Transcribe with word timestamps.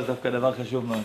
זה 0.00 0.06
דווקא 0.06 0.30
דבר 0.30 0.52
חשוב 0.52 0.86
מאוד. 0.86 1.02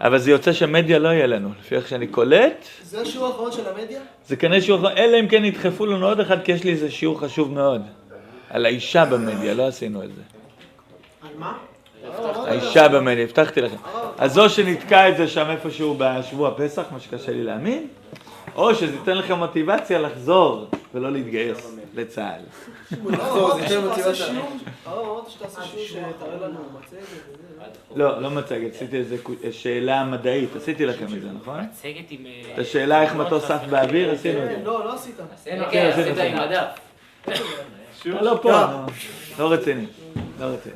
אבל 0.00 0.18
זה 0.18 0.30
יוצא 0.30 0.52
שמדיה 0.52 0.98
לא 0.98 1.08
יהיה 1.08 1.26
לנו, 1.26 1.48
לפי 1.60 1.76
איך 1.76 1.88
שאני 1.88 2.06
קולט. 2.06 2.64
זה 2.82 3.00
השיעור 3.00 3.26
האחרון 3.26 3.52
של 3.52 3.68
המדיה? 3.68 4.00
זה 4.26 4.36
כנראה 4.36 4.60
שיעור 4.60 4.80
אחרון, 4.80 4.96
אלא 4.96 5.20
אם 5.20 5.28
כן 5.28 5.44
ידחפו 5.44 5.86
לנו 5.86 6.06
עוד 6.06 6.20
אחד, 6.20 6.42
כי 6.42 6.52
יש 6.52 6.64
לי 6.64 6.70
איזה 6.70 6.90
שיעור 6.90 7.20
חשוב 7.20 7.52
מאוד. 7.52 7.82
על 8.50 8.66
האישה 8.66 9.04
במדיה, 9.04 9.54
לא 9.54 9.66
עשינו 9.66 10.02
את 10.02 10.08
זה. 10.14 10.22
על 11.22 11.28
מה? 11.38 11.52
האישה 12.46 12.88
במדיה, 12.88 13.24
הבטחתי 13.24 13.60
לכם. 13.60 13.76
אז 14.18 14.38
או 14.38 14.48
שנתקע 14.48 15.08
את 15.08 15.16
זה 15.16 15.28
שם 15.28 15.50
איפשהו 15.50 15.96
בשבוע 15.98 16.50
פסח, 16.56 16.82
מה 16.92 17.00
שקשה 17.00 17.32
לי 17.32 17.44
להאמין, 17.44 17.86
או 18.56 18.74
שזה 18.74 18.92
ייתן 18.94 19.16
לכם 19.16 19.34
מוטיבציה 19.34 19.98
לחזור 19.98 20.66
ולא 20.94 21.12
להתגייס 21.12 21.77
לצה"ל. 21.98 22.40
לא, 23.10 23.58
שיעור. 23.68 23.84
לא, 23.86 23.92
מצגת. 26.80 27.08
לא, 27.96 28.22
לא 28.22 28.30
מצגת, 28.30 28.74
עשיתי 28.74 28.96
איזה 28.96 29.16
קו- 29.22 29.32
שאלה 29.50 30.04
מדעית, 30.04 30.56
עשיתי 30.56 30.86
לכם 30.86 31.04
את 31.04 31.22
זה, 31.22 31.28
נכון? 31.42 31.60
מצגת 31.60 32.10
עם... 32.10 32.26
אה, 32.26 32.54
את 32.54 32.58
השאלה 32.58 33.02
איך 33.02 33.14
מטוס 33.14 33.50
עף 33.50 33.64
באוויר, 33.70 34.10
עשינו 34.10 34.38
את 34.44 34.48
כן, 34.48 34.54
זה. 34.58 34.64
לא, 34.64 34.84
לא 34.84 34.94
עשית. 34.94 35.14
כן, 35.44 35.58
כן, 35.70 35.90
עשית 35.92 36.18
עם. 36.18 36.38
הדף. 36.38 36.66
לא, 38.04 38.22
לא 38.22 38.38
פה, 38.42 38.50
לא- 39.38 39.52
רציני, 39.52 39.86
לא 40.40 40.44
רציני. 40.46 40.74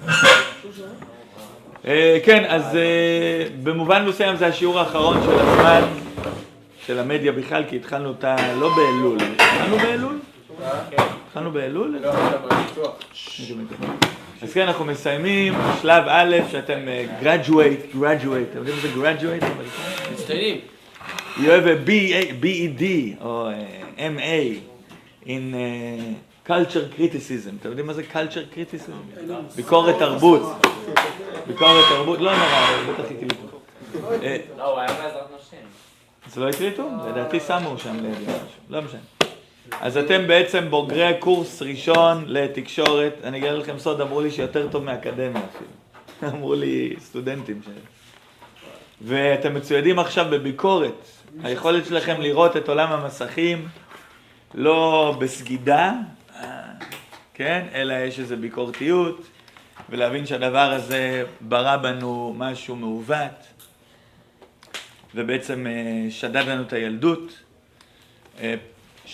אה, 1.86 2.18
כן, 2.24 2.44
אז 2.48 2.76
אה, 2.76 3.46
במובן 3.62 4.04
מסוים 4.06 4.36
זה 4.36 4.46
השיעור 4.46 4.78
האחרון 4.78 5.16
של 5.24 5.38
הזמן 5.40 5.82
של 6.86 6.98
המדיה 6.98 7.32
בכלל, 7.32 7.64
כי 7.68 7.76
התחלנו 7.76 8.08
אותה 8.08 8.36
לא 8.54 8.70
באלול, 8.76 9.18
התחלנו 9.34 9.76
באלול? 9.78 10.18
התחלנו 11.28 11.50
באלול? 11.52 11.98
אז 14.42 14.52
כן, 14.52 14.66
אנחנו 14.66 14.84
מסיימים 14.84 15.54
שלב 15.82 16.04
א', 16.08 16.36
שאתם 16.50 16.78
אה, 16.88 17.06
graduate, 17.22 17.96
graduate, 17.96 18.50
אתם 18.50 18.58
יודעים 18.58 18.76
מה 18.76 18.82
זה 18.82 18.88
graduate? 18.94 19.44
מצטיינים. 20.12 20.60
You 21.36 21.40
have 21.40 21.66
a 21.66 21.88
BED 22.42 22.82
או 23.24 23.48
אה, 23.48 24.08
MA 24.16 24.58
in 25.24 25.26
uh, 25.26 26.48
culture 26.48 26.98
criticism. 26.98 27.60
אתם 27.60 27.68
יודעים 27.68 27.86
מה 27.86 27.92
זה 27.92 28.02
culture 28.12 28.54
criticism? 28.54 29.22
ביקורת 29.56 29.98
תרבות. 29.98 30.66
ביקורת 31.46 31.84
תרבות, 31.88 32.20
לא 32.20 32.32
נורא, 32.36 32.44
אבל 32.44 32.92
בטח 32.92 33.04
הקליטו. 33.10 33.58
אה, 34.22 34.36
לא, 34.58 34.64
הוא 34.64 34.80
היה 34.80 34.88
בעזרת 34.88 35.26
נשים. 35.40 35.58
אז 36.26 36.38
לא 36.38 36.48
הקליטו? 36.48 36.88
לדעתי 37.08 37.40
שמו 37.40 37.78
שם 37.78 37.94
לידי 37.94 38.22
משהו, 38.22 38.36
לא 38.70 38.82
משנה. 38.82 39.21
אז 39.70 39.96
אתם 39.96 40.26
בעצם 40.26 40.70
בוגרי 40.70 41.14
קורס 41.18 41.62
ראשון 41.62 42.24
לתקשורת, 42.26 43.14
אני 43.24 43.38
אגלה 43.38 43.52
לכם 43.52 43.78
סוד, 43.78 44.00
אמרו 44.00 44.20
לי 44.20 44.30
שיותר 44.30 44.68
טוב 44.68 44.84
מאקדמיה 44.84 45.42
אפילו. 45.50 45.70
אמרו 46.34 46.54
לי 46.54 46.94
סטודנטים 46.98 47.60
ש... 47.64 47.68
ואתם 49.00 49.54
מצוידים 49.54 49.98
עכשיו 49.98 50.26
בביקורת. 50.30 51.06
היכולת 51.42 51.86
שלכם 51.86 52.20
לראות 52.20 52.56
את 52.56 52.68
עולם 52.68 52.92
המסכים 52.92 53.68
לא 54.54 55.16
בסגידה, 55.20 55.92
אה, 56.36 56.62
כן, 57.34 57.66
אלא 57.74 57.94
יש 57.94 58.18
איזו 58.18 58.36
ביקורתיות, 58.36 59.26
ולהבין 59.88 60.26
שהדבר 60.26 60.72
הזה 60.72 61.24
ברא 61.40 61.76
בנו 61.76 62.34
משהו 62.38 62.76
מעוות, 62.76 63.46
ובעצם 65.14 65.66
אה, 65.66 66.10
שדד 66.10 66.44
לנו 66.48 66.62
את 66.62 66.72
הילדות, 66.72 67.38
אה, 68.40 68.54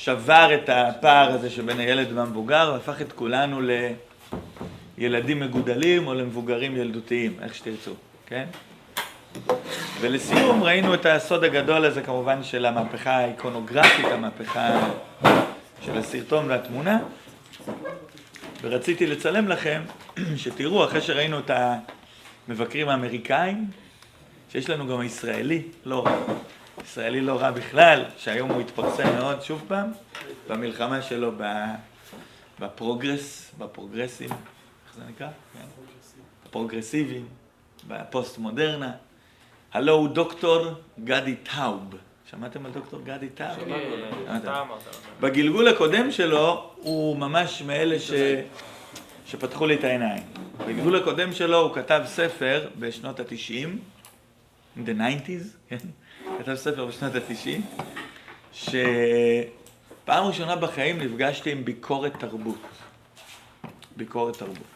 שבר 0.05 0.51
את 0.55 0.69
הפער 0.69 1.31
הזה 1.33 1.51
שבין 1.51 1.81
הילד 1.81 2.13
והמבוגר, 2.13 2.71
והפך 2.73 3.01
את 3.01 3.13
כולנו 3.13 3.61
לילדים 4.99 5.41
מגודלים 5.41 6.07
או 6.07 6.15
למבוגרים 6.15 6.77
ילדותיים, 6.77 7.37
איך 7.43 7.55
שתרצו, 7.55 7.95
כן? 8.27 8.45
ולסיום 10.01 10.63
ראינו 10.63 10.95
את 10.95 11.07
הסוד 11.07 11.45
הגדול 11.45 11.85
הזה 11.85 12.03
כמובן 12.03 12.43
של 12.43 12.67
המהפכה 12.67 13.11
האיקונוגרפית, 13.11 14.05
המהפכה 14.05 14.89
של 15.81 15.99
הסרטון 15.99 16.51
והתמונה. 16.51 16.99
ורציתי 18.63 19.07
לצלם 19.07 19.49
לכם, 19.49 19.83
שתראו, 20.37 20.85
אחרי 20.85 21.01
שראינו 21.01 21.39
את 21.39 21.51
המבקרים 22.49 22.89
האמריקאים, 22.89 23.65
שיש 24.53 24.71
לנו 24.71 24.89
גם 24.89 25.01
הישראלי 25.01 25.63
לא 25.85 26.07
רע. 26.07 26.17
ישראלי 26.85 27.21
לא 27.21 27.41
רע 27.41 27.51
בכלל, 27.51 28.05
שהיום 28.17 28.51
הוא 28.51 28.61
התפרסם 28.61 29.15
מאוד, 29.17 29.43
שוב 29.43 29.65
פעם, 29.69 29.91
במלחמה 30.49 31.03
שלו 31.03 31.33
ב 32.61 32.70
progress, 32.70 33.53
בפרוגרסים, 33.59 34.31
איך 34.31 34.97
זה 34.97 35.03
נקרא? 35.09 35.29
כן. 35.29 35.65
הפרוגרסיבים, 36.47 37.27
בפוסט 37.89 38.39
מודרנה. 38.39 38.93
הלא 39.73 39.93
הוא 39.93 40.09
דוקטור 40.09 40.67
גדי 41.05 41.35
טאוב. 41.37 41.95
שמעתם 42.31 42.67
על 42.67 42.73
דוקטור 42.73 43.01
גדי 43.05 43.29
טאוב? 43.29 43.59
שמעתם. 44.27 44.53
בגלגול 45.21 45.69
הקודם 45.69 46.13
שלו, 46.13 46.71
הוא 46.77 47.17
ממש 47.17 47.63
מאלה 47.63 48.01
ש... 48.01 48.11
שפתחו 49.27 49.67
לי 49.67 49.75
את 49.75 49.85
העיניים. 49.85 50.23
בגלגול 50.59 50.97
הקודם 50.97 51.33
שלו 51.33 51.59
הוא 51.59 51.75
כתב 51.75 52.03
ספר 52.07 52.69
בשנות 52.79 53.21
ה-90, 53.21 53.69
in 54.77 54.81
the 54.81 55.01
90's, 55.01 55.57
כן? 55.69 55.77
כתב 56.39 56.55
ספר 56.55 56.87
בשנות 56.87 57.15
ה-90, 57.15 57.83
שפעם 58.53 60.25
ראשונה 60.25 60.57
בחיים 60.57 60.99
נפגשתי 61.03 61.53
עם 61.53 61.65
ביקורת 61.65 62.13
תרבות. 62.21 62.61
ביקורת 63.97 64.39
תרבות. 64.39 64.67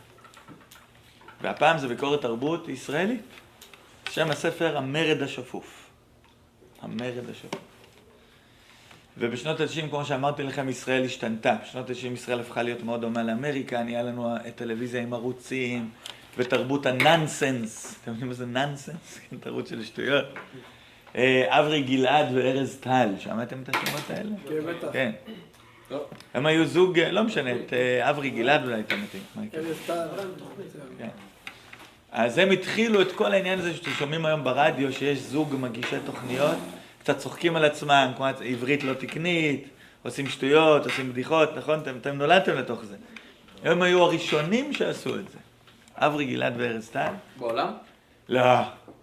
והפעם 1.40 1.78
זה 1.78 1.88
ביקורת 1.88 2.22
תרבות 2.22 2.68
ישראלית. 2.68 3.22
שם 4.10 4.30
הספר 4.30 4.76
המרד 4.76 5.22
השפוף. 5.22 5.90
המרד 6.80 7.30
השפוף. 7.30 7.60
ובשנות 9.18 9.60
ה-90, 9.60 9.88
כמו 9.90 10.04
שאמרתי 10.04 10.42
לכם, 10.42 10.68
ישראל 10.68 11.04
השתנתה. 11.04 11.56
בשנות 11.62 11.90
ה-90 11.90 12.06
ישראל 12.06 12.40
הפכה 12.40 12.62
להיות 12.62 12.82
מאוד 12.82 13.00
דומה 13.00 13.22
לאמריקה, 13.22 13.82
נהיה 13.82 14.02
לנו 14.02 14.34
טלוויזיה 14.54 15.02
עם 15.02 15.12
ערוצים, 15.12 15.90
ותרבות 16.38 16.86
הנאנסנס. 16.86 17.94
אתם 18.02 18.10
יודעים 18.10 18.28
מה 18.28 18.34
זה 18.34 18.46
נאנסנס? 18.46 19.18
כן, 19.30 19.36
תרבות 19.36 19.66
של 19.66 19.84
שטויות. 19.84 20.24
אה, 21.16 21.60
אברי 21.60 21.82
גלעד 21.82 22.26
וארז 22.34 22.76
טל, 22.80 23.08
שמעתם 23.18 23.62
את 23.62 23.68
השמות 23.68 24.10
האלה? 24.10 24.30
כן, 24.48 24.66
בטח. 24.66 24.88
כן. 24.92 25.12
הם 26.34 26.46
היו 26.46 26.66
זוג, 26.66 26.98
אה, 26.98 27.12
לא 27.12 27.24
משנה, 27.24 27.52
את 27.52 27.72
אה, 27.72 28.10
אברי 28.10 28.30
גלעד 28.30 28.64
אולי 28.64 28.80
אתם 28.80 28.96
מתאים. 29.02 29.22
ארז 29.54 29.76
טל. 29.86 30.08
כן. 30.98 31.08
אז 32.12 32.38
הם 32.38 32.50
התחילו 32.50 33.02
את 33.02 33.12
כל 33.12 33.32
העניין 33.32 33.58
הזה 33.58 33.74
שאתם 33.74 33.90
שומעים 33.90 34.26
היום 34.26 34.44
ברדיו, 34.44 34.92
שיש 34.92 35.18
זוג 35.18 35.54
מגישי 35.60 35.96
תוכניות, 36.06 36.56
קצת 37.00 37.18
צוחקים 37.18 37.56
על 37.56 37.64
עצמם, 37.64 38.12
כמו 38.16 38.26
עברית 38.44 38.84
לא 38.84 38.94
תקנית, 38.94 39.68
עושים 40.02 40.28
שטויות, 40.28 40.84
עושים 40.84 41.12
בדיחות, 41.12 41.56
נכון? 41.56 41.78
אתם, 41.78 41.96
אתם 42.00 42.18
נולדתם 42.18 42.56
לתוך 42.56 42.84
זה. 42.84 42.96
הם 43.64 43.82
היו 43.82 44.02
הראשונים 44.02 44.72
שעשו 44.72 45.14
את 45.14 45.28
זה. 45.28 45.38
אברי 45.96 46.24
גלעד 46.24 46.54
וארז 46.56 46.88
טל. 46.88 47.12
בעולם? 47.38 47.72
לא, 48.28 48.40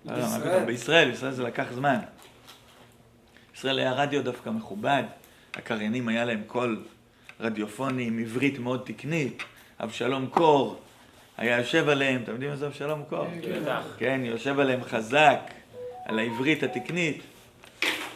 לא, 0.09 0.18
לא, 0.18 0.28
מה 0.30 0.40
פתאום, 0.40 0.66
בישראל, 0.66 1.12
בישראל 1.12 1.31
זה 1.31 1.44
לקח 1.44 1.66
זמן. 1.72 1.97
בישראל 3.52 3.80
היה 3.80 3.94
רדיו 3.94 4.24
דווקא 4.24 4.50
מכובד, 4.50 5.03
הקריינים 5.56 6.08
היה 6.08 6.25
להם 6.25 6.42
קול 6.47 6.84
רדיופוני 7.40 8.08
עם 8.08 8.19
עברית 8.19 8.59
מאוד 8.59 8.81
תקנית, 8.86 9.44
אבשלום 9.84 10.28
קור 10.28 10.80
היה 11.38 11.58
יושב 11.58 11.90
עליהם, 11.90 12.22
אתם 12.24 12.31
יודעים 12.31 12.52
מה 12.52 12.58
זה 12.58 12.68
אבשלום 12.68 13.03
קור? 13.09 13.28
בטח. 13.62 13.81
כן, 13.98 14.22
יושב 14.24 14.59
עליהם 14.59 14.84
חזק, 14.84 15.40
על 16.06 16.19
העברית 16.19 16.64
התקנית, 16.64 17.22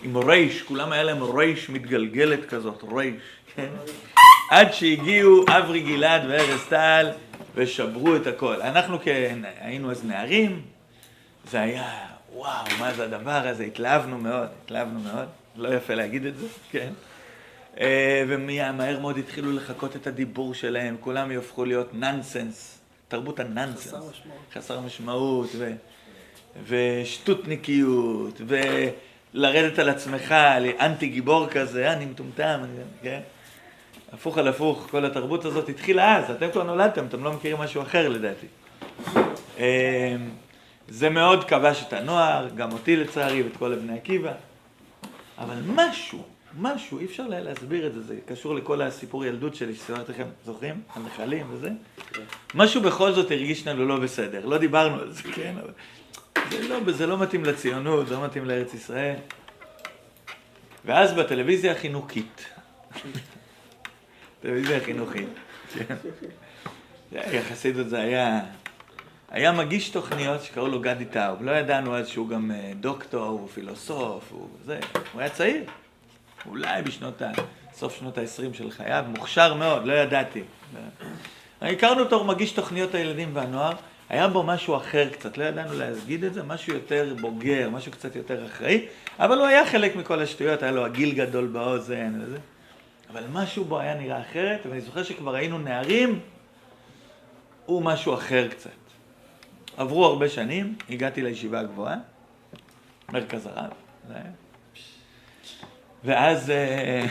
עם 0.03 0.17
רייש, 0.17 0.61
כולם 0.61 0.91
היה 0.91 1.03
להם 1.03 1.23
רייש 1.23 1.69
מתגלגלת 1.69 2.45
כזאת, 2.45 2.83
רייש, 2.93 3.15
כן? 3.55 3.69
עד 4.49 4.73
שהגיעו 4.73 5.45
אברי 5.57 5.81
גלעד 5.81 6.21
וארז 6.29 6.61
טל 6.69 7.11
ושברו 7.55 8.15
את 8.15 8.27
הכל. 8.27 8.61
אנחנו 8.61 8.99
כן, 8.99 9.39
היינו 9.59 9.91
אז 9.91 10.05
נערים, 10.05 10.61
זה 11.51 11.61
היה, 11.61 12.07
וואו, 12.33 12.65
מה 12.79 12.93
זה 12.93 13.03
הדבר 13.03 13.47
הזה, 13.47 13.63
התלהבנו 13.63 14.17
מאוד, 14.17 14.47
התלהבנו 14.63 14.99
מאוד, 14.99 15.27
לא 15.55 15.75
יפה 15.75 15.93
להגיד 15.93 16.25
את 16.25 16.37
זה, 16.37 16.47
כן? 16.71 16.93
אה, 17.79 18.23
ומהר 18.27 18.99
מאוד 18.99 19.17
התחילו 19.17 19.51
לחקות 19.51 19.95
את 19.95 20.07
הדיבור 20.07 20.53
שלהם, 20.53 20.95
כולם 20.99 21.31
יהפכו 21.31 21.65
להיות 21.65 21.93
נאנסנס, 21.93 22.79
תרבות 23.07 23.39
הנאנסנס. 23.39 23.87
חסר 23.87 24.09
משמעות. 24.09 24.39
חסר 24.53 24.79
משמעות, 24.79 25.49
ו... 25.57 25.71
ושטותניקיות, 26.67 28.41
ולרדת 29.33 29.79
על 29.79 29.89
עצמך, 29.89 30.35
אנטי 30.79 31.07
גיבור 31.07 31.47
כזה, 31.47 31.93
אני 31.93 32.05
מטומטם, 32.05 32.59
אני... 32.63 32.73
כן? 33.01 33.19
הפוך 34.13 34.37
על 34.37 34.47
הפוך, 34.47 34.87
כל 34.91 35.05
התרבות 35.05 35.45
הזאת 35.45 35.69
התחילה 35.69 36.17
אז, 36.17 36.31
אתם 36.31 36.51
כבר 36.51 36.63
נולדתם, 36.63 37.05
אתם 37.05 37.23
לא 37.23 37.33
מכירים 37.33 37.57
משהו 37.57 37.81
אחר 37.81 38.09
לדעתי. 38.09 38.47
זה 40.93 41.09
מאוד 41.09 41.43
כבש 41.43 41.83
את 41.87 41.93
הנוער, 41.93 42.47
גם 42.55 42.71
אותי 42.71 42.95
לצערי 42.95 43.43
ואת 43.43 43.57
כל 43.57 43.75
בני 43.75 43.97
עקיבא, 43.97 44.31
אבל 45.37 45.55
משהו, 45.65 46.23
משהו, 46.59 46.99
אי 46.99 47.05
אפשר 47.05 47.27
להסביר 47.27 47.87
את 47.87 47.93
זה, 47.93 48.01
זה 48.01 48.15
קשור 48.25 48.55
לכל 48.55 48.81
הסיפור 48.81 49.25
ילדות 49.25 49.55
שלי 49.55 49.75
שסיפרתי 49.75 50.11
לכם, 50.11 50.23
זוכרים? 50.45 50.81
הנחלים 50.95 51.45
וזה? 51.49 51.69
משהו 52.53 52.81
בכל 52.81 53.11
זאת 53.11 53.31
הרגיש 53.31 53.67
לנו 53.67 53.85
לא 53.85 53.99
בסדר, 53.99 54.45
לא 54.45 54.57
דיברנו 54.57 55.01
על 55.01 55.11
זה, 55.11 55.23
כן, 55.23 55.55
אבל 55.61 55.71
זה 56.49 56.67
לא, 56.67 56.91
זה 56.91 57.07
לא 57.07 57.17
מתאים 57.17 57.45
לציונות, 57.45 58.07
זה 58.07 58.13
לא 58.13 58.25
מתאים 58.25 58.45
לארץ 58.45 58.73
ישראל. 58.73 59.15
ואז 60.85 61.13
בטלוויזיה 61.13 61.71
החינוכית, 61.71 62.45
טלוויזיה 64.41 64.79
חינוכית, 64.79 65.29
כן. 65.73 65.95
יחסית 67.11 67.75
זה 67.75 67.99
היה, 67.99 68.39
היה 69.33 69.51
מגיש 69.51 69.89
תוכניות 69.89 70.43
שקראו 70.43 70.67
לו 70.67 70.81
גדי 70.81 71.05
טאוב, 71.05 71.43
לא 71.43 71.51
ידענו 71.51 71.95
אז 71.95 72.07
שהוא 72.07 72.29
גם 72.29 72.51
אה, 72.51 72.71
דוקטור, 72.79 73.25
הוא 73.25 73.47
פילוסוף, 73.47 74.31
הוא 74.31 74.47
זה, 74.65 74.79
הוא 75.13 75.21
היה 75.21 75.29
צעיר, 75.29 75.63
אולי 76.45 76.81
בשנות 76.81 77.21
ה... 77.21 77.31
סוף 77.73 77.99
שנות 77.99 78.17
ה-20 78.17 78.53
של 78.57 78.71
חייו, 78.71 79.05
מוכשר 79.07 79.53
מאוד, 79.53 79.85
לא 79.85 79.93
ידעתי. 79.93 80.41
הכרנו 81.61 82.03
אותו, 82.03 82.23
מגיש 82.23 82.51
תוכניות 82.51 82.95
הילדים 82.95 83.29
והנוער, 83.33 83.73
היה 84.09 84.27
בו 84.27 84.43
משהו 84.43 84.77
אחר 84.77 85.09
קצת, 85.09 85.37
לא 85.37 85.43
ידענו 85.43 85.73
להגיד 85.73 86.23
את 86.23 86.33
זה, 86.33 86.43
משהו 86.43 86.73
יותר 86.73 87.13
בוגר, 87.21 87.69
משהו 87.69 87.91
קצת 87.91 88.15
יותר 88.15 88.45
אחראי, 88.45 88.85
אבל 89.19 89.37
הוא 89.37 89.45
היה 89.45 89.65
חלק 89.65 89.95
מכל 89.95 90.21
השטויות, 90.21 90.63
היה 90.63 90.71
לו 90.71 90.85
הגיל 90.85 91.11
גדול 91.15 91.47
באוזן 91.47 92.21
וזה. 92.21 92.37
אבל 93.11 93.23
משהו 93.31 93.65
בו 93.65 93.79
היה 93.79 93.95
נראה 93.95 94.21
אחרת, 94.21 94.65
ואני 94.69 94.81
זוכר 94.81 95.03
שכבר 95.03 95.35
היינו 95.35 95.59
נערים, 95.59 96.19
הוא 97.65 97.81
משהו 97.81 98.13
אחר 98.13 98.47
קצת. 98.47 98.82
עברו 99.77 100.05
הרבה 100.05 100.29
שנים, 100.29 100.75
הגעתי 100.89 101.21
לישיבה 101.21 101.59
הגבוהה, 101.59 101.97
מרכז 103.09 103.45
הרב. 103.45 103.71
ואז, 106.03 106.49
אה, 106.49 107.05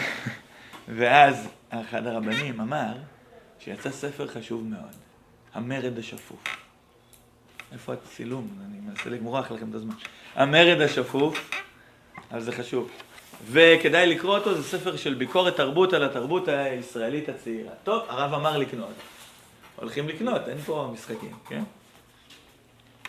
ואז 0.96 1.48
אחד 1.70 2.06
הרבנים 2.06 2.60
אמר 2.60 2.92
שיצא 3.58 3.90
ספר 3.90 4.26
חשוב 4.26 4.64
מאוד, 4.64 4.96
המרד 5.54 5.98
השפוף. 5.98 6.44
איפה 7.72 7.92
הצילום? 7.92 8.48
אני 8.66 8.80
מנסה 8.80 9.10
לגמורח 9.10 9.50
לכם 9.50 9.70
את 9.70 9.74
הזמן. 9.74 9.94
המרד 10.34 10.80
השפוף, 10.80 11.50
אבל 12.30 12.40
זה 12.40 12.52
חשוב. 12.52 12.90
וכדאי 13.46 14.06
לקרוא 14.06 14.38
אותו, 14.38 14.54
זה 14.54 14.62
ספר 14.62 14.96
של 14.96 15.14
ביקורת 15.14 15.56
תרבות 15.56 15.92
על 15.92 16.04
התרבות 16.04 16.48
הישראלית 16.48 17.28
הצעירה. 17.28 17.72
טוב, 17.84 18.02
הרב 18.08 18.34
אמר 18.34 18.58
לקנות. 18.58 18.94
הולכים 19.76 20.08
לקנות, 20.08 20.48
אין 20.48 20.58
פה 20.58 20.90
משחקים, 20.94 21.36
כן? 21.48 21.62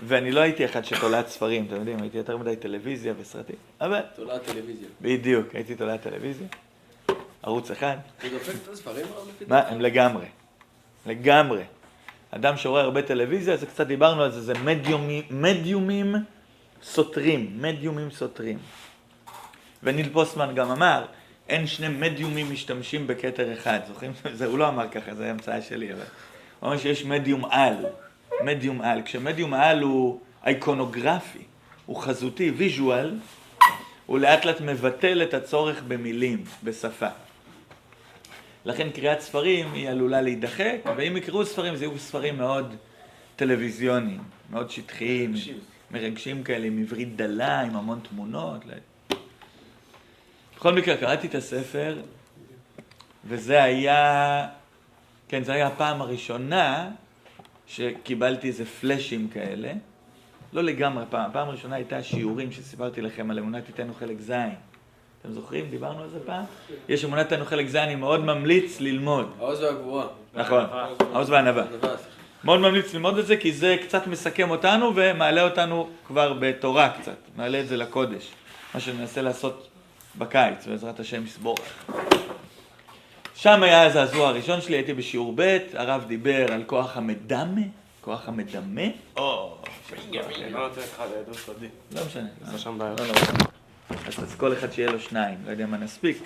ואני 0.01 0.31
לא 0.31 0.39
הייתי 0.39 0.65
אחד 0.65 0.85
שתולעת 0.85 1.27
ספרים, 1.27 1.65
אתם 1.65 1.75
יודעים, 1.75 2.01
הייתי 2.01 2.17
יותר 2.17 2.37
מדי 2.37 2.55
טלוויזיה 2.55 3.13
וסרטים, 3.19 3.55
אבל... 3.81 4.01
תולעת 4.15 4.43
טלוויזיה. 4.43 4.87
בדיוק, 5.01 5.55
הייתי 5.55 5.75
תולעת 5.75 6.01
טלוויזיה, 6.01 6.47
ערוץ 7.43 7.71
אחד. 7.71 7.97
הוא 8.21 8.29
דופק 8.31 8.53
את 8.63 8.67
הספרים? 8.67 9.05
מה, 9.47 9.67
הם 9.67 9.81
לגמרי, 9.81 10.25
לגמרי. 11.05 11.63
אדם 12.31 12.57
שרואה 12.57 12.81
הרבה 12.81 13.01
טלוויזיה, 13.01 13.53
אז 13.53 13.63
קצת 13.63 13.87
דיברנו 13.87 14.23
על 14.23 14.31
זה, 14.31 14.41
זה 14.41 14.53
מדיומים, 14.53 15.23
מדיומים 15.29 16.15
סותרים, 16.83 17.57
מדיומים 17.61 18.11
סותרים. 18.11 18.59
וניל 19.83 20.09
פוסטמן 20.13 20.55
גם 20.55 20.71
אמר, 20.71 21.05
אין 21.49 21.67
שני 21.67 21.87
מדיומים 21.87 22.51
משתמשים 22.51 23.07
בכתר 23.07 23.53
אחד, 23.53 23.79
זוכרים? 23.87 24.11
זה, 24.37 24.45
הוא 24.45 24.57
לא 24.57 24.67
אמר 24.67 24.89
ככה, 24.89 25.15
זו 25.15 25.23
המצאה 25.23 25.61
שלי, 25.61 25.93
אבל... 25.93 26.01
הוא 26.59 26.67
אומר 26.67 26.77
שיש 26.77 27.05
מדיום 27.05 27.45
על, 27.45 27.75
מדיום 28.45 28.81
על. 28.81 29.01
כשמדיום 29.05 29.53
על 29.53 29.81
הוא 29.81 30.19
אייקונוגרפי, 30.45 31.43
הוא 31.85 31.97
חזותי, 31.97 32.51
visual, 32.57 33.19
הוא 34.05 34.19
לאט 34.19 34.45
לאט 34.45 34.61
מבטל 34.61 35.23
את 35.23 35.33
הצורך 35.33 35.83
במילים, 35.87 36.43
בשפה. 36.63 37.07
לכן 38.65 38.89
קריאת 38.89 39.21
ספרים 39.21 39.73
היא 39.73 39.89
עלולה 39.89 40.21
להידחק, 40.21 40.77
ואם 40.97 41.17
יקראו 41.17 41.45
ספרים 41.45 41.75
זה 41.75 41.85
יהיו 41.85 41.99
ספרים 41.99 42.37
מאוד 42.37 42.75
טלוויזיוניים, 43.35 44.21
מאוד 44.49 44.71
שטחיים, 44.71 45.33
מרגשים, 45.91 46.43
כאלה, 46.43 46.67
עם 46.67 46.79
עברית 46.81 47.15
דלה, 47.15 47.61
עם 47.61 47.75
המון 47.75 47.99
תמונות. 48.09 48.65
בכל 50.55 50.73
מקרה, 50.73 50.97
קראתי 50.97 51.27
את 51.27 51.35
הספר, 51.35 52.01
וזה 53.25 53.63
היה, 53.63 54.47
כן, 55.27 55.43
זו 55.43 55.51
הייתה 55.51 55.67
הפעם 55.67 56.01
הראשונה 56.01 56.89
שקיבלתי 57.67 58.47
איזה 58.47 58.65
פלאשים 58.65 59.27
כאלה. 59.27 59.71
לא 60.53 60.63
לגמרי 60.63 61.03
פעם, 61.09 61.29
הפעם 61.29 61.49
הראשונה 61.49 61.75
הייתה 61.75 62.03
שיעורים 62.03 62.51
שסיפרתי 62.51 63.01
לכם 63.01 63.31
על 63.31 63.39
אמונת 63.39 63.65
תיתנו 63.65 63.93
חלק 63.93 64.21
ז'. 64.21 64.31
אתם 65.21 65.31
זוכרים? 65.31 65.69
דיברנו 65.69 66.03
על 66.03 66.09
זה 66.09 66.19
פעם? 66.25 66.43
יש 66.89 67.05
אמונת 67.05 67.29
תיתנו 67.29 67.45
חלק 67.45 67.67
ז', 67.67 67.75
אני 67.75 67.95
מאוד 67.95 68.19
ממליץ 68.19 68.79
ללמוד. 68.79 69.33
העוז 69.39 69.61
והגבורה. 69.61 70.07
נכון, 70.33 70.63
העוז 71.13 71.29
והענווה. 71.29 71.63
מאוד 72.43 72.59
ממליץ 72.59 72.93
ללמוד 72.93 73.17
את 73.17 73.27
זה, 73.27 73.37
כי 73.37 73.53
זה 73.53 73.77
קצת 73.83 74.07
מסכם 74.07 74.49
אותנו 74.49 74.91
ומעלה 74.95 75.43
אותנו 75.43 75.89
כבר 76.07 76.33
בתורה 76.33 76.89
קצת. 76.89 77.17
מעלה 77.35 77.59
את 77.59 77.67
זה 77.67 77.77
לקודש. 77.77 78.31
מה 78.73 78.79
שננסה 78.79 79.21
לעשות 79.21 79.67
בקיץ, 80.17 80.67
בעזרת 80.67 80.99
השם 80.99 81.25
יסבור. 81.25 81.55
שם 83.35 83.63
היה 83.63 83.83
הזעזוע 83.83 84.27
הראשון 84.29 84.61
שלי, 84.61 84.75
הייתי 84.75 84.93
בשיעור 84.93 85.33
ב', 85.35 85.57
הרב 85.73 86.05
דיבר 86.07 86.53
על 86.53 86.63
כוח 86.67 86.97
המדמה, 86.97 87.61
כוח 88.01 88.27
המדמה. 88.27 88.81
או, 89.17 89.57
לא 90.51 90.67
רוצה 90.67 90.81
לך 90.81 91.03
לעדות 91.15 91.35
סודי. 91.35 91.67
לא 91.95 92.01
משנה. 92.07 92.27
זה 92.51 92.59
שם 92.59 92.77
בעיה. 92.77 92.93
לא, 92.99 93.05
לא. 93.07 93.13
אז 94.23 94.35
כל 94.37 94.53
אחד 94.53 94.71
שיהיה 94.71 94.91
לו 94.91 94.99
שניים, 94.99 95.37
לא 95.45 95.51
יודע 95.51 95.65
מה 95.65 95.77
נספיק. 95.77 96.17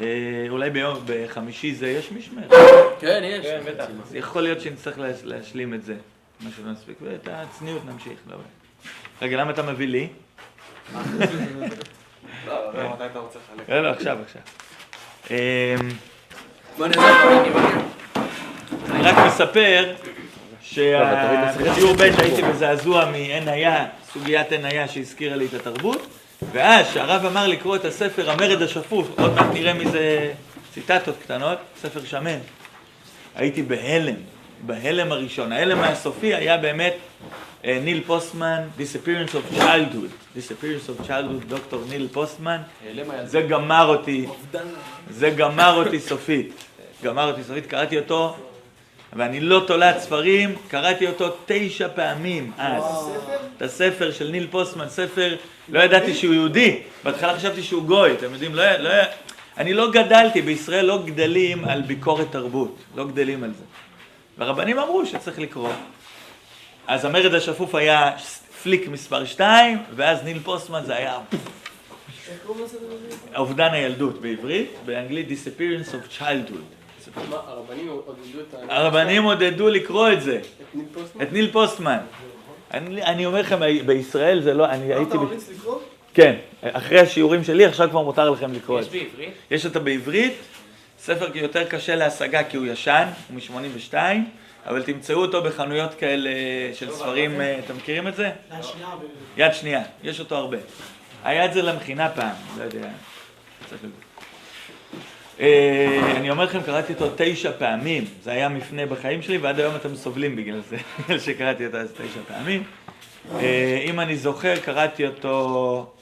אה, 0.00 0.06
אולי 0.48 0.70
ביום, 0.70 0.98
בחמישי 1.06 1.74
זה 1.74 1.88
יש 1.88 2.12
משמרת. 2.12 2.50
כן, 3.00 3.20
יש. 3.24 3.46
כן, 3.46 3.60
בטח. 3.66 3.84
יכול 4.14 4.42
להיות 4.42 4.60
שנצטרך 4.60 4.98
להש- 4.98 5.24
להשלים 5.24 5.74
את 5.74 5.84
זה, 5.84 5.96
מה 6.40 6.50
שלא 6.56 6.72
נספיק, 6.72 6.96
ואת 7.02 7.28
הצניעות 7.32 7.82
נמשיך. 7.84 8.18
לא. 8.30 8.36
רגע, 9.22 9.36
למה 9.36 9.50
אתה 9.50 9.62
מביא 9.62 9.86
לי? 9.86 10.08
לא, 10.94 11.00
מתי 12.94 13.06
אתה 13.06 13.18
רוצה 13.18 13.38
לחלק? 13.38 13.68
לא, 13.70 13.82
לא, 13.82 13.88
עכשיו, 13.90 14.18
עכשיו. 14.24 14.42
אני 15.30 15.82
רק 19.02 19.14
מספר 19.26 19.94
שבשיעור 20.62 21.94
ב' 21.96 22.00
הייתי 22.00 22.42
בזעזוע 22.42 23.04
מעין 23.10 23.48
היה, 23.48 23.86
סוגיית 24.12 24.52
עין 24.52 24.64
היה 24.64 24.88
שהזכירה 24.88 25.36
לי 25.36 25.46
את 25.46 25.54
התרבות, 25.54 26.06
ואז 26.52 26.86
שהרב 26.94 27.26
אמר 27.26 27.46
לקרוא 27.46 27.76
את 27.76 27.84
הספר 27.84 28.30
המרד 28.30 28.62
השפוף, 28.62 29.08
עוד 29.18 29.34
מעט 29.34 29.46
נראה 29.52 29.74
מזה 29.74 30.32
ציטטות 30.74 31.14
קטנות, 31.22 31.58
ספר 31.82 32.04
שמן. 32.04 32.38
הייתי 33.36 33.62
בהלם, 33.62 34.14
בהלם 34.60 35.12
הראשון. 35.12 35.52
ההלם 35.52 35.80
הסופי 35.80 36.34
היה 36.34 36.56
באמת 36.56 36.94
אה, 37.64 37.78
ניל 37.84 38.02
פוסטמן, 38.06 38.62
Disappearance 38.78 39.32
of 39.32 39.58
Childhood, 39.58 40.38
Disappearance 40.38 40.88
of 40.88 41.08
Childhood, 41.08 41.48
דוקטור 41.48 41.84
ניל 41.88 42.08
פוסטמן. 42.12 42.60
זה 43.24 43.42
גמר 43.42 43.86
אותי, 43.86 44.26
זה 45.10 45.30
גמר 45.30 45.74
אותי 45.74 46.00
סופית. 46.00 46.52
גמר 47.02 47.30
אותי 47.30 47.44
סופית, 47.44 47.66
קראתי 47.66 47.98
אותו, 47.98 48.36
ואני 49.12 49.40
לא 49.40 49.64
תולעת 49.66 49.98
ספרים, 49.98 50.54
קראתי 50.68 51.06
אותו 51.06 51.28
תשע 51.46 51.88
פעמים 51.94 52.52
אז. 52.58 52.82
את 53.56 53.62
הספר 53.62 54.12
של 54.12 54.28
ניל 54.28 54.46
פוסטמן, 54.50 54.88
ספר, 54.88 55.36
לא 55.68 55.80
ידעתי 55.80 56.14
שהוא 56.14 56.34
יהודי, 56.34 56.78
בהתחלה 57.04 57.36
חשבתי 57.36 57.62
שהוא 57.62 57.82
גוי, 57.82 58.12
אתם 58.12 58.32
יודעים, 58.32 58.54
לא, 58.54 58.76
לא, 58.76 58.90
אני 59.58 59.72
לא 59.74 59.90
גדלתי, 59.90 60.42
בישראל 60.42 60.84
לא 60.84 61.02
גדלים 61.04 61.64
על 61.64 61.82
ביקורת 61.82 62.26
תרבות, 62.30 62.76
לא 62.96 63.06
גדלים 63.06 63.44
על 63.44 63.50
זה. 63.50 63.64
והרבנים 64.38 64.78
אמרו 64.78 65.06
שצריך 65.06 65.38
לקרוא. 65.38 65.72
אז 66.86 67.04
המרד 67.04 67.34
השפוף 67.34 67.74
היה 67.74 68.12
פליק 68.62 68.88
מספר 68.88 69.24
2, 69.24 69.78
ואז 69.96 70.24
ניל 70.24 70.38
פוסטמן 70.44 70.82
זה 70.84 70.96
היה? 70.96 71.18
אובדן 73.36 73.72
הילדות 73.72 74.20
בעברית, 74.20 74.70
באנגלית 74.86 75.28
Disappearance 75.28 75.88
of 75.90 76.20
Childhood. 76.20 77.16
הרבנים 78.68 79.22
עודדו 79.22 79.68
לקרוא 79.68 80.12
את 80.12 80.22
זה, 80.22 80.36
את 80.38 80.74
ניל 80.74 80.84
פוסטמן? 80.94 81.22
את 81.22 81.32
ניל 81.32 81.50
פוסטמן. 81.52 81.98
אני, 82.74 83.26
אומר 83.26 83.40
לכם, 83.40 83.60
בישראל 83.86 84.42
זה 84.42 84.54
לא, 84.54 84.66
אני 84.70 84.90
אתה 84.92 84.96
הייתי... 84.98 85.18
ב- 85.18 85.20
ממליץ 85.20 85.48
לקרוא? 85.50 85.78
כן, 86.14 86.36
אחרי 86.62 87.00
השיעורים 87.00 87.44
שלי, 87.44 87.64
עכשיו 87.64 87.90
כבר 87.90 88.02
מותר 88.02 88.30
לכם 88.30 88.52
לקרוא 88.52 88.80
את 88.80 88.84
יש 88.84 88.90
זה. 88.92 88.98
בעברית? 88.98 89.34
יש 89.50 89.66
אותו 89.66 89.80
בעברית, 89.80 90.34
ספר 90.98 91.26
יותר 91.34 91.64
קשה 91.64 91.96
להשגה 91.96 92.44
כי 92.44 92.56
הוא 92.56 92.66
ישן, 92.66 93.08
הוא 93.28 93.40
מ-82, 93.60 93.94
אבל 94.66 94.82
תמצאו 94.82 95.16
אותו 95.16 95.42
בחנויות 95.42 95.94
כאלה 95.94 96.30
של 96.74 96.90
ספרים, 96.90 97.40
אה, 97.40 97.58
אתם 97.58 97.76
מכירים 97.76 98.08
את 98.08 98.16
זה? 98.16 98.30
יד 99.36 99.54
שנייה, 99.54 99.82
יש 100.02 100.20
אותו 100.20 100.36
הרבה. 100.36 100.56
היה 101.24 101.44
את 101.44 101.52
זה 101.52 101.62
למכינה 101.62 102.08
פעם, 102.08 102.34
לא 102.58 102.62
יודע. 102.62 102.88
אה, 105.40 106.16
אני 106.16 106.30
אומר 106.30 106.44
לכם, 106.44 106.62
קראתי 106.62 106.92
אותו 106.92 107.10
תשע 107.16 107.52
פעמים, 107.58 108.04
זה 108.22 108.30
היה 108.30 108.48
מפנה 108.48 108.86
בחיים 108.86 109.22
שלי, 109.22 109.38
ועד 109.38 109.60
היום 109.60 109.76
אתם 109.76 109.96
סובלים 109.96 110.36
בגלל 110.36 110.60
זה, 110.60 110.76
בגלל 111.04 111.18
שקראתי 111.18 111.66
אותו 111.66 111.76
אז 111.76 111.92
תשע 111.92 112.20
פעמים. 112.28 112.64
אה, 113.34 113.82
אם 113.84 114.00
אני 114.00 114.16
זוכר, 114.16 114.56
קראתי 114.56 115.06
אותו, 115.06 115.94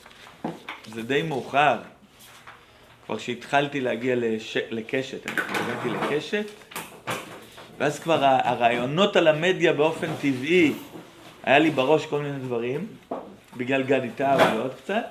זה 0.87 1.02
די 1.02 1.23
מאוחר, 1.23 1.76
כבר 3.06 3.18
שהתחלתי 3.18 3.80
להגיע. 3.80 4.14
לקשת, 4.71 5.26
אני 5.26 5.37
הגעתי 5.61 5.88
לקשת, 5.88 6.47
ואז 7.78 7.99
כבר 7.99 8.19
הרעיונות 8.23 9.16
על 9.16 9.28
המדיה 9.28 9.73
באופן 9.73 10.07
טבעי, 10.21 10.73
היה 11.43 11.59
לי 11.59 11.71
בראש 11.71 12.07
כל 12.07 12.21
מיני 12.23 12.38
דברים, 12.38 12.87
בגלל 13.57 13.83
גדי 13.83 14.11
טאו 14.16 14.38
ועוד 14.38 14.75
קצת, 14.75 15.04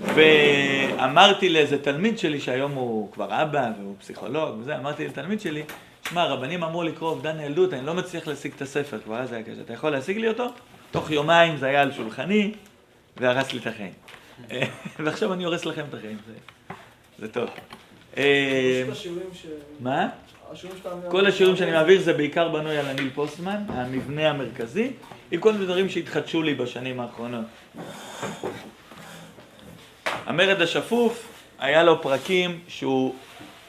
ואמרתי 0.00 1.48
לאיזה 1.48 1.82
תלמיד 1.82 2.18
שלי, 2.18 2.40
שהיום 2.40 2.72
הוא 2.72 3.12
כבר 3.12 3.42
אבא 3.42 3.70
והוא 3.78 3.94
פסיכולוג 3.98 4.58
וזה, 4.58 4.76
אמרתי 4.76 5.06
לתלמיד 5.06 5.40
שלי, 5.40 5.62
שמע, 6.08 6.22
הרבנים 6.22 6.62
אמרו 6.64 6.82
לקרוא 6.82 7.10
אובדן 7.10 7.40
ילדות, 7.40 7.72
אני 7.72 7.86
לא 7.86 7.94
מצליח 7.94 8.26
להשיג 8.26 8.52
את 8.56 8.62
הספר, 8.62 8.98
כבר 9.04 9.16
אז 9.16 9.32
היה 9.32 9.42
קשה, 9.42 9.60
אתה 9.60 9.72
יכול 9.72 9.90
להשיג 9.90 10.18
לי 10.18 10.28
אותו? 10.28 10.46
תוך 10.90 11.10
יומיים 11.10 11.56
זה 11.56 11.66
היה 11.66 11.82
על 11.82 11.92
שולחני, 11.92 12.52
והרס 13.16 13.52
לי 13.52 13.58
את 13.58 13.66
החיים. 13.66 13.92
ועכשיו 15.04 15.32
אני 15.32 15.44
הורס 15.44 15.64
לכם 15.64 15.84
את 15.88 15.94
החיים, 15.94 16.16
זה, 16.26 16.34
זה 17.18 17.32
טוב. 17.32 17.48
אה. 18.18 18.82
מה? 19.80 20.08
כל 21.08 21.26
השיעורים 21.26 21.56
שאני 21.56 21.70
מעביר 21.70 22.00
זה 22.00 22.12
בעיקר 22.12 22.48
בנוי 22.48 22.78
על 22.78 22.86
הניל 22.86 23.10
פוסטמן, 23.14 23.62
המבנה 23.68 24.30
המרכזי, 24.30 24.90
עם 25.30 25.40
כל 25.40 25.52
מיני 25.52 25.64
דברים 25.64 25.88
שהתחדשו 25.88 26.42
לי 26.42 26.54
בשנים 26.54 27.00
האחרונות. 27.00 27.44
המרד 30.26 30.62
השפוף, 30.62 31.28
היה 31.58 31.82
לו 31.82 32.02
פרקים 32.02 32.60
שהוא, 32.68 33.14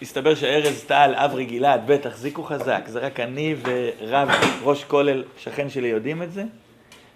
הסתבר 0.02 0.36
שארז 0.36 0.84
טל, 0.84 1.14
אברי 1.16 1.46
גלעד, 1.46 1.82
בטח, 1.88 2.18
זיקו 2.18 2.44
חזק, 2.44 2.84
זה 2.88 3.00
רק 3.00 3.20
אני 3.20 3.56
ורב 3.64 4.30
ראש 4.64 4.84
כולל, 4.84 5.24
שכן 5.38 5.70
שלי, 5.70 5.88
יודעים 5.88 6.24
את 6.24 6.32
זה. 6.32 6.44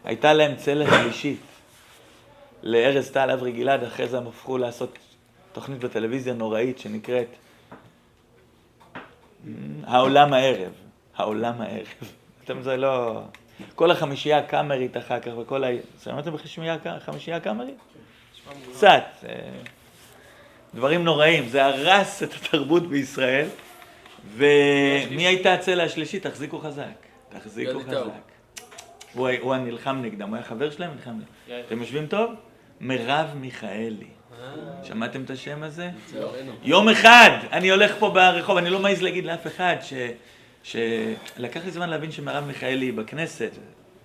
הייתה 0.04 0.34
להם 0.34 0.56
צלע 0.56 0.86
שלישית 1.02 1.40
לארז 2.64 3.12
טל, 3.12 3.32
אברי 3.32 3.52
גלעד, 3.52 3.84
אחרי 3.84 4.08
זה 4.08 4.18
הם 4.18 4.28
הפכו 4.28 4.58
לעשות 4.58 4.98
תוכנית 5.53 5.79
בטלוויזיה 5.79 6.34
נוראית 6.34 6.79
שנקראת 6.79 7.27
העולם 9.84 10.34
הערב, 10.34 10.72
העולם 11.15 11.62
הערב. 11.62 11.88
אתם 12.43 12.62
זה 12.62 12.77
לא... 12.77 13.22
כל 13.75 13.91
החמישייה 13.91 14.38
הקאמרית 14.38 14.98
אחר 14.98 15.20
כך 15.20 15.31
וכל 15.41 15.63
ה... 15.63 15.67
שמעתם 16.03 16.31
בחמישייה 16.34 17.38
הקאמרית? 17.38 17.75
קצת. 18.74 19.03
אה, 19.29 19.36
דברים 20.75 21.03
נוראים. 21.03 21.48
זה 21.50 21.65
הרס 21.65 22.24
את 22.24 22.29
התרבות 22.34 22.88
בישראל. 22.89 23.48
ומי 24.36 25.27
הייתה 25.27 25.53
הצלע 25.53 25.84
השלישית? 25.84 26.27
תחזיקו 26.27 26.60
חזק. 26.60 26.86
תחזיקו. 27.29 27.79
חזק. 27.79 27.98
הוא 29.13 29.27
היה- 29.27 29.39
הוא 29.41 29.53
היה 29.53 29.63
נלחם 29.63 30.00
נגדם, 30.01 30.27
הוא 30.29 30.36
היה 30.36 30.46
חבר 30.46 30.72
שלהם, 30.72 30.91
נלחם 30.96 31.12
נגדם. 31.12 31.62
אתם 31.67 31.79
יושבים 31.81 32.08
טוב? 32.08 32.31
מרב 32.81 33.27
מיכאלי. 33.36 34.08
שמעתם 34.83 35.24
את 35.24 35.29
השם 35.29 35.63
הזה? 35.63 35.89
יום 36.63 36.89
אחד 36.89 37.29
אני 37.51 37.71
הולך 37.71 37.95
פה 38.00 38.10
ברחוב, 38.10 38.57
אני 38.57 38.69
לא 38.69 38.79
מעז 38.79 39.01
להגיד 39.01 39.25
לאף 39.25 39.48
אחד 39.48 39.75
ש... 39.81 39.93
שלקח 40.63 41.65
לי 41.65 41.71
זמן 41.71 41.89
להבין 41.89 42.12
שמרב 42.12 42.45
מיכאלי 42.45 42.86
היא 42.86 42.93
בכנסת, 42.93 43.51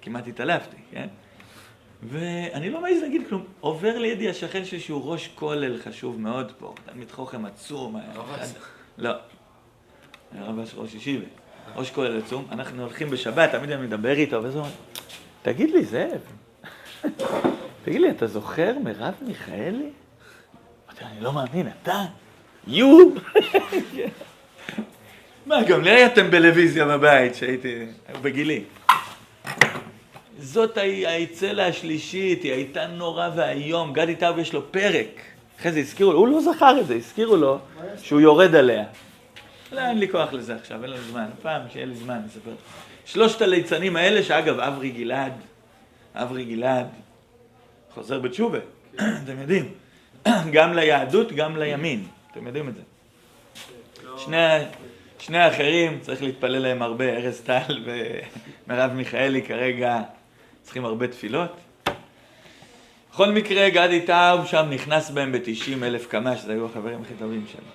כמעט 0.03 0.27
התעלפתי, 0.27 0.77
כן? 0.91 1.07
ואני 2.03 2.71
לא 2.71 2.81
מעז 2.81 3.03
להגיד 3.03 3.23
כלום. 3.29 3.45
עובר 3.61 3.99
לידי 3.99 4.31
השכן 4.31 4.65
שלי 4.65 4.81
שהוא 4.81 5.13
ראש 5.13 5.29
כולל 5.35 5.79
חשוב 5.83 6.21
מאוד 6.21 6.53
פה, 6.59 6.75
תלמיד 6.85 7.11
חוכם 7.11 7.45
עצום. 7.45 7.97
אסא. 8.41 8.59
לא. 8.99 9.11
הרב 10.39 10.59
אשר 10.59 10.81
ראש 10.81 10.95
ישיבה. 10.95 11.27
ראש 11.77 11.91
כולל 11.91 12.19
עצום. 12.19 12.47
אנחנו 12.53 12.83
הולכים 12.83 13.11
בשבת, 13.11 13.51
תמיד 13.53 13.71
אני 13.71 13.87
מדבר 13.87 14.13
איתו, 14.13 14.43
וזה 14.43 14.59
אומר, 14.59 14.71
תגיד 15.43 15.71
לי, 15.71 15.85
זאב, 15.85 16.21
תגיד 17.85 18.01
לי, 18.01 18.11
אתה 18.11 18.27
זוכר 18.27 18.79
מרב 18.79 19.15
מיכאלי? 19.23 19.91
אמרתי 21.03 21.05
לו, 21.05 21.17
אני 21.17 21.25
לא 21.25 21.33
מאמין, 21.33 21.69
אתה? 21.83 22.05
יו? 22.67 23.11
מה, 25.47 25.63
גם 25.63 25.83
לי 25.83 25.91
היה 25.91 26.09
טלוויזיה 26.09 26.85
בבית, 26.85 27.35
שהייתי, 27.35 27.87
בגילי. 28.23 28.65
זאת 30.39 30.79
הצלע 31.09 31.67
השלישית, 31.67 32.43
היא 32.43 32.53
הייתה 32.53 32.87
נורא 32.87 33.29
ואיום. 33.37 33.93
גדי 33.93 34.15
טאוב 34.15 34.39
יש 34.39 34.53
לו 34.53 34.73
פרק. 34.73 35.21
אחרי 35.61 35.73
זה 35.73 35.79
הזכירו 35.79 36.13
לו, 36.13 36.19
הוא 36.19 36.29
לא 36.29 36.41
זכר 36.41 36.81
את 36.81 36.87
זה, 36.87 36.95
הזכירו 36.95 37.37
לו 37.37 37.59
שהוא 38.03 38.21
יורד 38.21 38.55
עליה. 38.55 38.85
לא, 39.73 39.81
אין 39.81 39.99
לי 39.99 40.09
כוח 40.09 40.33
לזה 40.33 40.55
עכשיו, 40.55 40.83
אין 40.83 40.91
לנו 40.91 41.03
זמן. 41.03 41.27
פעם, 41.43 41.63
שיהיה 41.73 41.87
לי 41.87 41.95
זמן, 41.95 42.15
אני 42.15 42.27
אספר. 42.27 42.55
שלושת 43.05 43.43
הליצנים 43.43 43.97
האלה, 43.97 44.23
שאגב, 44.23 44.61
אברי 44.61 44.91
גלעד, 44.91 45.33
אברי 46.15 46.45
גלעד, 46.45 46.87
חוזר 47.95 48.19
בתשובה, 48.19 48.59
אתם 49.25 49.41
יודעים. 49.41 49.86
גם 50.53 50.75
ליהדות, 50.75 51.33
גם 51.33 51.57
לימין. 51.57 52.07
אתם 52.33 52.47
יודעים 52.47 52.69
את 52.69 52.75
זה. 52.75 52.83
שני, 54.19 54.37
שני 55.19 55.39
האחרים, 55.39 55.99
צריך 56.01 56.23
להתפלל 56.23 56.59
להם 56.59 56.83
הרבה, 56.83 57.05
ארז 57.05 57.41
טל 57.41 57.85
ומרב 58.67 58.93
מיכאלי 58.93 59.43
כרגע 59.43 60.01
צריכים 60.63 60.85
הרבה 60.85 61.09
תפילות. 61.09 61.57
בכל 63.13 63.31
מקרה, 63.31 63.71
גדי 63.71 64.01
טאוב 64.01 64.47
שם 64.47 64.67
נכנס 64.71 65.11
בהם 65.11 65.33
ב-90 65.33 65.85
אלף 65.85 66.07
קמ"ש, 66.07 66.41
זה 66.41 66.53
היו 66.53 66.67
החברים 66.67 67.03
הכי 67.03 67.15
טובים 67.19 67.45
שלו. 67.53 67.71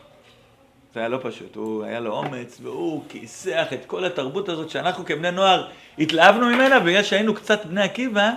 זה 0.93 0.99
היה 0.99 1.09
לא 1.09 1.19
פשוט, 1.21 1.55
הוא 1.55 1.83
היה 1.83 1.99
לו 1.99 2.13
אומץ, 2.13 2.59
והוא 2.61 3.03
כיסח 3.09 3.67
את 3.73 3.85
כל 3.85 4.05
התרבות 4.05 4.49
הזאת 4.49 4.69
שאנחנו 4.69 5.05
כבני 5.05 5.31
נוער 5.31 5.67
התלהבנו 5.99 6.45
ממנה, 6.45 6.79
בגלל 6.79 7.03
שהיינו 7.03 7.33
קצת 7.33 7.65
בני 7.65 7.81
עקיבא, 7.81 8.31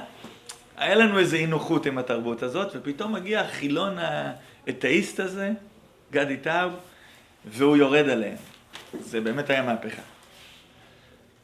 היה 0.85 0.95
לנו 0.95 1.19
איזו 1.19 1.37
אי 1.37 1.47
נוחות 1.47 1.87
עם 1.87 1.99
התרבות 1.99 2.43
הזאת, 2.43 2.73
ופתאום 2.75 3.13
מגיע 3.13 3.41
החילון 3.41 3.97
האתאיסט 3.99 5.21
הזה, 5.21 5.51
גדי 6.13 6.37
טאוב, 6.37 6.73
והוא 7.45 7.77
יורד 7.77 8.09
עליהם. 8.09 8.37
זה 9.01 9.21
באמת 9.21 9.51
היה 9.51 9.63
מהפכה. 9.63 10.03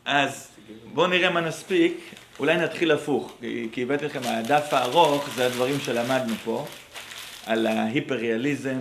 אז 0.04 0.48
בואו 0.94 1.06
נראה 1.06 1.30
מה 1.30 1.40
נספיק. 1.40 2.00
אולי 2.38 2.56
נתחיל 2.56 2.90
הפוך, 2.90 3.36
כי 3.72 3.82
הבאתי 3.82 4.04
לכם, 4.04 4.20
הדף 4.24 4.74
הארוך 4.74 5.28
זה 5.36 5.46
הדברים 5.46 5.80
שלמדנו 5.80 6.34
פה, 6.44 6.66
על 7.46 7.66
ההיפריאליזם 7.66 8.80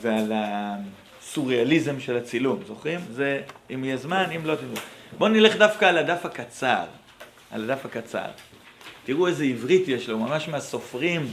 ועל 0.00 0.32
הסוריאליזם 0.34 2.00
של 2.00 2.16
הצילום, 2.16 2.60
זוכרים? 2.66 3.00
זה, 3.12 3.42
אם 3.74 3.84
יהיה 3.84 3.96
זמן, 3.96 4.24
אם 4.36 4.46
לא 4.46 4.54
תדעו. 4.54 4.84
בואו 5.18 5.30
נלך 5.30 5.56
דווקא 5.56 5.84
על 5.84 5.98
הדף 5.98 6.24
הקצר, 6.26 6.84
על 7.50 7.70
הדף 7.70 7.84
הקצר. 7.86 8.28
תראו 9.08 9.26
איזה 9.26 9.44
עברית 9.44 9.88
יש 9.88 10.08
לו, 10.08 10.18
ממש 10.18 10.48
מהסופרים, 10.48 11.32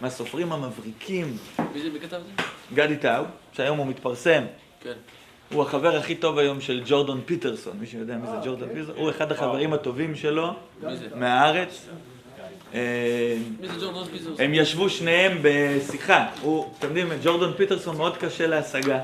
מהסופרים 0.00 0.52
המבריקים. 0.52 1.36
מי 1.74 1.82
זה, 1.82 1.90
מי 1.90 2.00
כתב 2.00 2.14
את 2.16 2.22
זה? 2.36 2.42
גדי 2.74 2.96
טאו, 2.96 3.24
שהיום 3.52 3.78
הוא 3.78 3.86
מתפרסם, 3.86 4.44
כן. 4.80 4.92
הוא 5.52 5.62
החבר 5.62 5.96
הכי 5.96 6.14
טוב 6.14 6.38
היום 6.38 6.60
של 6.60 6.82
ג'ורדון 6.86 7.20
פיטרסון, 7.26 7.76
מי 7.80 7.86
שיודע 7.86 8.16
מי 8.16 8.26
זה 8.26 8.36
ג'ורדון 8.44 8.68
פיטרסון, 8.68 8.94
הוא 8.96 9.10
אחד 9.10 9.32
החברים 9.32 9.72
הטובים 9.72 10.14
שלו? 10.14 10.52
מהארץ. 11.14 11.86
אה? 12.74 13.36
הם 14.38 14.54
ישבו 14.54 14.90
שניהם 14.90 15.38
בשיחה, 15.42 16.26
הוא, 16.40 16.70
אתם 16.78 16.86
יודעים, 16.86 17.08
ג'ורדון 17.24 17.52
פיטרסון 17.56 17.96
מאוד 17.96 18.16
קשה 18.16 18.46
להשגה, 18.46 19.00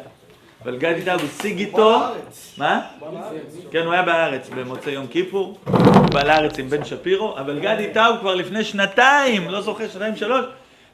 אבל 0.63 0.77
גדי 0.77 1.05
טאו 1.05 1.15
השיג 1.15 1.59
איתו. 1.59 2.01
מה? 2.59 2.87
כן, 3.71 3.85
הוא 3.85 3.93
היה 3.93 4.03
בארץ 4.03 4.49
במוצאי 4.49 4.93
יום 4.93 5.07
כיפור, 5.07 5.59
הוא 5.65 6.07
בא 6.13 6.23
לארץ 6.23 6.59
עם 6.59 6.69
בן 6.69 6.85
שפירו, 6.85 7.39
אבל 7.39 7.61
גדי 7.61 7.91
טאו 7.95 8.19
כבר 8.21 8.35
לפני 8.35 8.65
שנתיים, 8.65 9.51
לא 9.51 9.61
זוכר, 9.61 9.89
שנתיים 9.89 10.17
שלוש, 10.17 10.45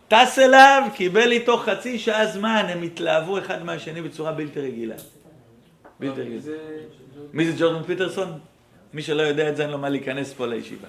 טס 0.09 0.39
אליו, 0.39 0.83
קיבל 0.95 1.33
איתו 1.33 1.57
חצי 1.57 1.99
שעה 1.99 2.27
זמן, 2.27 2.67
הם 2.69 2.83
התלהבו 2.83 3.39
אחד 3.39 3.65
מהשני 3.65 4.03
בצורה 4.03 4.33
בלתי 4.33 4.61
רגילה. 4.61 4.95
בלתי 6.01 6.21
רגילה. 6.21 6.41
מי 7.33 7.45
זה 7.45 7.53
ג'ורדון 7.59 7.83
פיטרסון? 7.83 8.39
מי 8.95 9.03
שלא 9.03 9.23
יודע 9.23 9.49
את 9.49 9.57
זה, 9.57 9.63
אין 9.63 9.71
לו 9.71 9.79
מה 9.79 9.89
להיכנס 9.89 10.33
פה 10.33 10.47
לישיבה. 10.47 10.89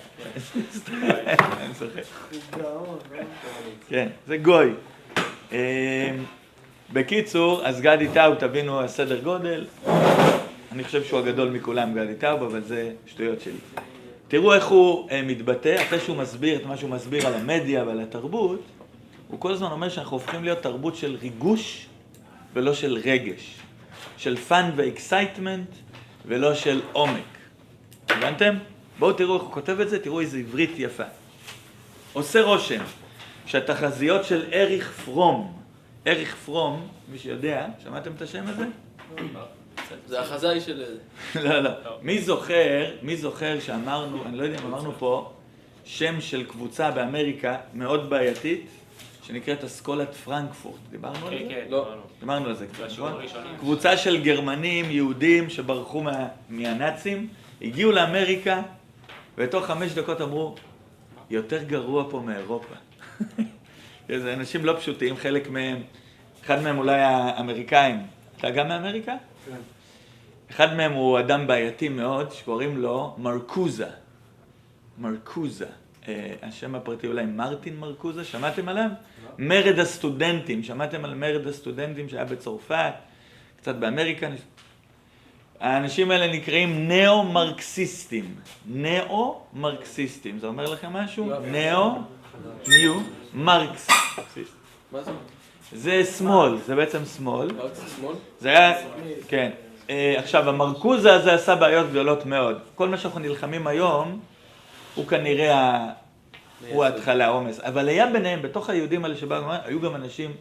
אני. 0.88 1.04
גאון, 2.58 2.84
גאון. 2.84 2.98
כן, 3.90 4.08
זה 4.28 4.38
גוי. 4.38 4.74
בקיצור, 6.98 7.66
אז 7.66 7.82
גדי 7.82 8.08
טאוב, 8.14 8.36
תבינו 8.36 8.82
הסדר 8.82 9.20
גודל. 9.20 9.66
אני 10.72 10.84
חושב 10.84 11.04
שהוא 11.04 11.20
הגדול 11.20 11.50
מכולם, 11.50 11.94
גדי 11.94 12.16
טאוב, 12.16 12.44
אבל 12.44 12.64
זה 12.64 12.92
שטויות 13.06 13.42
שלי. 13.42 13.84
תראו 14.28 14.54
איך 14.54 14.68
הוא 14.68 15.10
אה, 15.12 15.22
מתבטא, 15.22 15.82
אחרי 15.82 16.00
שהוא 16.00 16.18
מסביר 16.18 16.60
את 16.60 16.66
מה 16.66 16.78
שהוא 16.78 16.90
מסביר 16.90 17.28
על 17.28 17.34
המדיה 17.34 17.84
ועל 17.84 18.00
התרבות, 18.00 18.62
הוא 19.28 19.40
כל 19.40 19.52
הזמן 19.52 19.72
אומר 19.72 19.90
שאנחנו 19.90 20.18
הופכים 20.18 20.44
להיות 20.44 20.62
תרבות 20.62 20.96
של 20.96 21.18
ריגוש 21.22 21.86
ולא 22.54 22.74
של 22.74 22.98
רגש. 23.04 23.56
של 24.18 24.38
fun 24.38 24.72
ו 24.76 24.84
excitement 24.84 25.70
ולא 26.26 26.56
של 26.56 26.82
עומק. 26.92 27.38
הבנתם? 28.10 28.56
בואו 29.00 29.14
תראו 29.14 29.36
איך 29.36 29.44
הוא 29.44 29.52
כותב 29.52 29.80
את 29.80 29.90
זה, 29.90 30.00
תראו 30.00 30.20
איזה 30.22 30.38
עברית 30.38 30.72
יפה. 30.78 31.04
עושה 32.14 32.42
רושם 32.42 32.84
שהתחזיות 33.46 34.26
של 34.26 34.44
אריך 34.54 34.92
פרום, 35.06 35.57
אריך 36.08 36.36
פרום, 36.36 36.88
מי 37.12 37.18
שיודע, 37.18 37.66
שמעתם 37.84 38.12
את 38.16 38.22
השם 38.22 38.44
הזה? 38.48 38.66
זה 40.08 40.22
החזאי 40.22 40.62
של... 40.62 40.84
לא, 41.36 41.60
לא. 41.60 41.72
מי 42.02 42.22
זוכר, 42.22 42.92
מי 43.02 43.18
זוכר 43.18 43.60
שאמרנו, 43.60 44.26
אני 44.26 44.38
לא 44.38 44.44
יודע 44.44 44.60
אם 44.60 44.66
אמרנו 44.66 44.92
פה, 45.00 45.34
שם 45.86 46.22
של 46.22 46.46
קבוצה 46.46 46.92
באמריקה 46.92 47.58
מאוד 47.74 48.10
בעייתית, 48.10 48.70
שנקראת 49.24 49.64
אסכולת 49.64 50.16
פרנקפורט. 50.16 50.80
דיברנו 50.92 51.28
על 51.28 51.38
כן, 51.38 51.46
זה? 51.48 51.50
כן, 51.50 51.66
לא. 51.70 51.96
דיברנו. 52.20 52.46
על 52.46 52.56
זה 52.56 52.68
קצת, 52.68 52.84
נכון? 52.92 53.22
קבוצה 53.60 53.98
של 53.98 54.24
גרמנים, 54.24 54.92
יהודים, 54.92 55.50
שברחו 55.50 56.02
מה, 56.02 56.28
מהנאצים, 56.50 57.28
הגיעו 57.62 57.92
לאמריקה, 57.92 58.62
ותוך 59.38 59.66
חמש 59.66 59.92
דקות 59.92 60.22
אמרו, 60.22 60.56
יותר 61.30 61.64
גרוע 61.64 62.06
פה 62.10 62.22
מאירופה. 62.26 62.76
זה 64.16 64.34
אנשים 64.34 64.66
לא 64.66 64.76
פשוטים, 64.80 65.18
חלק 65.18 65.50
מהם, 65.50 65.78
אחד 66.46 66.62
מהם 66.62 66.78
אולי 66.78 67.02
האמריקאים. 67.02 68.00
אתה 68.38 68.50
גם 68.50 68.68
מאמריקה? 68.68 69.16
כן. 69.46 69.56
אחד 70.52 70.74
מהם 70.74 70.94
הוא 70.94 71.20
אדם 71.20 71.48
בעייתי 71.48 71.90
מאוד, 71.90 72.32
שקוראים 72.32 72.78
לו 72.78 73.16
מרקוזה. 73.18 73.88
מרקוזה. 74.98 75.66
אה, 76.08 76.34
השם 76.42 76.76
הפרטי 76.76 77.08
אולי 77.08 77.26
מרטין 77.26 77.80
מרקוזה, 77.80 78.24
שמעתם 78.26 78.70
עליו? 78.70 78.90
מרד 79.38 79.80
הסטודנטים, 79.80 80.64
שמעתם 80.64 81.06
על 81.06 81.14
מרד 81.14 81.48
הסטודנטים 81.48 82.10
שהיה 82.10 82.26
בצרפת, 82.26 82.94
קצת 83.58 83.76
באמריקה? 83.76 84.28
האנשים 85.60 86.12
האלה 86.12 86.34
נקראים 86.34 86.88
ניאו-מרקסיסטים. 86.88 88.36
ניאו-מרקסיסטים, 88.68 90.40
זה 90.40 90.48
אומר 90.48 90.70
לכם 90.70 90.94
משהו? 90.94 91.32
ניאו, 91.52 91.92
ניו, 92.68 93.00
מרקס. 93.34 93.88
מה 94.92 95.04
זה? 95.04 95.12
זה 95.74 96.06
שמאל, 96.06 96.58
זה 96.66 96.76
בעצם 96.76 97.06
שמאל. 97.06 97.48
זה 98.40 98.50
היה, 98.50 98.78
כן. 99.28 99.52
אה, 99.90 100.16
עכשיו, 100.18 100.50
המרקוזה 100.50 101.14
הזה 101.14 101.34
עשה 101.34 101.56
בעיות 101.56 101.90
גדולות 101.90 102.26
מאוד. 102.26 102.58
כל 102.76 102.90
מה 102.90 102.98
שאנחנו 102.98 103.20
נלחמים 103.20 103.68
היום, 103.68 104.20
הוא 104.96 105.08
כנראה, 105.08 105.90
הוא 106.70 106.84
ההתחלה, 106.84 107.26
העומס. 107.26 107.60
אבל 107.60 107.90
היה 107.90 108.08
ביניהם, 108.08 108.42
בתוך 108.42 108.70
היהודים 108.70 109.06
האלה 109.06 109.18
שבאו, 109.18 109.44
היו 109.64 109.82
גם 109.82 109.96
אנשים 109.96 110.32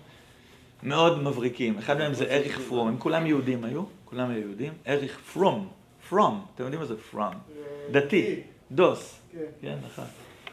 מאוד 0.83 1.23
מבריקים. 1.23 1.79
אחד 1.79 1.99
מהם 1.99 2.15
זה 2.15 2.25
אריך 2.25 2.61
פרום, 2.69 2.89
הם 2.89 2.97
כולם 2.99 3.27
יהודים 3.27 3.65
היו, 3.65 3.83
כולם 4.05 4.31
היו 4.31 4.41
יהודים. 4.41 4.73
אריך 4.89 5.19
פרום, 5.33 5.69
פרום, 6.09 6.45
אתם 6.55 6.63
יודעים 6.63 6.81
מה 6.81 6.87
זה 6.87 6.95
פרום? 7.11 7.35
דתי, 7.91 8.41
דוס. 8.73 9.21
כן. 9.33 9.39
כן, 9.61 9.75
נכון. 9.93 10.05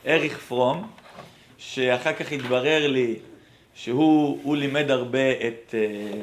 אריך 0.07 0.39
פרום, 0.39 0.87
שאחר 1.65 2.13
כך 2.13 2.31
התברר 2.31 2.87
לי 2.87 3.19
שהוא 3.73 4.39
הוא 4.43 4.55
לימד 4.55 4.91
הרבה 4.91 5.31
את, 5.31 5.75
אה, 5.75 6.21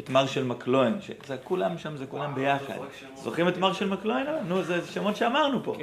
את 0.00 0.10
מרשל 0.10 0.44
מקלוין, 0.44 1.00
שזה 1.00 1.36
כולם 1.44 1.78
שם, 1.78 1.96
זה 1.96 2.06
כולם 2.06 2.34
ביחד. 2.34 2.74
זוכרים 3.14 3.48
את 3.48 3.56
מרשל 3.56 3.88
מקלוין? 3.88 4.26
נו, 4.48 4.62
זה 4.62 4.80
שמות 4.92 5.16
שאמרנו 5.16 5.64
פה. 5.64 5.76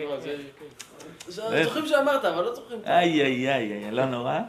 זה... 1.27 1.47
אה. 1.57 1.63
זוכרים 1.63 1.85
שאמרת, 1.85 2.25
אבל 2.25 2.43
לא 2.43 2.55
זוכרים. 2.55 2.79
איי, 2.85 3.21
איי, 3.21 3.53
איי, 3.53 3.91
לא 3.91 4.05
נורא, 4.05 4.39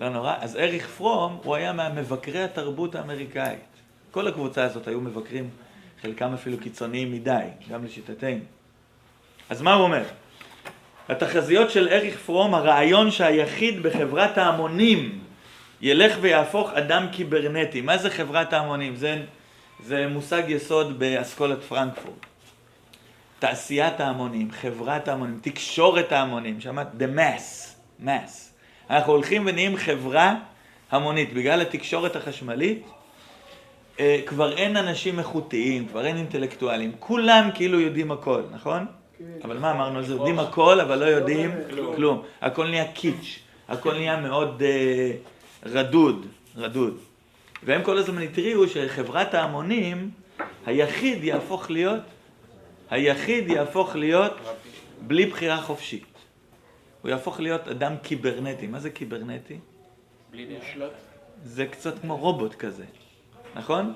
לא 0.00 0.08
נורא. 0.08 0.34
אז 0.40 0.56
אריך 0.56 0.88
פרום, 0.88 1.40
הוא 1.44 1.54
היה 1.54 1.72
מהמבקרי 1.72 2.42
התרבות 2.42 2.94
האמריקאית. 2.94 3.60
כל 4.10 4.28
הקבוצה 4.28 4.64
הזאת 4.64 4.88
היו 4.88 5.00
מבקרים, 5.00 5.50
חלקם 6.02 6.34
אפילו 6.34 6.58
קיצוניים 6.58 7.12
מדי, 7.12 7.44
גם 7.68 7.84
לשיטתנו. 7.84 8.40
אז 9.50 9.62
מה 9.62 9.74
הוא 9.74 9.82
אומר? 9.82 10.02
התחזיות 11.08 11.70
של 11.70 11.88
אריך 11.88 12.18
פרום, 12.18 12.54
הרעיון 12.54 13.10
שהיחיד 13.10 13.82
בחברת 13.82 14.38
ההמונים 14.38 15.18
ילך 15.80 16.16
ויהפוך 16.20 16.72
אדם 16.72 17.06
קיברנטי. 17.12 17.80
מה 17.80 17.98
זה 17.98 18.10
חברת 18.10 18.52
ההמונים? 18.52 18.96
זה, 18.96 19.22
זה 19.84 20.06
מושג 20.08 20.42
יסוד 20.48 20.98
באסכולת 20.98 21.62
פרנקפורט. 21.62 22.26
תעשיית 23.38 24.00
ההמונים, 24.00 24.50
חברת 24.50 25.08
ההמונים, 25.08 25.38
תקשורת 25.42 26.12
ההמונים, 26.12 26.60
שמעת? 26.60 26.88
The 26.98 27.18
mass, 27.18 27.74
mass. 28.04 28.30
אנחנו 28.90 29.12
הולכים 29.12 29.42
ונהיים 29.46 29.76
חברה 29.76 30.34
המונית. 30.90 31.32
בגלל 31.32 31.60
התקשורת 31.60 32.16
החשמלית, 32.16 32.86
אה, 34.00 34.20
כבר 34.26 34.56
אין 34.56 34.76
אנשים 34.76 35.18
איכותיים, 35.18 35.88
כבר 35.88 36.06
אין 36.06 36.16
אינטלקטואלים. 36.16 36.92
כולם 36.98 37.50
כאילו 37.54 37.80
יודעים 37.80 38.12
הכל, 38.12 38.42
נכון? 38.50 38.86
כן. 39.18 39.24
אבל 39.44 39.58
מה 39.58 39.70
אמרנו 39.70 39.98
על 39.98 40.04
זה? 40.04 40.12
יודעים 40.14 40.38
הכל, 40.38 40.80
אבל 40.80 40.98
לא 40.98 41.04
יודעים 41.04 41.50
כלום. 41.96 42.22
הכל 42.40 42.66
נהיה 42.66 42.92
קיץ', 42.92 43.38
הכל 43.68 43.92
נהיה 43.94 44.20
מאוד 44.20 44.62
אה, 44.62 45.12
רדוד, 45.66 46.26
רדוד. 46.56 46.98
והם 47.62 47.82
כל 47.82 47.98
הזמן 47.98 48.22
התריעו 48.22 48.68
שחברת 48.68 49.34
ההמונים, 49.34 50.10
היחיד 50.66 51.24
יהפוך 51.24 51.70
להיות, 51.70 52.02
היחיד 52.90 53.50
יהפוך 53.50 53.96
להיות 53.96 54.32
בלי 55.00 55.26
בחירה 55.26 55.62
חופשית. 55.62 56.04
הוא 57.02 57.10
יהפוך 57.10 57.40
להיות 57.40 57.68
אדם 57.68 57.94
קיברנטי. 58.02 58.66
מה 58.66 58.80
זה 58.80 58.90
קיברנטי? 58.90 59.58
בלי 60.30 60.58
נשלט. 60.58 60.90
זה 61.44 61.66
קצת 61.66 61.98
כמו 61.98 62.16
רובוט 62.16 62.54
כזה, 62.54 62.84
נכון? 63.54 63.94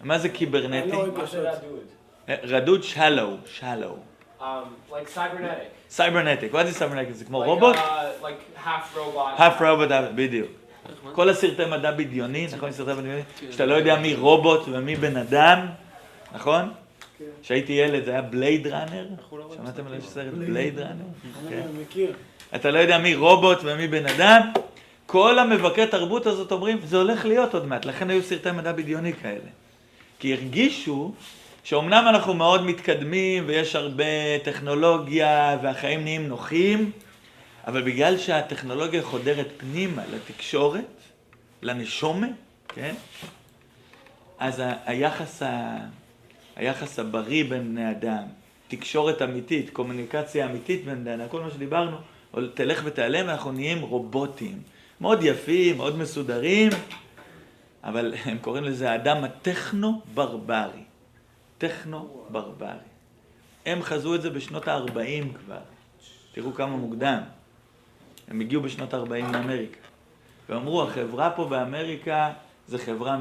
מה 0.00 0.18
זה 0.18 0.28
קיברנטי? 0.28 0.92
לא? 0.92 1.06
אה, 2.28 2.34
רדוד 2.42 2.82
שלו, 2.82 3.36
שלו. 3.46 3.96
Um, 4.44 4.92
like 4.92 5.08
cybernetic. 5.08 5.70
cybernetic, 5.90 6.52
מה 6.52 6.64
זה 6.64 6.72
cybernetic? 6.72 7.14
זה 7.14 7.24
כמו 7.24 7.42
like, 7.42 7.46
רובוט? 7.46 7.76
Uh, 7.76 7.78
like 8.22 8.64
half 8.64 8.96
robot. 8.96 9.38
half 9.38 9.62
רובוט, 9.62 9.88
בדיוק. 10.14 10.48
איך, 10.88 10.98
מה? 11.04 11.12
כל 11.12 11.28
הסרטי 11.28 11.64
מדע 11.64 11.90
בדיוני, 11.90 12.46
נכון? 12.52 12.72
סרטי 12.72 12.92
מדע 12.92 13.00
בדיוני? 13.00 13.22
שאתה 13.50 13.66
לא 13.66 13.74
יודע 13.74 13.96
מי 13.96 14.14
רובוט 14.14 14.60
ומי 14.66 14.96
בן 14.96 15.16
אדם, 15.16 15.66
נכון? 16.34 16.72
כן. 17.18 17.24
כשהייתי 17.42 17.72
ילד 17.72 18.04
זה 18.04 18.10
היה 18.10 18.22
Blade 18.22 18.66
Runner. 18.66 19.06
לא 19.32 19.42
רואים 19.44 19.60
שמעתם 19.62 19.86
על 19.86 20.00
סרטים. 20.00 20.10
סרט 20.10 20.34
Blade 20.34 20.78
Runner? 20.78 21.04
כן. 21.48 21.62
מכיר. 21.82 22.12
אתה 22.54 22.70
לא 22.70 22.78
יודע 22.78 22.98
מי 22.98 23.14
רובוט 23.14 23.58
ומי 23.62 23.88
בן 23.88 24.06
אדם? 24.06 24.52
כל 25.06 25.38
המבקרי 25.38 25.86
תרבות 25.86 26.26
הזאת 26.26 26.52
אומרים, 26.52 26.78
זה 26.84 26.96
הולך 26.96 27.24
להיות 27.24 27.54
עוד 27.54 27.66
מעט, 27.66 27.84
לכן 27.84 28.10
היו 28.10 28.22
סרטי 28.22 28.50
מדע 28.50 28.72
בדיוני 28.72 29.12
כאלה. 29.12 29.50
כי 30.18 30.34
הרגישו 30.34 31.12
שאומנם 31.64 32.04
אנחנו 32.08 32.34
מאוד 32.34 32.66
מתקדמים 32.66 33.44
ויש 33.46 33.76
הרבה 33.76 34.38
טכנולוגיה 34.44 35.58
והחיים 35.62 36.02
נהיים 36.04 36.28
נוחים, 36.28 36.90
אבל 37.66 37.82
בגלל 37.82 38.18
שהטכנולוגיה 38.18 39.02
חודרת 39.02 39.46
פנימה 39.56 40.02
לתקשורת, 40.12 41.00
לנשומה, 41.62 42.26
כן? 42.68 42.94
אז 44.38 44.62
היחס, 44.84 45.42
ה... 45.42 45.76
היחס 46.56 46.98
הבריא 46.98 47.44
בין 47.44 47.68
בני 47.68 47.90
אדם, 47.90 48.22
תקשורת 48.68 49.22
אמיתית, 49.22 49.70
קומוניקציה 49.70 50.46
אמיתית 50.46 50.84
בין 50.84 51.04
בני 51.04 51.14
אדם, 51.14 51.28
כל 51.28 51.40
מה 51.40 51.50
שדיברנו, 51.50 51.96
תלך 52.54 52.82
ותיעלם, 52.84 53.28
אנחנו 53.28 53.52
נהיים 53.52 53.80
רובוטים. 53.82 54.58
מאוד 55.00 55.18
יפים, 55.22 55.76
מאוד 55.76 55.98
מסודרים, 55.98 56.70
אבל 57.84 58.14
הם 58.24 58.38
קוראים 58.38 58.64
לזה 58.64 58.90
האדם 58.90 59.24
הטכנו-ברברי. 59.24 60.93
טכנו-ברברי. 61.68 62.68
הם 63.66 63.82
חזו 63.82 64.14
את 64.14 64.22
זה 64.22 64.30
בשנות 64.30 64.68
ה-40 64.68 65.38
כבר. 65.44 65.58
תראו 66.32 66.54
כמה 66.54 66.76
מוקדם. 66.76 67.20
הם 68.28 68.40
הגיעו 68.40 68.62
בשנות 68.62 68.94
ה-40 68.94 69.32
לאמריקה. 69.32 69.78
ואמרו, 70.48 70.82
החברה 70.82 71.30
פה 71.30 71.44
באמריקה 71.44 72.32
זה 72.68 72.78
חברה 72.78 73.18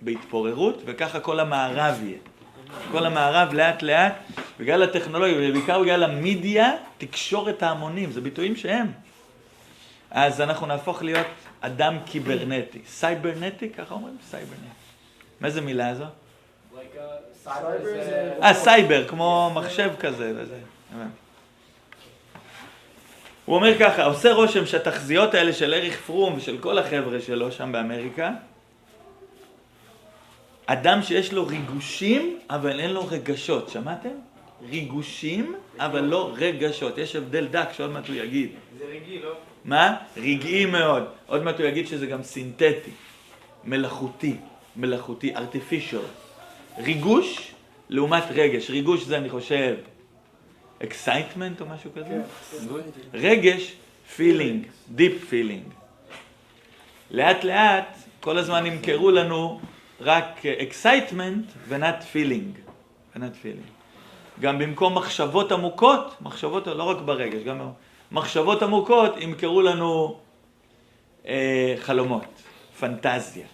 בהתפוררות, 0.00 0.82
וככה 0.86 1.20
כל 1.20 1.40
המערב 1.40 1.98
יהיה. 2.02 2.18
כל 2.92 3.06
המערב 3.06 3.52
לאט 3.52 3.82
לאט, 3.82 4.14
בגלל 4.60 4.82
הטכנולוגיה, 4.82 5.50
ובעיקר 5.50 5.82
בגלל 5.82 6.04
המדיה, 6.04 6.72
תקשורת 6.98 7.62
ההמונים, 7.62 8.12
זה 8.12 8.20
ביטויים 8.20 8.56
שהם. 8.56 8.92
אז 10.10 10.40
אנחנו 10.40 10.66
נהפוך 10.66 11.02
להיות 11.02 11.26
אדם 11.60 11.98
קיברנטי. 12.06 12.80
סייברנטי, 12.86 13.70
ככה 13.70 13.94
אומרים? 13.94 14.16
סייברנטי. 14.30 14.66
מה 15.40 15.50
זה 15.50 15.60
מילה 15.60 15.94
זו? 15.94 16.04
Like 16.04 16.76
uh, 16.76 16.98
a- 16.98 17.29
אה, 18.42 18.54
סייבר, 18.54 19.08
כמו 19.08 19.50
מחשב 19.54 19.90
כזה. 19.98 20.32
הבנתי. 20.90 21.14
הוא 23.44 23.56
אומר 23.56 23.78
ככה, 23.78 24.04
עושה 24.04 24.32
רושם 24.32 24.66
שהתחזיות 24.66 25.34
האלה 25.34 25.52
של 25.52 25.74
אריך 25.74 26.00
פרום 26.00 26.34
ושל 26.36 26.58
כל 26.58 26.78
החבר'ה 26.78 27.20
שלו 27.20 27.52
שם 27.52 27.72
באמריקה, 27.72 28.30
אדם 30.66 31.02
שיש 31.02 31.32
לו 31.32 31.46
ריגושים, 31.46 32.38
אבל 32.50 32.80
אין 32.80 32.90
לו 32.90 33.06
רגשות, 33.06 33.68
שמעתם? 33.68 34.08
ריגושים, 34.70 35.54
אבל 35.78 36.00
לא 36.00 36.32
רגשות. 36.36 36.98
יש 36.98 37.16
הבדל 37.16 37.46
דק 37.46 37.68
שעוד 37.72 37.90
מעט 37.90 38.08
הוא 38.08 38.16
יגיד. 38.16 38.50
זה 38.78 38.84
רגיל, 38.84 39.22
לא? 39.24 39.32
מה? 39.64 39.96
רגעי 40.16 40.66
מאוד. 40.66 41.04
עוד 41.26 41.42
מעט 41.42 41.60
הוא 41.60 41.66
יגיד 41.66 41.86
שזה 41.86 42.06
גם 42.06 42.22
סינתטי, 42.22 42.90
מלאכותי, 43.64 44.36
מלאכותי, 44.76 45.34
artificial. 45.36 46.29
ריגוש 46.78 47.54
לעומת 47.88 48.24
רגש. 48.30 48.70
ריגוש 48.70 49.04
זה, 49.04 49.16
אני 49.16 49.28
חושב, 49.30 49.76
excitement 50.80 51.60
או 51.60 51.66
משהו 51.66 51.90
כזה? 51.94 52.22
כן. 52.50 52.66
רגש, 53.14 53.72
feeling, 54.16 54.92
deep 54.96 55.30
feeling. 55.30 55.72
לאט 57.10 57.44
לאט, 57.44 57.96
כל 58.20 58.38
הזמן 58.38 58.66
ימכרו 58.66 59.10
לנו 59.10 59.60
רק 60.00 60.40
excitement 60.44 61.58
ו-not 61.68 62.02
feeling. 62.14 62.70
ו-not 63.16 63.44
feeling. 63.44 63.70
גם 64.40 64.58
במקום 64.58 64.94
מחשבות 64.94 65.52
עמוקות, 65.52 66.14
מחשבות 66.20 66.66
לא 66.66 66.82
רק 66.82 66.96
ברגש, 67.04 67.42
גם 67.42 67.60
מחשבות 68.12 68.62
עמוקות 68.62 69.14
ימכרו 69.18 69.62
לנו 69.62 70.18
אה, 71.26 71.74
חלומות, 71.78 72.42
פנטזיה, 72.80 73.46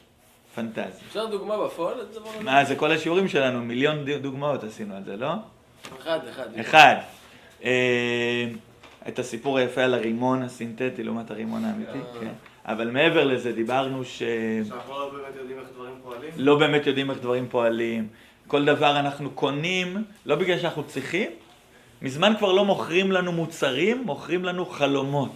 פנטזיה. 0.56 1.06
אפשר 1.08 1.26
דוגמה 1.26 1.64
בפועל? 1.64 1.94
מה, 2.40 2.64
זה 2.64 2.76
כל 2.76 2.92
השיעורים 2.92 3.28
שלנו, 3.28 3.60
מיליון 3.62 4.04
דוגמאות 4.04 4.64
עשינו 4.64 4.96
על 4.96 5.04
זה, 5.04 5.16
לא? 5.16 5.32
אחד, 6.02 6.18
אחד. 6.30 6.58
אחד, 6.60 6.94
אה, 7.64 8.48
את 9.08 9.18
הסיפור 9.18 9.58
היפה 9.58 9.82
על 9.82 9.94
הרימון 9.94 10.42
הסינתטי 10.42 11.02
לעומת 11.02 11.30
הרימון 11.30 11.64
האמיתי, 11.64 11.98
אה. 11.98 12.20
כן. 12.20 12.32
אבל 12.64 12.90
מעבר 12.90 13.24
לזה 13.24 13.52
דיברנו 13.52 14.04
ש... 14.04 14.18
שאנחנו 14.68 14.92
לא 14.98 15.10
באמת 15.12 15.36
יודעים 15.36 15.58
איך 15.58 15.68
דברים 15.74 15.94
פועלים. 16.02 16.30
לא 16.36 16.58
באמת 16.58 16.86
יודעים 16.86 17.10
איך 17.10 17.18
דברים 17.18 17.48
פועלים. 17.48 18.08
כל 18.46 18.64
דבר 18.64 19.00
אנחנו 19.00 19.30
קונים, 19.30 20.04
לא 20.26 20.36
בגלל 20.36 20.58
שאנחנו 20.58 20.84
צריכים, 20.84 21.30
מזמן 22.02 22.32
כבר 22.38 22.52
לא 22.52 22.64
מוכרים 22.64 23.12
לנו 23.12 23.32
מוצרים, 23.32 24.02
מוכרים 24.02 24.44
לנו 24.44 24.66
חלומות. 24.66 25.32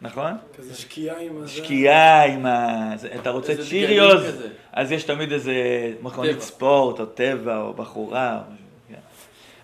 נכון? 0.00 0.32
כזה 0.58 0.74
שקיעה 0.74 1.20
עם 1.20 1.42
הזה. 1.42 1.48
שקיעה 1.48 2.24
עם 2.24 2.46
ה... 2.46 2.94
אתה 3.20 3.30
רוצה 3.30 3.54
צ'יריוז. 3.68 4.24
אז 4.72 4.92
יש 4.92 5.04
תמיד 5.04 5.32
איזה 5.32 5.54
מכונית. 6.02 6.40
ספורט, 6.40 7.00
או 7.00 7.06
טבע, 7.06 7.60
או 7.60 7.72
בחורה, 7.72 8.34
או 8.36 8.52
משהו. 8.52 8.64
כן. 8.88 9.00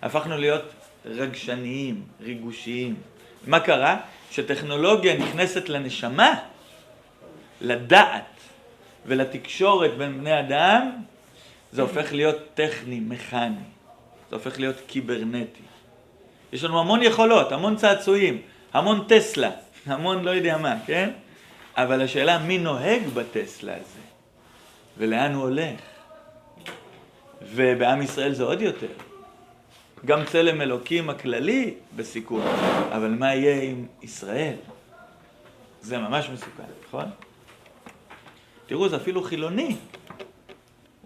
הפכנו 0.01 0.37
להיות 0.37 0.63
רגשניים, 1.05 2.01
ריגושיים. 2.21 2.95
מה 3.47 3.59
קרה? 3.59 3.97
כשטכנולוגיה 4.29 5.17
נכנסת 5.17 5.69
לנשמה, 5.69 6.35
לדעת 7.61 8.23
ולתקשורת 9.05 9.97
בין 9.97 10.19
בני 10.19 10.39
אדם, 10.39 10.91
זה 11.71 11.81
הופך 11.81 12.13
להיות 12.13 12.37
טכני, 12.53 12.99
מכני. 12.99 13.55
זה 14.29 14.35
הופך 14.35 14.59
להיות 14.59 14.75
קיברנטי. 14.87 15.61
יש 16.53 16.63
לנו 16.63 16.79
המון 16.79 17.03
יכולות, 17.03 17.51
המון 17.51 17.75
צעצועים, 17.75 18.41
המון 18.73 19.03
טסלה, 19.07 19.51
המון 19.85 20.23
לא 20.23 20.29
יודע 20.29 20.57
מה, 20.57 20.75
כן? 20.85 21.09
אבל 21.77 22.01
השאלה 22.01 22.39
מי 22.39 22.57
נוהג 22.57 23.01
בטסלה 23.13 23.73
הזה, 23.73 23.99
ולאן 24.97 25.33
הוא 25.33 25.43
הולך. 25.43 25.79
ובעם 27.41 28.01
ישראל 28.01 28.33
זה 28.33 28.43
עוד 28.43 28.61
יותר. 28.61 28.87
גם 30.05 30.25
צלם 30.25 30.61
אלוקים 30.61 31.09
הכללי 31.09 31.73
בסיכון, 31.95 32.47
אבל 32.91 33.09
מה 33.09 33.35
יהיה 33.35 33.61
עם 33.61 33.85
ישראל? 34.01 34.55
זה 35.81 35.97
ממש 35.97 36.29
מסוכן, 36.33 36.63
נכון? 36.87 37.05
תראו, 38.65 38.89
זה 38.89 38.95
אפילו 38.95 39.23
חילוני. 39.23 39.65
הוא 39.65 39.75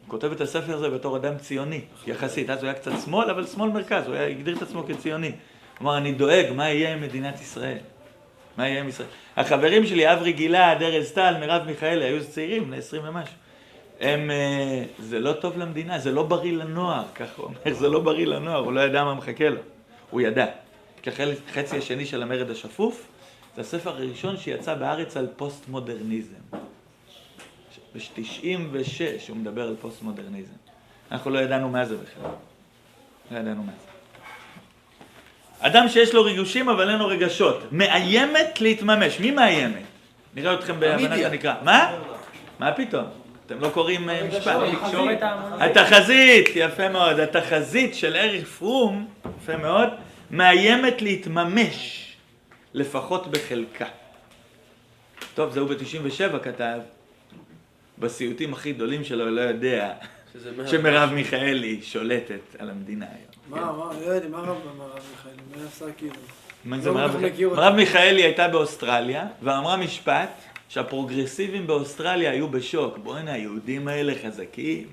כותב 0.07 0.31
את 0.31 0.41
הספר 0.41 0.77
הזה 0.77 0.89
בתור 0.89 1.17
אדם 1.17 1.37
ציוני, 1.37 1.81
יחסית. 2.07 2.49
אז 2.49 2.59
הוא 2.59 2.69
היה 2.69 2.79
קצת 2.79 2.91
שמאל, 3.05 3.29
אבל 3.29 3.47
שמאל 3.47 3.69
מרכז, 3.69 4.07
הוא 4.07 4.15
היה, 4.15 4.27
הגדיר 4.27 4.57
את 4.57 4.61
עצמו 4.61 4.83
כציוני. 4.87 5.31
אמר, 5.81 5.97
אני 5.97 6.11
דואג, 6.11 6.45
מה 6.55 6.69
יהיה 6.69 6.93
עם 6.93 7.01
מדינת 7.01 7.41
ישראל? 7.41 7.77
מה 8.57 8.67
יהיה 8.67 8.79
עם 8.81 8.89
ישראל? 8.89 9.07
החברים 9.37 9.85
שלי, 9.85 10.13
אברי 10.13 10.33
גלעד, 10.33 10.83
ארז 10.83 11.11
טל, 11.11 11.35
מרב 11.39 11.65
מיכאלי, 11.65 12.05
היו 12.05 12.25
צעירים, 12.27 12.65
בני 12.65 12.77
20 12.77 13.01
ומשהו. 13.05 13.35
הם, 13.99 14.31
אה, 14.31 14.83
זה 14.99 15.19
לא 15.19 15.33
טוב 15.33 15.57
למדינה, 15.57 15.99
זה 15.99 16.11
לא 16.11 16.23
בריא 16.23 16.53
לנוער, 16.53 17.03
ככה 17.15 17.41
הוא 17.41 17.45
אומר, 17.45 17.77
זה 17.79 17.87
לא 17.87 17.99
בריא 17.99 18.25
לנוער, 18.25 18.59
הוא 18.59 18.73
לא 18.73 18.81
ידע 18.81 19.03
מה 19.03 19.13
מחכה 19.13 19.49
לו. 19.49 19.61
הוא 20.09 20.21
ידע. 20.21 20.45
החצי 21.49 21.77
השני 21.77 22.05
של 22.05 22.23
המרד 22.23 22.49
השפוף, 22.49 23.07
זה 23.55 23.61
הספר 23.61 23.89
הראשון 23.89 24.37
שיצא 24.37 24.73
בארץ 24.73 25.17
על 25.17 25.27
פוסט-מודרניזם. 25.35 26.33
ב-96 27.95 29.29
הוא 29.29 29.37
מדבר 29.37 29.67
על 29.67 29.75
פוסט-מודרניזם. 29.81 30.53
אנחנו 31.11 31.31
לא 31.31 31.39
ידענו 31.39 31.69
מה 31.69 31.85
זה 31.85 31.97
בכלל. 31.97 32.31
לא 33.31 33.39
ידענו 33.39 33.63
מה 33.63 33.71
זה. 33.71 33.96
אדם 35.59 35.89
שיש 35.89 36.13
לו 36.13 36.23
ריגושים 36.23 36.69
אבל 36.69 36.89
אין 36.89 36.99
לו 36.99 37.07
רגשות, 37.07 37.63
מאיימת 37.71 38.61
להתממש. 38.61 39.19
מי 39.19 39.31
מאיימת? 39.31 39.83
נראה 40.35 40.53
אתכם 40.53 40.79
בהבנת. 40.79 41.25
הנקרא. 41.25 41.53
מה? 41.63 41.95
מה 42.59 42.71
פתאום? 42.71 43.05
אתם 43.45 43.59
לא 43.59 43.69
קוראים 43.69 44.09
אה, 44.09 44.27
משפט. 44.27 44.55
התחזית, 45.59 46.49
יפה 46.55 46.89
מאוד. 46.89 47.19
התחזית 47.19 47.95
של 47.95 48.15
אריך 48.15 48.47
פרום, 48.47 49.07
יפה 49.41 49.57
מאוד, 49.57 49.89
מאיימת 50.31 51.01
להתממש, 51.01 52.07
לפחות 52.73 53.27
בחלקה. 53.27 53.85
טוב, 55.35 55.51
זה 55.51 55.59
הוא 55.59 55.69
ב-97 55.69 56.39
כתב, 56.39 56.79
בסיוטים 57.99 58.53
הכי 58.53 58.73
גדולים 58.73 59.03
שלו, 59.03 59.29
לא 59.29 59.41
יודע, 59.41 59.93
שמרב 60.65 61.13
מיכאלי 61.13 61.79
שולטת 61.81 62.55
על 62.59 62.69
המדינה 62.69 63.05
היום. 63.05 63.26
מה, 63.49 63.71
מה, 63.71 63.91
לא 64.05 64.11
יודע, 64.11 64.27
מה 64.27 64.37
רב 64.37 64.47
במרב 64.47 64.99
מיכאלי? 65.11 65.41
מה 65.55 65.67
עשה 65.67 65.85
כאילו? 65.97 66.81
זה 66.81 66.89
לא 66.89 66.95
מרב 66.95 67.11
כך 67.11 67.17
מיכאלי? 67.75 68.13
מרב 68.15 68.23
הייתה 68.23 68.47
באוסטרליה, 68.47 69.27
ואמרה 69.41 69.77
משפט 69.77 70.29
שהפרוגרסיבים 70.69 71.67
באוסטרליה 71.67 72.31
היו 72.31 72.47
בשוק. 72.47 72.97
בואנה, 72.97 73.33
היהודים 73.33 73.87
האלה 73.87 74.13
חזקים. 74.23 74.87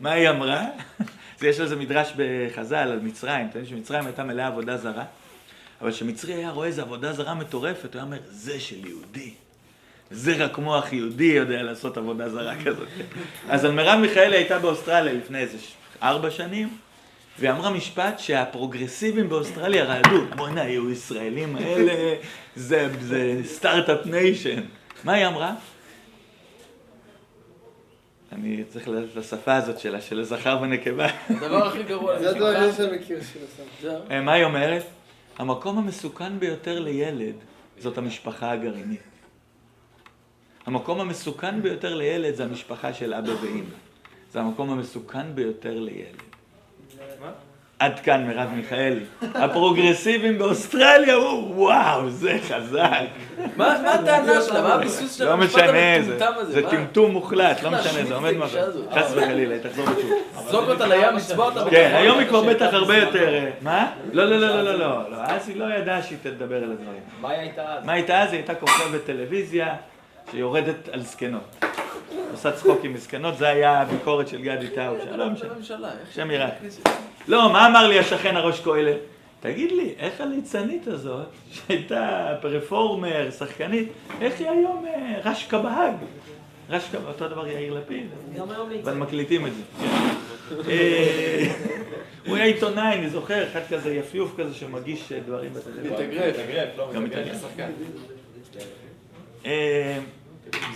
מה 0.00 0.10
היא 0.10 0.30
אמרה? 0.30 0.64
יש 1.42 1.60
לזה 1.60 1.76
מדרש 1.76 2.12
בחז"ל 2.16 2.74
על 2.76 3.00
מצרים, 3.02 3.46
אתם 3.46 3.58
יודעים 3.58 3.76
שמצרים 3.78 4.06
הייתה 4.06 4.24
מלאה 4.24 4.46
עבודה 4.46 4.76
זרה, 4.76 5.04
אבל 5.80 5.90
כשמצרי 5.90 6.34
היה 6.34 6.50
רואה 6.50 6.66
איזו 6.66 6.82
עבודה 6.82 7.12
זרה 7.12 7.34
מטורפת, 7.34 7.84
הוא 7.84 7.92
היה 7.94 8.02
אומר, 8.02 8.18
זה 8.30 8.60
של 8.60 8.86
יהודי. 8.86 9.30
זה 10.10 10.44
רק 10.44 10.58
מוח 10.58 10.92
יהודי 10.92 11.24
יודע 11.24 11.62
לעשות 11.62 11.96
עבודה 11.96 12.28
זרה 12.28 12.64
כזאת. 12.64 12.88
אז 13.48 13.64
על 13.64 13.72
מרב 13.72 14.00
מיכאלי 14.00 14.36
הייתה 14.36 14.58
באוסטרליה 14.58 15.12
לפני 15.12 15.38
איזה 15.38 15.58
ארבע 16.02 16.30
שנים, 16.30 16.76
והיא 17.38 17.50
אמרה 17.50 17.70
משפט 17.70 18.18
שהפרוגרסיבים 18.18 19.28
באוסטרליה 19.28 19.84
רעדו. 19.84 20.24
בוא'נה, 20.36 20.62
היו 20.62 20.90
ישראלים 20.90 21.56
האלה, 21.56 22.14
זה, 22.56 22.88
זה 23.00 23.40
start-up 23.44 24.06
nation. 24.06 24.62
מה 25.04 25.12
היא 25.12 25.26
אמרה? 25.26 25.54
אני 28.32 28.64
צריך 28.68 28.88
לדעת 28.88 29.04
את 29.12 29.16
השפה 29.16 29.56
הזאת 29.56 29.78
שלה, 29.78 30.00
של 30.00 30.20
הזכר 30.20 30.58
ונקבה. 30.62 31.06
הדבר 31.28 31.66
הכי 31.66 31.82
גרוע. 31.82 32.18
זה 32.18 32.30
הדבר 32.30 32.72
שאני 32.72 32.96
מכיר 32.96 33.20
של 33.20 33.38
הסם. 33.44 33.62
זהו. 33.82 34.02
אה, 34.10 34.20
מה 34.20 34.32
היא 34.32 34.44
אומרת? 34.44 34.82
המקום 35.38 35.78
המסוכן 35.78 36.38
ביותר 36.38 36.80
לילד 36.80 37.34
זאת 37.78 37.98
המשפחה 37.98 38.50
הגרעינית. 38.50 39.00
המקום 40.66 41.00
המסוכן 41.00 41.62
ביותר 41.62 41.94
לילד 41.94 42.34
זה 42.34 42.44
המשפחה 42.44 42.92
של 42.92 43.14
אבא 43.14 43.30
ואמא. 43.30 43.64
זה 44.32 44.40
המקום 44.40 44.70
המסוכן 44.70 45.34
ביותר 45.34 45.80
לילד. 45.80 46.22
עד 47.80 48.00
כאן 48.00 48.26
מרב 48.26 48.48
מיכאלי. 48.54 49.04
הפרוגרסיבים 49.34 50.38
באוסטרליה, 50.38 51.14
הוא, 51.14 51.54
וואו, 51.56 52.10
זה 52.10 52.38
חזק. 52.48 53.04
מה 53.56 53.76
מה 53.82 53.94
הטענה 53.94 54.42
שלה? 54.42 54.62
מה 54.62 54.74
הביסוס 54.74 55.14
של 55.14 55.24
לא 55.24 55.32
המשפט 55.32 55.62
משנה, 55.62 55.72
זה, 55.72 56.12
המטומטם 56.12 56.32
הזה? 56.36 56.52
זה 56.52 56.62
מה? 56.62 56.70
טמטום 56.70 57.10
מוחלט, 57.10 57.62
לא 57.62 57.70
משנה, 57.70 58.04
זה 58.04 58.14
עומד. 58.14 58.34
הזאת. 58.42 58.92
חס 58.92 59.12
וחלילה, 59.16 59.54
היא 59.54 59.62
תחזור 59.62 59.86
בתשובה. 59.86 60.14
זרוק 60.50 60.68
אותה 60.68 60.86
לים, 60.86 61.16
לצבוע 61.16 61.46
אותה. 61.46 61.70
כן. 61.70 61.92
היום 61.94 62.18
היא 62.18 62.28
כבר 62.28 62.42
בטח 62.42 62.68
הרבה 62.72 62.96
יותר... 62.96 63.34
אה, 63.34 63.50
מה? 63.60 63.90
לא, 64.12 64.24
לא, 64.24 64.40
לא, 64.40 64.48
לא, 64.48 64.62
לא, 64.62 64.78
לא, 64.78 65.10
לא, 65.10 65.16
אז 65.16 65.48
היא 65.48 65.56
לא 65.56 65.64
ידעה 65.74 66.02
שהיא 66.02 66.18
תדבר 66.22 66.56
על 66.56 66.72
הדברים. 66.72 67.00
מה 67.20 67.30
היא 67.30 67.40
הייתה 67.40 67.62
אז? 67.62 67.84
מה 67.84 67.92
הייתה 67.92 68.22
אז? 68.22 68.32
היא 68.32 68.38
הייתה 68.38 68.54
כוכבת 68.54 69.04
טלוויזיה 69.06 69.74
שיורדת 70.30 70.88
על 70.92 71.02
זקנות. 71.02 71.64
עושה 72.32 72.52
צחוקים 72.52 72.94
מזקנות, 72.94 73.38
זה 73.38 73.48
היה 73.48 73.80
הביקורת 73.80 74.28
של 74.28 74.42
גדי 74.42 74.68
טאו. 74.68 74.94
שלום, 75.04 75.36
שלום. 75.36 75.52
הממשלה, 75.52 75.88
איך 76.00 76.14
שם 76.14 76.30
יראה. 76.30 76.48
לא, 77.28 77.52
מה 77.52 77.66
אמר 77.66 77.88
לי 77.88 77.98
השכן 77.98 78.36
הראש 78.36 78.60
כהלת? 78.60 78.96
תגיד 79.40 79.72
לי, 79.72 79.94
איך 79.98 80.20
הליצנית 80.20 80.86
הזאת, 80.86 81.26
שהייתה 81.52 82.34
פרפורמר, 82.40 83.30
שחקנית, 83.30 83.88
איך 84.20 84.40
היא 84.40 84.48
היום 84.50 84.86
אה, 84.86 85.20
רשקה 85.24 85.58
בהאג? 85.58 85.94
רשקה, 86.70 86.98
אותו 87.08 87.28
דבר 87.28 87.46
יאיר 87.46 87.74
לפיד. 87.74 88.06
אבל 88.82 88.94
מקליטים 88.94 89.46
את 89.46 89.52
זה. 89.54 89.62
אה, 90.68 91.52
הוא 92.26 92.36
היה 92.36 92.44
עיתונאי, 92.44 92.94
אני 92.98 93.10
זוכר, 93.10 93.48
אחד 93.48 93.60
כזה 93.70 93.94
יפיוף 93.94 94.34
כזה 94.38 94.54
שמגיש 94.54 95.12
אה, 95.12 95.20
דברים 95.20 95.52
בטלוויזיה. 95.54 95.92
מתאגרף. 95.92 96.36
גם 96.94 97.04
מתאגרף. 97.04 97.44
אה, 99.46 99.98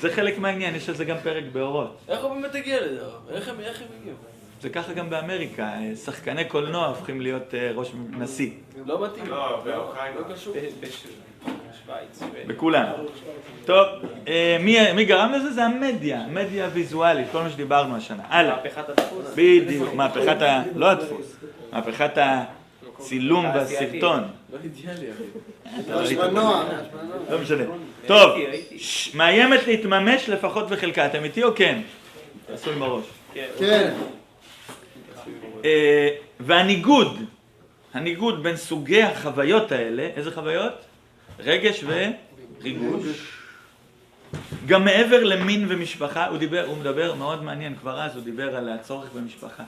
זה 0.00 0.12
חלק 0.12 0.38
מהעניין, 0.38 0.74
יש 0.74 0.88
על 0.88 0.94
זה 0.94 1.04
גם 1.04 1.16
פרק 1.22 1.44
באורות. 1.52 1.96
איך 2.08 2.24
הוא 2.24 2.34
באמת 2.34 2.54
הגיע 2.54 2.86
לזה? 2.86 3.00
איך 3.30 3.48
הם 3.48 3.54
הגיעו? 4.00 4.16
זה 4.62 4.68
ככה 4.68 4.92
גם 4.92 5.10
באמריקה, 5.10 5.62
אה, 5.62 5.96
שחקני 6.04 6.44
קולנוע 6.44 6.86
הופכים 6.86 7.20
להיות 7.20 7.54
אה, 7.54 7.70
ראש 7.74 7.92
נשיא, 8.10 8.50
לא 8.86 9.04
מתאים. 9.04 9.26
לא, 9.26 9.62
באוקראינה. 9.64 10.20
לא 10.20 10.34
קשור. 10.34 10.54
בשוויץ. 10.80 12.22
בכולם. 12.46 12.86
טוב, 13.64 13.86
אה, 14.28 14.56
מי, 14.60 14.92
מי 14.92 15.04
גרם 15.04 15.32
לזה? 15.32 15.52
זה 15.52 15.64
המדיה, 15.64 16.20
המדיה 16.20 16.64
הוויזואלית, 16.64 17.26
כל 17.32 17.42
מה 17.42 17.50
שדיברנו 17.50 17.96
השנה. 17.96 18.22
הלאה. 18.28 18.56
מהפכת 18.56 18.88
הדפוס. 18.88 19.26
בדיוק, 19.34 19.94
מהפכת 19.94 20.42
ה... 20.42 20.62
לא 20.74 20.90
הדפוס, 20.90 21.36
מהפכת 21.72 22.18
הצילום 22.96 23.44
והסרטון. 23.44 24.22
לא 24.52 24.58
אידיאלי, 24.64 25.06
אחי. 25.12 26.14
לא. 26.32 26.64
לא 27.30 27.38
משנה. 27.38 27.64
טוב, 28.06 28.30
מאיימת 29.14 29.66
להתממש 29.66 30.28
לפחות 30.28 30.70
בחלקה. 30.70 31.06
אתם 31.06 31.24
איתי 31.24 31.42
או 31.42 31.54
כן? 31.54 31.80
תעשו 32.46 32.70
עם 32.70 32.82
הראש. 32.82 33.04
כן. 33.58 33.94
אה, 35.64 36.08
והניגוד, 36.40 37.18
הניגוד 37.94 38.42
בין 38.42 38.56
סוגי 38.56 39.02
החוויות 39.02 39.72
האלה, 39.72 40.02
איזה 40.16 40.30
חוויות? 40.30 40.84
רגש 41.38 41.84
וריגוש. 41.86 43.34
גם 44.66 44.84
מעבר 44.84 45.24
למין 45.24 45.66
ומשפחה, 45.68 46.26
הוא 46.26 46.38
דיבר, 46.38 46.66
הוא 46.66 46.76
מדבר 46.76 47.14
מאוד 47.14 47.42
מעניין, 47.42 47.76
כבר 47.76 48.02
אז 48.02 48.16
הוא 48.16 48.24
דיבר 48.24 48.56
על 48.56 48.68
הצורך 48.68 49.12
במשפחה. 49.12 49.62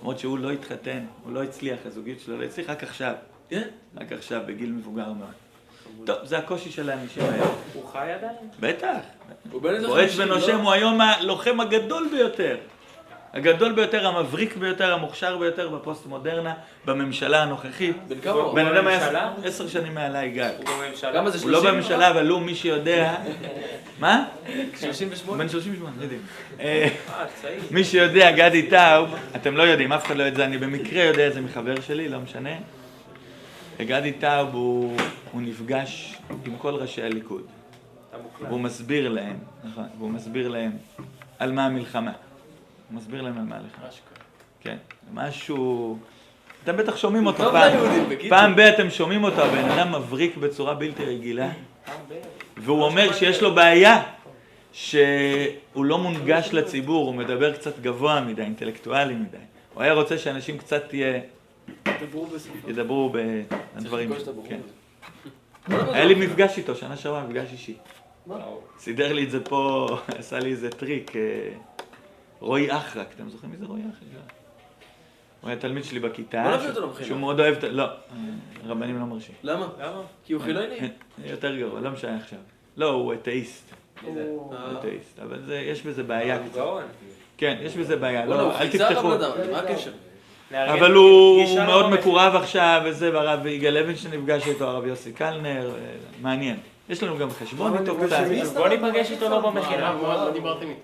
למרות 0.00 0.18
שהוא 0.18 0.38
לא 0.38 0.50
התחתן, 0.50 1.00
הוא 1.24 1.32
לא 1.32 1.42
הצליח, 1.42 1.78
הזוגיות 1.84 2.20
שלו 2.20 2.38
לא 2.38 2.44
הצליח, 2.44 2.70
רק 2.70 2.82
עכשיו. 2.82 3.14
כן? 3.48 3.68
רק 3.96 4.12
עכשיו, 4.12 4.40
בגיל 4.46 4.72
מבוגר 4.72 5.12
מאוד. 5.12 5.32
טוב, 6.06 6.16
זה 6.24 6.38
הקושי 6.38 6.70
של 6.70 6.90
האנשים 6.90 7.22
היום. 7.22 7.54
הוא 7.74 7.88
חי 7.92 8.12
עדיין? 8.12 8.36
בטח. 8.60 8.96
הוא 9.52 9.62
בן 9.62 9.74
איזה 9.74 9.86
בועט 9.86 10.00
חמישים, 10.00 10.22
ונושם 10.22 10.56
לא? 10.56 10.62
הוא 10.62 10.72
היום 10.72 11.00
הלוחם 11.00 11.60
הגדול 11.60 12.08
ביותר. 12.12 12.56
הגדול 13.34 13.72
ביותר, 13.72 14.06
המבריק 14.06 14.56
ביותר, 14.56 14.92
המוכשר 14.92 15.38
ביותר 15.38 15.68
בפוסט-מודרנה, 15.68 16.54
בממשלה 16.84 17.42
הנוכחית. 17.42 17.96
בן 18.08 18.20
כמה 18.20 18.32
הוא? 18.32 18.54
בן 18.54 18.66
אדם 18.66 18.86
היה? 18.86 19.30
עשר 19.44 19.68
שנים 19.68 19.94
מעליי 19.94 20.30
גג. 20.30 20.50
הוא 20.56 20.84
בממשלה? 20.84 21.12
כמה 21.12 21.30
זה 21.30 21.38
הוא 21.42 21.50
לא 21.50 21.60
30? 21.60 21.74
בממשלה, 21.74 22.10
אבל 22.10 22.28
הוא, 22.28 22.40
מי 22.40 22.54
שיודע... 22.54 23.14
מה? 24.00 24.24
38? 24.80 25.44
בן 25.44 25.48
38, 25.48 25.96
בדיוק. 25.96 26.22
אה, 26.60 26.88
אה, 27.08 27.24
צעיר. 27.42 27.60
מי 27.70 27.84
שיודע, 27.84 28.30
גדי 28.30 28.66
טאוב, 28.70 29.14
אתם 29.36 29.56
לא 29.56 29.62
יודעים, 29.62 29.92
אף 29.92 30.06
אחד 30.06 30.16
לא 30.16 30.22
יודע 30.22 30.32
את 30.32 30.36
זה, 30.36 30.44
אני 30.44 30.58
במקרה 30.58 31.02
יודע 31.02 31.26
את 31.26 31.34
זה 31.34 31.40
מחבר 31.40 31.80
שלי, 31.80 32.08
לא 32.08 32.18
משנה. 32.18 32.54
גדי 33.80 34.12
טאוב 34.12 34.54
הוא, 34.54 34.96
נפגש 35.34 36.16
עם 36.46 36.56
כל 36.58 36.74
ראשי 36.74 37.02
הליכוד. 37.02 37.42
והוא 38.40 38.60
מסביר 38.60 39.08
להם, 39.08 39.36
נכון, 39.64 39.84
והוא 39.98 40.10
מסביר 40.10 40.48
להם 40.48 40.72
על 41.38 41.52
מה 41.52 41.66
המלחמה. 41.66 42.12
הוא 42.90 42.96
מסביר 42.96 43.22
להם 43.22 43.38
על 43.38 43.44
מה 43.44 43.56
המלחמה. 43.56 43.86
כן, 44.60 44.76
משהו... 45.12 45.98
אתם 46.64 46.76
בטח 46.76 46.96
שומעים 46.96 47.26
אותו 47.26 47.38
טוב 47.38 47.52
פעם. 47.52 47.72
פעם 48.28 48.56
ב- 48.56 48.60
אתם 48.60 48.90
שומעים 48.90 49.24
אותו, 49.24 49.42
הבן 49.44 49.64
אדם 49.70 49.94
מבריק 49.94 50.36
בצורה 50.36 50.74
בלתי 50.74 51.04
רגילה, 51.04 51.50
והוא 52.56 52.82
אומר 52.84 53.12
שיש 53.12 53.42
לו 53.42 53.54
בעיה, 53.54 54.02
שהוא 54.72 54.94
לא 55.84 55.98
מונגש 55.98 56.48
לציבור, 56.52 57.06
הוא 57.06 57.14
מדבר 57.14 57.52
קצת 57.52 57.78
גבוה 57.80 58.20
מדי, 58.20 58.42
אינטלקטואלי 58.42 59.14
מדי. 59.14 59.36
הוא 59.74 59.82
היה 59.82 59.92
רוצה 59.92 60.18
שאנשים 60.18 60.58
קצת 60.58 60.88
תהיה. 60.88 61.20
ידברו 62.68 63.12
בדברים. 63.76 64.10
כן. 64.48 64.60
היה 65.68 66.04
לי 66.04 66.14
מפגש 66.14 66.58
איתו, 66.58 66.74
שנה 66.76 66.96
שעברה, 66.96 67.24
מפגש 67.24 67.52
אישי. 67.52 67.74
סידר 68.78 69.12
לי 69.12 69.24
את 69.24 69.30
זה 69.30 69.44
פה, 69.44 69.88
עשה 70.18 70.38
לי 70.38 70.50
איזה 70.50 70.70
טריק. 70.70 71.12
אה, 72.42 72.46
רועי 72.46 72.76
אחרק, 72.76 73.06
אתם 73.16 73.28
זוכרים 73.30 73.50
מי 73.50 73.56
זה 73.56 73.66
רועי 73.66 73.82
אחרק? 73.82 74.32
הוא 75.40 75.48
היה 75.50 75.58
תלמיד 75.58 75.84
שלי 75.84 76.00
בכיתה, 76.00 76.54
אותו 76.68 76.80
לבחינה. 76.86 77.06
שהוא 77.08 77.18
מאוד 77.18 77.40
אוהב, 77.40 77.54
את- 77.56 77.64
לא, 77.64 77.82
אה, 77.84 77.90
רבנים 78.66 78.98
לא 79.00 79.06
מרשים. 79.06 79.34
למה? 79.42 79.66
למה? 79.80 80.00
כי 80.24 80.32
הוא 80.32 80.42
חילוני? 80.42 80.76
יותר 81.24 81.56
גרוע, 81.56 81.80
לא 81.80 81.90
משנה 81.90 82.16
עכשיו. 82.16 82.38
לא, 82.76 82.90
הוא 82.90 83.14
אתאיסט. 83.14 83.74
הוא- 84.02 84.54
אה. 84.54 84.72
אתאיסט, 84.78 85.18
אבל 85.18 85.42
זה- 85.46 85.58
יש 85.58 85.82
בזה 85.82 86.02
בעיה 86.02 86.38
הוא 86.38 86.46
קצת. 86.48 86.60
כן, 87.36 87.58
יש 87.62 87.76
בזה 87.76 87.96
בעיה, 87.96 88.24
הוא 88.24 88.34
לא, 88.34 88.58
אל 88.60 88.68
תפתחו. 88.68 89.08
מה 89.52 89.58
הקשר? 89.58 89.90
אבל 90.54 90.92
הוא 90.92 91.58
מאוד. 91.66 91.90
מקורב 91.92 92.34
עכשיו, 92.34 92.82
וזה, 92.84 93.12
והרב 93.14 93.46
יגאל 93.46 93.74
לוינשטיין 93.82 94.14
נפגש 94.14 94.46
איתו, 94.46 94.64
הרב 94.68 94.86
יוסי 94.86 95.12
קלנר, 95.12 95.70
אה, 95.74 95.80
מעניין. 96.22 96.56
יש 96.90 97.02
לנו 97.02 97.18
גם 97.18 97.30
חשבון 97.30 97.78
איתו 97.78 97.94
נפגש 97.94 98.12
קצת. 98.12 98.28
מי? 98.28 98.42
אז 98.42 98.52
בוא 98.54 98.68
ניפגש 98.68 99.10
איתו 99.10 99.28
לא 99.28 99.40
במכינה. 99.50 99.94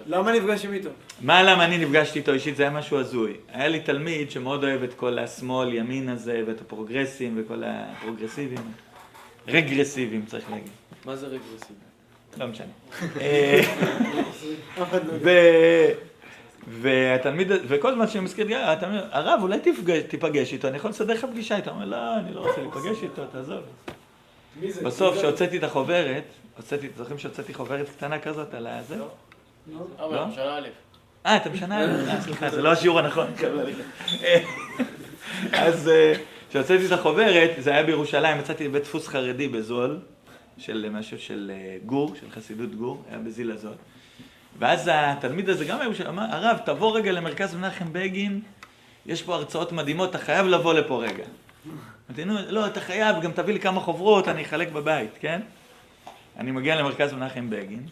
למה 0.06 0.32
נפגשים 0.32 0.72
איתו? 0.72 0.88
מה 1.20 1.42
למה 1.42 1.64
אני 1.64 1.78
נפגשתי 1.78 2.18
איתו 2.18 2.32
אישית? 2.32 2.56
זה 2.56 2.62
היה 2.62 2.72
משהו 2.72 2.98
הזוי. 2.98 3.32
היה 3.52 3.68
לי 3.68 3.80
תלמיד 3.80 4.30
שמאוד 4.30 4.64
אוהב 4.64 4.82
את 4.82 4.94
כל 4.94 5.18
השמאל, 5.18 5.74
ימין 5.74 6.08
הזה, 6.08 6.42
ואת 6.46 6.60
הפרוגרסים, 6.60 7.34
וכל 7.44 7.62
הפרוגרסיבים. 7.66 8.58
רגרסיביים, 9.48 10.24
צריך 10.26 10.50
להגיד. 10.50 10.72
מה 11.04 11.16
זה 11.16 11.26
רגרסיבי? 11.26 11.80
לא 12.38 12.46
משנה. 12.46 12.66
אה, 13.20 13.60
לא 14.78 14.84
והתלמיד, 16.80 17.48
וכל 17.68 17.94
זמן 17.94 18.08
שאני 18.08 18.24
מזכיר, 18.24 18.52
"אה, 18.52 18.72
אתה 18.72 18.86
אומר, 18.86 19.04
הרב, 19.10 19.38
אולי 19.42 19.58
תיפגש 20.08 20.52
איתו, 20.52 20.68
אני 20.68 20.76
יכול 20.76 20.90
לסדר 20.90 21.14
לך 21.14 21.24
פגישה 21.32 21.56
איתו. 21.56 21.70
הוא 21.70 21.74
אומר, 21.76 21.86
לא, 21.88 22.16
אני 22.16 22.34
לא 22.34 22.40
רוצה 22.40 22.60
להיפגש 22.60 23.02
איתו, 23.02 23.22
תעזוב. 23.32 23.60
בסוף? 24.60 25.18
כשהוצאתי 25.18 25.58
את 25.58 25.62
החוברת, 25.62 26.24
הוצאתי, 26.56 26.88
זוכרים 26.96 27.18
שהוצאתי 27.18 27.54
חוברת 27.54 27.88
קטנה 27.88 28.18
כזאת 28.18 28.54
על 28.54 28.66
הזה? 28.66 28.96
לא? 28.96 29.08
לא? 29.98 30.26
אה, 31.26 31.36
אתה 31.36 31.48
בשנה 31.48 31.84
א', 31.84 32.10
אה, 32.10 32.20
סליחה, 32.24 32.50
זה 32.50 32.62
לא 32.62 32.72
השיעור 32.72 32.98
הנכון. 32.98 33.26
אה, 34.24 34.42
אז 35.52 35.88
אה, 35.88 36.12
כשהוצאתי 36.50 36.86
את 36.86 36.92
החוברת, 36.92 37.50
זה 37.58 37.70
היה 37.70 37.82
בירושלים, 37.82 38.38
מצאתי 38.38 38.68
בבית 38.68 38.82
דפוס 38.82 39.08
חרדי 39.08 39.48
בזול, 39.48 39.98
של 40.58 40.88
משהו 40.90 41.18
של 41.18 41.52
אה, 41.54 41.76
גור, 41.86 42.14
של 42.20 42.30
חסידות 42.30 42.74
גור, 42.74 43.04
היה 43.08 43.18
בזיל 43.18 43.50
הזאת. 43.50 43.76
ואז 44.58 44.90
התלמיד 44.92 45.48
הזה 45.48 45.64
גם 45.64 45.76
היה 45.76 45.84
בירושלים, 45.84 46.08
אמר, 46.08 46.24
הרב, 46.30 46.58
תבוא 46.64 46.96
רגע 46.96 47.12
למרכז 47.12 47.54
מנחם 47.54 47.92
בגין, 47.92 48.40
יש 49.06 49.22
פה 49.22 49.34
הרצאות 49.34 49.72
מדהימות, 49.72 50.10
אתה 50.10 50.18
חייב 50.18 50.46
לבוא 50.46 50.74
לפה 50.74 51.02
רגע. 51.02 51.24
אמרתי, 52.08 52.24
נו, 52.24 52.34
לא, 52.48 52.66
אתה 52.66 52.80
חייב, 52.80 53.22
גם 53.22 53.32
תביא 53.32 53.54
לי 53.54 53.60
כמה 53.60 53.80
חוברות, 53.80 54.28
אני 54.28 54.42
אחלק 54.42 54.72
בבית, 54.72 55.10
כן? 55.20 55.40
אני 56.36 56.50
מגיע 56.50 56.76
למרכז 56.76 57.12
מנחם 57.12 57.50
בגין, 57.50 57.86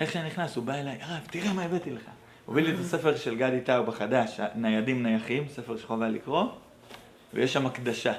איך 0.00 0.12
שאני 0.12 0.26
נכנס, 0.26 0.56
הוא 0.56 0.64
בא 0.64 0.74
אליי, 0.74 0.98
הרב, 1.00 1.26
תראה 1.30 1.52
מה 1.52 1.62
הבאתי 1.62 1.90
לך. 1.90 2.02
הוא 2.44 2.52
הביא 2.52 2.64
לי 2.64 2.74
את 2.74 2.78
הספר 2.80 3.16
של 3.16 3.36
גדי 3.36 3.60
טאוב 3.60 3.88
החדש, 3.88 4.40
ניידים 4.54 5.02
נייחים, 5.02 5.48
ספר 5.48 5.76
שחובה 5.76 6.08
לקרוא, 6.08 6.44
ויש 7.34 7.52
שם 7.52 7.66
הקדשה. 7.66 8.12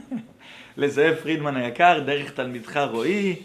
לזאב 0.76 1.14
פרידמן 1.14 1.56
היקר, 1.56 2.00
דרך 2.06 2.30
תלמידך 2.30 2.76
רועי, 2.76 3.36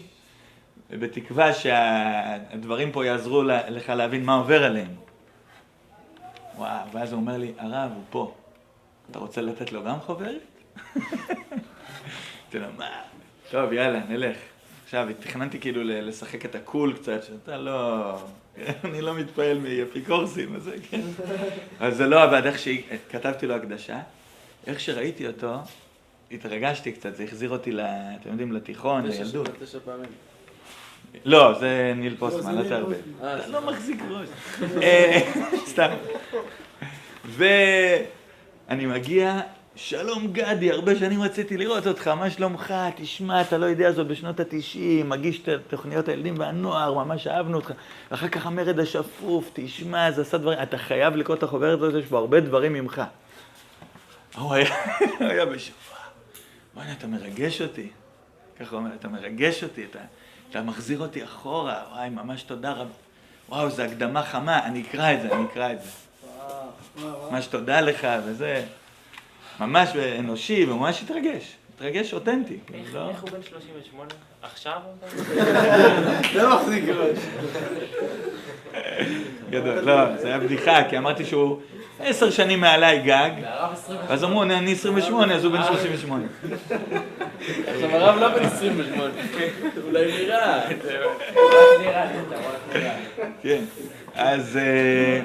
ובתקווה 0.90 1.54
שהדברים 1.54 2.92
פה 2.92 3.06
יעזרו 3.06 3.42
לך 3.42 3.88
להבין 3.88 4.24
מה 4.24 4.34
עובר 4.34 4.64
עליהם. 4.64 4.94
וואו, 6.56 6.90
ואז 6.92 7.12
הוא 7.12 7.20
אומר 7.20 7.36
לי, 7.36 7.52
הרב, 7.58 7.90
הוא 7.94 8.02
פה. 8.10 8.34
אתה 9.10 9.18
רוצה 9.18 9.40
לתת 9.40 9.72
לו 9.72 9.84
גם 9.84 10.00
חוברת? 10.00 10.42
אמרתי 12.54 12.58
לו, 12.58 12.66
מה? 12.78 12.90
טוב, 13.50 13.72
יאללה, 13.72 14.00
נלך. 14.08 14.36
עכשיו, 14.84 15.08
תכננתי 15.20 15.60
כאילו 15.60 15.80
לשחק 15.84 16.44
את 16.44 16.54
הקול 16.54 16.92
קצת, 16.92 17.22
שאתה 17.22 17.56
לא... 17.56 18.16
אני 18.84 19.00
לא 19.00 19.14
מתפעל 19.14 19.58
מאפיקורסים, 19.58 20.56
אז 20.56 20.62
זה 20.62 20.76
כן. 20.90 21.00
אז 21.80 21.96
זה 21.96 22.06
לא 22.06 22.22
עבד, 22.22 22.46
איך 22.46 22.58
שכתבתי 22.58 23.46
לו 23.46 23.54
הקדשה, 23.54 24.00
איך 24.66 24.80
שראיתי 24.80 25.26
אותו, 25.26 25.54
התרגשתי 26.32 26.92
קצת, 26.92 27.16
זה 27.16 27.24
החזיר 27.24 27.50
אותי, 27.50 27.70
אתם 28.20 28.30
יודעים, 28.30 28.52
לתיכון, 28.52 29.06
לילדות. 29.06 29.48
לא, 31.24 31.58
זה 31.60 31.92
ניל 31.96 32.12
לא, 32.12 32.18
פוסטמן, 32.18 32.50
אל 32.50 32.62
ניל 32.62 32.68
תערבב. 32.68 32.96
אתה. 33.18 33.46
לא 33.46 33.66
מחזיק 33.66 34.00
ראש. 34.10 34.28
אה, 34.82 35.20
סתם. 35.66 35.90
ואני 38.68 38.86
מגיע, 38.86 39.40
שלום 39.76 40.32
גדי, 40.32 40.70
הרבה 40.72 40.96
שנים 40.96 41.22
רציתי 41.22 41.56
לראות 41.56 41.86
אותך, 41.86 42.08
מה 42.08 42.30
שלומך? 42.30 42.74
תשמע, 42.96 43.40
אתה 43.40 43.58
לא 43.58 43.66
יודע 43.66 43.92
זאת 43.92 44.06
בשנות 44.06 44.40
התשעים, 44.40 45.08
מגיש 45.08 45.40
את 45.40 45.48
תוכניות 45.68 46.08
הילדים 46.08 46.34
והנוער, 46.38 46.94
ממש 46.94 47.26
אהבנו 47.26 47.56
אותך. 47.56 47.72
אחר 48.10 48.28
כך 48.28 48.46
המרד 48.46 48.78
השפוף, 48.78 49.50
תשמע, 49.52 50.10
זה 50.10 50.22
עשה 50.22 50.38
דברים, 50.38 50.58
אתה 50.62 50.78
חייב 50.78 51.16
לקרוא 51.16 51.36
את 51.36 51.42
החוברת 51.42 51.78
הזאת, 51.78 52.02
יש 52.04 52.10
בו 52.10 52.18
הרבה 52.18 52.40
דברים 52.40 52.72
ממך. 52.72 53.02
הוא 54.38 54.54
היה, 54.54 54.74
היה 55.20 55.46
בשופע. 55.46 55.96
וואי, 56.74 56.92
אתה 56.92 57.06
מרגש 57.06 57.62
אותי. 57.62 57.88
ככה 58.60 58.76
הוא 58.76 58.78
אומר, 58.78 58.94
אתה 58.94 59.08
מרגש 59.08 59.64
אותי, 59.64 59.84
אתה, 59.90 59.98
אתה 60.50 60.62
מחזיר 60.62 61.00
אותי 61.00 61.24
אחורה, 61.24 61.82
וואי, 61.92 62.10
ממש 62.10 62.42
תודה 62.42 62.72
רבה. 62.72 62.90
וואו, 63.48 63.70
זו 63.70 63.82
הקדמה 63.82 64.22
חמה, 64.22 64.66
אני 64.66 64.82
אקרא 64.82 65.12
את 65.12 65.22
זה, 65.22 65.32
אני 65.32 65.44
אקרא 65.44 65.72
את 65.72 65.82
זה. 65.82 65.88
ממש 66.96 67.46
תודה 67.46 67.80
לך, 67.80 68.06
וזה 68.26 68.62
ממש 69.60 69.88
אנושי, 70.18 70.64
וממש 70.64 71.02
התרגש. 71.02 71.56
התרגש 71.74 72.14
אותנטי. 72.14 72.58
איך 72.74 72.94
לא? 72.94 73.00
הוא 73.00 73.30
בן 73.30 73.42
38? 73.42 74.10
עכשיו? 74.42 74.78
לא 76.36 76.56
מחזיק 76.56 76.84
ראש. 76.88 77.18
גדול. 79.50 79.74
לא, 79.74 80.16
זה 80.16 80.26
היה 80.26 80.38
בדיחה, 80.38 80.88
כי 80.90 80.98
אמרתי 80.98 81.24
שהוא 81.24 81.60
עשר 82.00 82.30
שנים 82.30 82.60
מעליי 82.60 83.02
גג, 83.02 83.30
אז 84.08 84.24
אמרו, 84.24 84.42
אני 84.42 84.72
28, 84.72 85.34
אז 85.34 85.44
הוא 85.44 85.52
בן 85.52 85.64
38. 85.64 86.24
עכשיו 87.66 87.90
הרב 87.96 88.18
לא 88.20 88.28
בן 88.28 88.44
28. 88.44 89.12
אולי 89.86 90.22
נראה. 90.22 90.60
כן. 93.42 93.64
אז 94.14 94.56
אה, 94.56 95.20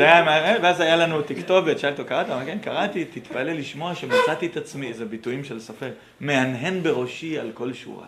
זה 0.00 0.12
היה, 0.12 0.24
מה- 0.24 0.58
ואז 0.62 0.80
היה 0.80 0.96
לנו 0.96 1.22
תכתובת, 1.22 1.78
שאלתי 1.78 1.98
אותו, 2.02 2.08
קראת? 2.08 2.26
אמר, 2.30 2.44
כן, 2.46 2.58
קראתי, 2.62 3.04
תתפלא 3.04 3.52
לשמוע 3.52 3.94
שמצאתי 3.94 4.46
את 4.46 4.56
עצמי, 4.56 4.94
זה 4.94 5.04
ביטויים 5.04 5.44
של 5.44 5.60
סופר, 5.60 5.90
מהנהן 6.20 6.82
בראשי 6.82 7.38
על 7.38 7.50
כל 7.54 7.72
שורה. 7.72 8.06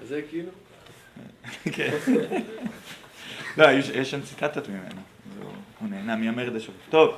כזה 0.00 0.20
כאילו? 0.30 0.50
כן. 1.72 1.90
לא, 3.56 3.70
יש 3.70 4.10
שם 4.10 4.20
ציטטות 4.20 4.68
ממנו. 4.68 5.00
הוא- 5.80 5.88
נהנה 5.90 6.16
מהמרד 6.16 6.56
השופט. 6.56 6.76
טוב? 6.90 7.14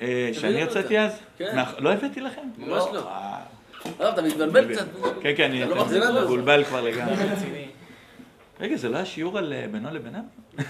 אה, 0.00 0.30
שאני 0.32 0.62
הוצאתי 0.62 0.98
אותה. 0.98 1.04
אז? 1.04 1.18
כן. 1.38 1.56
לא 1.78 1.92
הבאתי 1.92 2.20
לכם? 2.20 2.40
ממש 2.58 2.82
לא. 2.92 3.08
אה, 3.08 3.38
הרב, 3.98 4.12
אתה 4.12 4.22
מתבלבל 4.22 4.74
קצת. 4.74 4.84
כן, 5.22 5.32
כן, 5.36 5.44
אני 5.50 5.64
לא? 5.64 5.84
מבולבל 6.24 6.64
כבר 6.64 6.80
לגמרי. 6.80 7.14
רגע, 8.64 8.76
זה 8.76 8.88
לא 8.88 8.96
היה 8.96 9.06
שיעור 9.06 9.38
על 9.38 9.52
אה, 9.52 9.66
בינו 9.70 9.90
לבינם? 9.90 10.22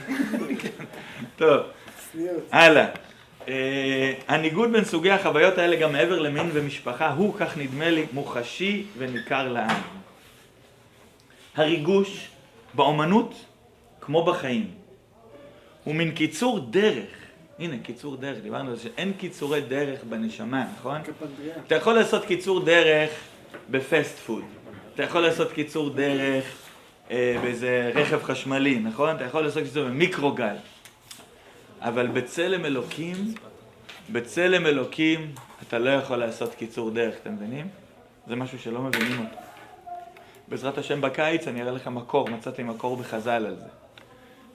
טוב. 1.37 1.61
הלאה. 2.50 2.87
אה, 3.48 4.12
הניגוד 4.28 4.72
בין 4.72 4.85
סוגי 4.85 5.11
החוויות 5.11 5.59
האלה 5.59 5.76
גם 5.76 5.92
מעבר 5.92 6.18
למין 6.18 6.50
ומשפחה 6.52 7.11
הוא, 7.11 7.35
כך 7.38 7.59
נדמה 7.59 7.90
לי, 7.90 8.07
מוחשי 8.12 8.87
וניכר 8.98 9.52
לעם. 9.52 9.83
הריגוש 11.57 12.28
באומנות, 12.74 13.35
כמו 14.00 14.24
בחיים, 14.24 14.70
הוא 15.85 15.94
מין 15.94 16.11
קיצור 16.11 16.61
דרך. 16.70 17.09
הנה, 17.59 17.78
קיצור 17.78 18.16
דרך, 18.16 18.38
דיברנו 18.42 18.70
על 18.70 18.76
זה 18.76 18.83
שאין 18.83 19.12
קיצורי 19.12 19.61
דרך 19.61 20.04
בנשמה, 20.04 20.66
נכון? 20.78 21.00
אתה 21.66 21.74
יכול 21.74 21.92
לעשות 21.92 22.24
קיצור 22.24 22.64
דרך 22.64 23.11
בפסט 23.70 24.18
פוד. 24.18 24.44
אתה 24.94 25.02
יכול 25.02 25.20
לעשות 25.20 25.52
קיצור 25.52 25.90
דרך 25.90 26.63
אה, 27.11 27.37
באיזה 27.43 27.90
רכב 27.95 28.23
חשמלי, 28.23 28.79
נכון? 28.79 29.17
אתה 29.17 29.25
יכול 29.25 29.45
לעשות 29.45 29.62
קיצור 29.62 29.85
במיקרוגל. 29.85 30.57
אבל 31.81 32.07
בצלם 32.07 32.64
אלוקים, 32.64 33.14
בצלם 34.12 34.67
אלוקים, 34.67 35.35
אתה 35.69 35.79
לא 35.79 35.90
יכול 35.90 36.17
לעשות 36.17 36.55
קיצור 36.55 36.90
דרך, 36.90 37.14
אתם 37.23 37.35
מבינים? 37.35 37.69
זה 38.27 38.37
משהו 38.37 38.59
שלא 38.59 38.83
מבינים 38.83 39.19
אותו. 39.19 39.37
בעזרת 40.49 40.79
השם 40.79 41.01
בקיץ 41.01 41.49
אני 41.49 41.62
אראה 41.62 41.73
לך 41.73 41.88
מקור, 41.88 42.29
מצאתי 42.31 42.62
מקור 42.62 42.97
בחז"ל 42.97 43.31
על 43.31 43.57
זה. 43.57 43.69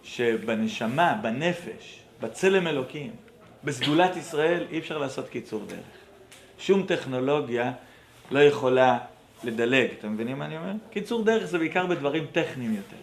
שבנשמה, 0.04 1.20
בנפש, 1.22 2.00
בצלם 2.22 2.68
אלוקים, 2.68 3.12
בסגולת 3.64 4.16
ישראל, 4.16 4.66
אי 4.72 4.80
אפשר 4.80 4.98
לעשות 4.98 5.30
קיצור 5.30 5.66
דרך. 5.68 6.00
שום 6.60 6.86
טכנולוגיה 6.86 7.72
לא 8.32 8.40
יכולה 8.40 8.98
לדלג, 9.44 9.88
אתם 10.00 10.14
מבינים 10.14 10.40
מה 10.40 10.46
אני 10.46 10.58
אומר? 10.58 10.72
קיצור 10.90 11.24
דרך 11.24 11.46
זה 11.46 11.58
בעיקר 11.58 11.86
בדברים 11.86 12.26
טכניים 12.32 12.74
יותר. 12.74 12.96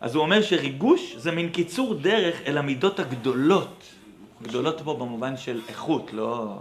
אז 0.00 0.14
הוא 0.14 0.22
אומר 0.22 0.42
שריגוש 0.42 1.14
זה 1.16 1.30
מין 1.32 1.50
קיצור 1.50 1.94
דרך 1.94 2.40
אל 2.46 2.58
המידות 2.58 2.98
הגדולות. 3.00 3.82
גדולות 4.42 4.80
פה 4.84 4.94
במובן 4.94 5.36
של 5.36 5.60
איכות, 5.68 6.12
לא... 6.12 6.58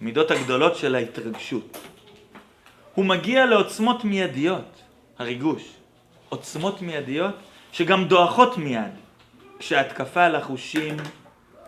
מידות 0.00 0.30
הגדולות 0.30 0.76
של 0.76 0.94
ההתרגשות. 0.94 1.78
הוא 2.94 3.04
מגיע 3.04 3.46
לעוצמות 3.46 4.04
מיידיות, 4.04 4.82
הריגוש. 5.18 5.62
עוצמות 6.28 6.82
מיידיות 6.82 7.34
שגם 7.72 8.04
דועכות 8.04 8.58
מיד 8.58 8.92
כשההתקפה 9.58 10.24
על 10.24 10.34
החושים 10.34 10.96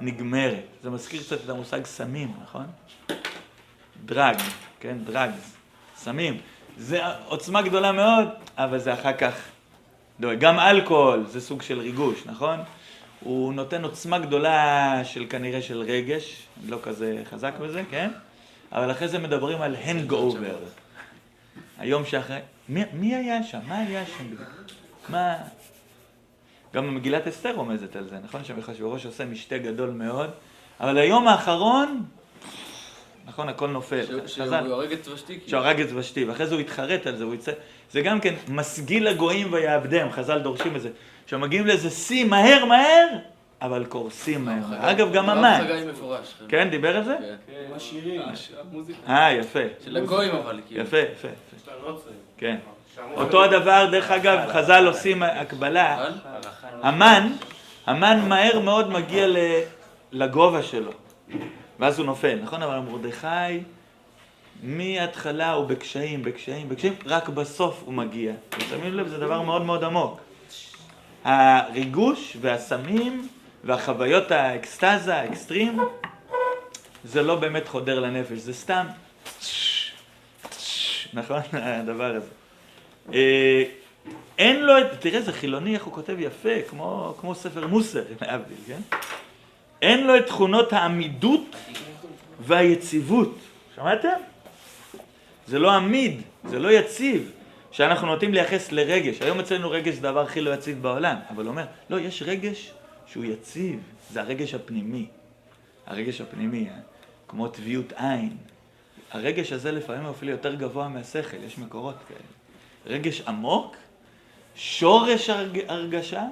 נגמרת. 0.00 0.64
זה 0.82 0.90
מזכיר 0.90 1.22
קצת 1.22 1.44
את 1.44 1.48
המושג 1.48 1.84
סמים, 1.84 2.32
נכון? 2.42 2.66
דרג, 4.04 4.36
כן? 4.80 4.96
דרגס, 5.04 5.56
סמים. 5.96 6.38
זה 6.78 7.00
עוצמה 7.26 7.62
גדולה 7.62 7.92
מאוד, 7.92 8.28
אבל 8.56 8.78
זה 8.78 8.94
אחר 8.94 9.12
כך 9.12 9.34
דועך. 10.20 10.38
גם 10.38 10.58
אלכוהול 10.58 11.26
זה 11.26 11.40
סוג 11.40 11.62
של 11.62 11.80
ריגוש, 11.80 12.26
נכון? 12.26 12.60
הוא 13.20 13.54
נותן 13.54 13.84
עוצמה 13.84 14.18
גדולה 14.18 15.00
של 15.04 15.26
כנראה 15.30 15.62
של 15.62 15.80
רגש, 15.80 16.42
לא 16.66 16.78
כזה 16.82 17.22
חזק 17.30 17.52
בזה, 17.60 17.82
כן? 17.90 18.10
אבל 18.72 18.90
אחרי 18.90 19.08
זה 19.08 19.18
מדברים 19.18 19.62
על 19.62 19.76
הנגאובר. 19.76 20.56
היום 21.78 22.04
שאחרי... 22.04 22.38
מי, 22.68 22.82
מי 22.92 23.14
היה 23.14 23.42
שם? 23.42 23.60
מה 23.68 23.78
היה 23.78 24.06
שם? 24.06 24.24
מה... 25.08 25.36
גם 26.74 26.94
מגילת 26.94 27.26
אסתר 27.26 27.54
רומזת 27.54 27.96
על 27.96 28.08
זה, 28.08 28.18
נכון? 28.24 28.44
שאחשוורוש 28.44 29.06
עושה 29.06 29.24
משתה 29.24 29.58
גדול 29.58 29.90
מאוד, 29.90 30.30
אבל 30.80 30.98
היום 30.98 31.28
האחרון, 31.28 32.04
נכון, 33.26 33.48
הכל 33.48 33.68
נופל. 33.68 34.04
ש- 34.26 34.40
חז"ל. 34.40 34.60
שהוא 34.64 34.74
הורג 34.74 34.92
את 34.92 35.08
ושתי. 35.08 35.26
כאילו. 35.34 35.48
שהרג 35.48 35.80
את 35.80 35.88
ושתי, 35.94 36.24
ואחרי 36.24 36.46
זה 36.46 36.54
הוא 36.54 36.60
התחרט 36.60 37.06
על 37.06 37.16
זה, 37.16 37.24
הוא 37.24 37.34
יצא... 37.34 37.52
זה 37.92 38.00
גם 38.00 38.20
כן, 38.20 38.34
משכיל 38.48 39.06
הגויים 39.08 39.52
ויעבדם, 39.52 40.10
חז"ל 40.12 40.38
דורשים 40.38 40.76
את 40.76 40.80
זה. 40.82 40.90
שמגיעים 41.26 41.66
לאיזה 41.66 41.90
שיא 41.90 42.24
מהר 42.24 42.64
מהר, 42.64 43.06
אבל 43.62 43.84
קורסים 43.84 44.44
מהר 44.44 44.66
מהר. 44.70 44.90
אגב, 44.90 45.12
גם 45.12 45.28
הרב 45.28 45.38
המן. 45.38 45.64
כן, 46.48 46.68
דיבר 46.70 46.96
על 46.96 47.04
זה? 47.04 47.16
כן. 47.20 47.34
עם 47.68 47.74
השירים. 47.76 48.22
אה, 49.08 49.32
יפה. 49.32 49.58
של 49.84 49.96
הגויים 49.96 50.34
אבל, 50.34 50.60
כאילו. 50.68 50.82
יפה, 50.82 50.98
יפה, 50.98 51.08
יפה. 51.28 51.28
יש 51.56 51.68
לנו 51.68 51.90
נוצרים. 51.92 52.14
כן. 52.38 52.56
אותו 53.16 53.44
הדבר, 53.44 53.88
דרך 53.90 54.10
אגב, 54.10 54.38
חז"ל 54.52 54.86
עושים 54.86 55.22
הקבלה. 55.22 56.06
המן, 56.82 57.32
המן 57.86 58.28
מהר 58.28 58.60
מאוד 58.60 58.90
מגיע 58.90 59.26
ל- 59.26 59.36
לגובה 60.12 60.62
שלו, 60.62 60.90
ואז 61.80 61.98
הוא 61.98 62.06
נופל, 62.06 62.38
נכון? 62.42 62.62
אבל 62.62 62.78
מרדכי, 62.78 63.60
מההתחלה 64.62 65.52
הוא 65.52 65.66
בקשיים, 65.66 66.22
בקשיים, 66.22 66.68
בקשיים, 66.68 66.94
רק 67.06 67.28
בסוף 67.28 67.82
הוא 67.84 67.94
מגיע. 67.94 68.32
ושמים 68.58 68.94
לב, 68.94 69.08
זה 69.08 69.18
דבר 69.18 69.42
מאוד 69.42 69.62
מאוד 69.62 69.84
עמוק. 69.84 70.20
הריגוש 71.24 72.36
והסמים 72.40 73.28
והחוויות 73.64 74.30
האקסטזה, 74.30 75.14
האקסטרים, 75.14 75.78
זה 77.04 77.22
לא 77.22 77.36
באמת 77.36 77.68
חודר 77.68 78.00
לנפש, 78.00 78.38
זה 78.38 78.54
סתם, 78.54 78.86
נכון? 81.12 81.40
הדבר 81.52 82.14
הזה. 82.16 82.28
אה, 83.14 83.64
אין 84.38 84.60
לו 84.60 84.78
את, 84.78 84.86
תראה 85.00 85.18
איזה 85.18 85.32
חילוני, 85.32 85.74
איך 85.74 85.84
הוא 85.84 85.92
כותב 85.92 86.16
יפה, 86.18 86.62
כמו, 86.68 87.14
כמו 87.20 87.34
ספר 87.34 87.66
מוסר, 87.66 88.02
להבדיל, 88.20 88.56
כן? 88.66 88.80
אין 89.84 90.06
לו 90.06 90.16
את 90.16 90.26
תכונות 90.26 90.72
העמידות 90.72 91.56
והיציבות. 92.40 93.38
שמעתם? 93.74 94.08
זה 95.46 95.58
לא 95.58 95.72
עמיד, 95.72 96.20
זה 96.44 96.58
לא 96.58 96.72
יציב, 96.72 97.30
שאנחנו 97.70 98.06
נוטים 98.06 98.34
לייחס 98.34 98.72
לרגש. 98.72 99.22
היום 99.22 99.40
אצלנו 99.40 99.70
רגש 99.70 99.94
זה 99.94 100.08
הדבר 100.08 100.20
הכי 100.20 100.40
לא 100.40 100.54
יציב 100.54 100.82
בעולם, 100.82 101.16
אבל 101.30 101.44
הוא 101.44 101.50
אומר, 101.50 101.64
לא, 101.90 102.00
יש 102.00 102.22
רגש 102.26 102.72
שהוא 103.06 103.24
יציב, 103.24 103.80
זה 104.10 104.20
הרגש 104.20 104.54
הפנימי. 104.54 105.06
הרגש 105.86 106.20
הפנימי, 106.20 106.68
אה? 106.68 106.74
כמו 107.28 107.48
טביעות 107.48 107.92
עין. 107.96 108.36
הרגש 109.10 109.52
הזה 109.52 109.72
לפעמים 109.72 110.06
אפילו 110.06 110.30
יותר 110.30 110.54
גבוה 110.54 110.88
מהשכל, 110.88 111.36
יש 111.46 111.58
מקורות 111.58 111.96
כאלה. 112.08 112.96
רגש 112.96 113.20
עמוק, 113.20 113.76
שורש 114.54 115.30
הרג... 115.30 115.60
הרגשה, 115.68 116.24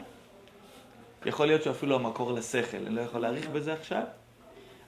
יכול 1.27 1.47
להיות 1.47 1.63
שהוא 1.63 1.73
אפילו 1.73 1.95
המקור 1.97 2.33
לשכל, 2.33 2.77
אני 2.87 2.95
לא 2.95 3.01
יכול 3.01 3.21
להאריך 3.21 3.49
בזה 3.49 3.73
עכשיו, 3.73 4.03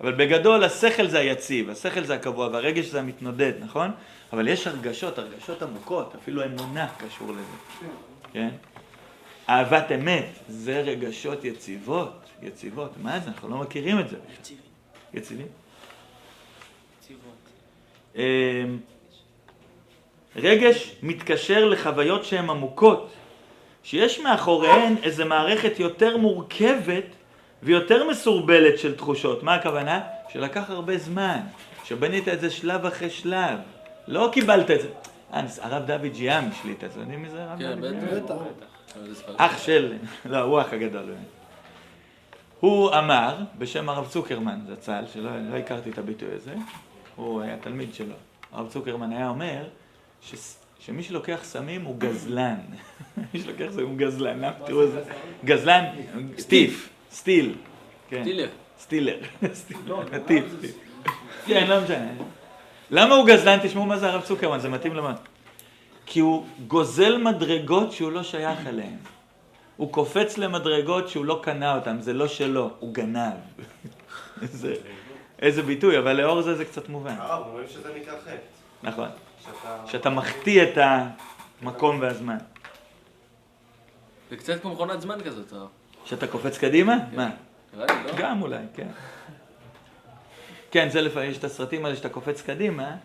אבל 0.01 0.13
בגדול 0.13 0.65
השכל 0.65 1.07
זה 1.09 1.19
היציב, 1.19 1.71
השכל 1.71 2.05
זה 2.05 2.15
הקבוע 2.15 2.49
והרגש 2.49 2.85
זה 2.85 3.01
המתנודד, 3.01 3.53
נכון? 3.61 3.91
אבל 4.33 4.49
יש 4.49 4.67
הרגשות, 4.67 5.19
הרגשות 5.19 5.63
עמוקות, 5.63 6.15
אפילו 6.15 6.45
אמונה 6.45 6.89
קשור 6.99 7.33
לזה, 7.33 7.89
כן? 8.33 8.49
אהבת 9.49 9.93
אמת, 9.95 10.29
זה 10.49 10.81
רגשות 10.81 11.45
יציבות, 11.45 12.13
יציבות, 12.43 12.91
מה 13.03 13.21
זה? 13.21 13.29
אנחנו 13.29 13.49
לא 13.49 13.57
מכירים 13.57 14.01
את 14.01 14.09
זה. 14.09 14.17
יציבים. 15.15 15.47
ציוות. 17.01 17.21
אמ, 18.17 18.79
רגש 20.37 20.97
מתקשר 21.03 21.65
לחוויות 21.65 22.25
שהן 22.25 22.51
עמוקות, 22.51 23.13
שיש 23.85 24.21
מאחוריהן 24.21 24.97
איזו 25.03 25.27
מערכת 25.27 25.81
יותר 25.81 26.17
מורכבת 26.17 27.05
ויותר 27.63 28.09
מסורבלת 28.09 28.79
של 28.79 28.97
תחושות. 28.97 29.43
מה 29.43 29.55
הכוונה? 29.55 30.01
שלקח 30.33 30.71
הרבה 30.71 30.99
זמן, 30.99 31.41
שבנית 31.85 32.29
את 32.29 32.41
זה 32.41 32.51
שלב 32.51 32.87
אחרי 32.87 33.11
שלב. 33.11 33.59
לא 34.09 34.29
קיבלת 34.33 34.71
את 34.71 34.81
זה. 34.81 34.89
אה, 35.33 35.43
הרב 35.61 35.87
דוד 35.87 36.13
ג'יאם 36.15 36.45
השליט 36.49 36.85
את 36.85 36.93
זה, 36.93 37.01
יודעים 37.01 37.23
מי 37.23 37.31
זה 37.31 37.45
הרב 37.45 37.59
כן, 37.59 37.81
דוד 37.81 37.91
ג'יאם? 37.91 38.25
בטח. 38.25 38.35
בטח. 38.35 39.05
זה. 39.13 39.23
אח 39.37 39.59
של, 39.59 39.97
לא, 40.25 40.39
הוא 40.39 40.59
האח 40.59 40.73
הגדול. 40.73 41.15
הוא 42.61 42.95
אמר, 42.99 43.37
בשם 43.59 43.89
הרב 43.89 44.09
צוקרמן 44.09 44.61
זצ"ל, 44.69 45.05
שלא 45.13 45.31
לא 45.51 45.57
הכרתי 45.57 45.91
את 45.91 45.99
הביטוי 45.99 46.29
הזה, 46.35 46.55
הוא 47.17 47.43
היה 47.43 47.57
תלמיד 47.57 47.95
שלו. 47.95 48.15
הרב 48.53 48.69
צוקרמן 48.69 49.13
היה 49.13 49.29
אומר 49.29 49.65
שמי 50.79 51.03
שלוקח 51.03 51.41
סמים 51.43 51.85
הוא 51.85 51.97
גזלן. 51.99 52.57
מי 53.35 53.41
שלוקח 53.43 53.67
סמים 53.71 53.87
הוא 53.87 53.99
גזלן. 53.99 54.51
תראו 54.67 54.83
איזה... 54.83 55.03
גזלן, 55.45 55.85
סטיף, 56.39 56.89
סטיל. 57.11 57.55
כן. 58.09 58.25
טילר. 58.25 58.49
סטילר. 58.81 59.19
טיפ, 60.27 60.45
טיפ. 60.61 60.77
כן, 61.47 61.67
לא 61.69 61.81
משנה. 61.81 62.13
למה 62.91 63.15
הוא 63.15 63.27
גזלן? 63.27 63.59
תשמעו 63.63 63.87
מה 63.87 63.99
זה 63.99 64.09
הרב 64.09 64.23
צוקרמן, 64.23 64.59
זה 64.59 64.69
מתאים 64.69 64.95
למה. 64.95 65.15
כי 66.07 66.21
הוא 66.21 66.47
גוזל 66.67 67.19
מדרגות 67.19 67.93
שהוא 67.93 68.13
לא 68.13 68.23
שייך 68.23 68.67
אליהן. 68.67 68.97
הוא 69.77 69.93
קופץ 69.93 70.39
למדרגות 70.39 71.09
שהוא 71.09 71.25
לא 71.25 71.41
קנה 71.43 71.75
אותן, 71.75 72.01
זה 72.01 72.13
לא 72.13 72.29
שלו, 72.29 72.71
הוא 72.79 72.95
גנב. 72.95 73.33
זה, 74.43 74.75
איזה 75.39 75.63
ביטוי, 75.63 75.99
אבל 75.99 76.13
לאור 76.13 76.43
זה 76.43 76.55
זה 76.55 76.65
קצת 76.65 76.89
מובן. 76.89 77.15
הרב, 77.19 77.47
אומרים 77.47 77.69
שזה 77.69 77.95
נקרא 78.01 78.15
חטא. 78.21 78.37
נכון. 78.83 79.09
שאתה... 79.87 80.11
מחטיא 80.11 80.63
את 80.63 80.79
המקום 81.63 82.01
והזמן. 82.01 82.37
זה 84.31 84.37
קצת 84.37 84.63
כמו 84.63 84.73
מכונת 84.73 85.01
זמן 85.01 85.21
כזאת, 85.25 85.53
הרב. 85.53 85.69
שאתה 86.05 86.27
קופץ 86.27 86.59
קדימה? 86.59 86.97
מה? 87.13 87.31
נראה 87.75 87.87
לי, 87.87 88.05
לא? 88.05 88.19
גם 88.19 88.43
אולי, 88.43 88.65
כן. 88.75 88.89
כן, 90.71 90.89
זה 90.89 91.01
לפעמים, 91.01 91.31
יש 91.31 91.39
את 91.39 91.45
הסרטים 91.45 91.85
האלה 91.85 91.97
שאתה 91.97 92.09
קופץ 92.09 92.43
קדימה, 92.43 92.97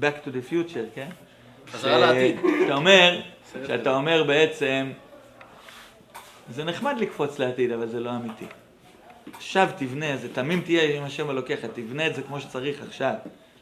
Back 0.00 0.24
to 0.24 0.28
the 0.28 0.52
future, 0.52 0.94
כן? 0.94 1.08
חזרה 1.70 1.98
לעתיד. 1.98 2.36
שאתה 2.60 2.74
אומר, 2.74 3.20
שאתה 3.66 3.96
אומר 3.96 4.24
בעצם, 4.24 4.92
זה 6.50 6.64
נחמד 6.64 6.94
לקפוץ 7.00 7.38
לעתיד, 7.38 7.72
אבל 7.72 7.88
זה 7.88 8.00
לא 8.00 8.10
אמיתי. 8.10 8.46
עכשיו 9.36 9.68
תבנה, 9.76 10.16
זה 10.16 10.34
תמים 10.34 10.60
תהיה 10.60 10.96
עם 10.96 11.04
השם 11.04 11.30
אלוקיך, 11.30 11.64
תבנה 11.64 12.06
את 12.06 12.14
זה 12.14 12.22
כמו 12.22 12.40
שצריך 12.40 12.82
עכשיו. 12.82 13.14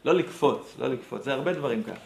לא 0.07 0.15
לקפוץ, 0.15 0.75
לא 0.79 0.89
לקפוץ, 0.89 1.25
זה 1.25 1.33
הרבה 1.33 1.53
דברים 1.53 1.83
ככה. 1.83 1.97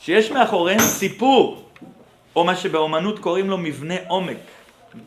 שיש 0.00 0.30
מאחוריהם 0.30 0.80
סיפור, 0.80 1.68
או 2.36 2.44
מה 2.44 2.56
שבאומנות 2.56 3.18
קוראים 3.18 3.50
לו 3.50 3.58
מבנה 3.58 3.94
עומק. 4.08 4.36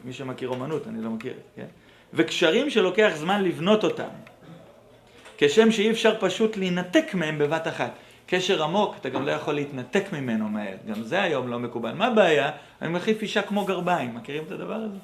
מי 0.04 0.14
שמכיר 0.14 0.50
אומנות, 0.50 0.88
אני 0.88 1.04
לא 1.04 1.10
מכיר, 1.10 1.34
כן? 1.56 1.66
וקשרים 2.14 2.70
שלוקח 2.70 3.12
זמן 3.16 3.44
לבנות 3.44 3.84
אותם. 3.84 4.08
כשם 5.38 5.72
שאי 5.72 5.92
אפשר 5.92 6.16
פשוט 6.20 6.58
להינתק 6.58 7.14
מהם 7.14 7.38
בבת 7.38 7.68
אחת. 7.68 7.92
קשר 8.26 8.64
עמוק, 8.64 8.96
אתה 9.02 9.10
גם 9.10 9.26
לא 9.26 9.32
יכול 9.32 9.54
להתנתק 9.54 10.04
ממנו 10.14 10.50
מהר. 10.50 10.76
גם 10.88 11.04
זה 11.04 11.22
היום 11.22 11.48
לא 11.48 11.60
מקובל. 11.60 11.92
מה 11.92 12.08
הבעיה? 12.08 12.52
אני 12.82 12.90
מחליף 12.90 13.22
אישה 13.22 13.42
כמו 13.42 13.66
גרביים. 13.66 14.16
מכירים 14.16 14.44
את 14.44 14.52
הדבר 14.52 14.74
הזה? 14.74 14.98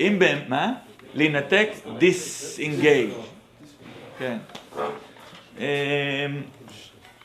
אם 0.00 0.16
ב... 0.18 0.24
מה? 0.48 0.72
להינתק? 1.14 1.68
disengage. 1.98 3.39
כן. 4.20 4.38
אמ, 5.58 5.64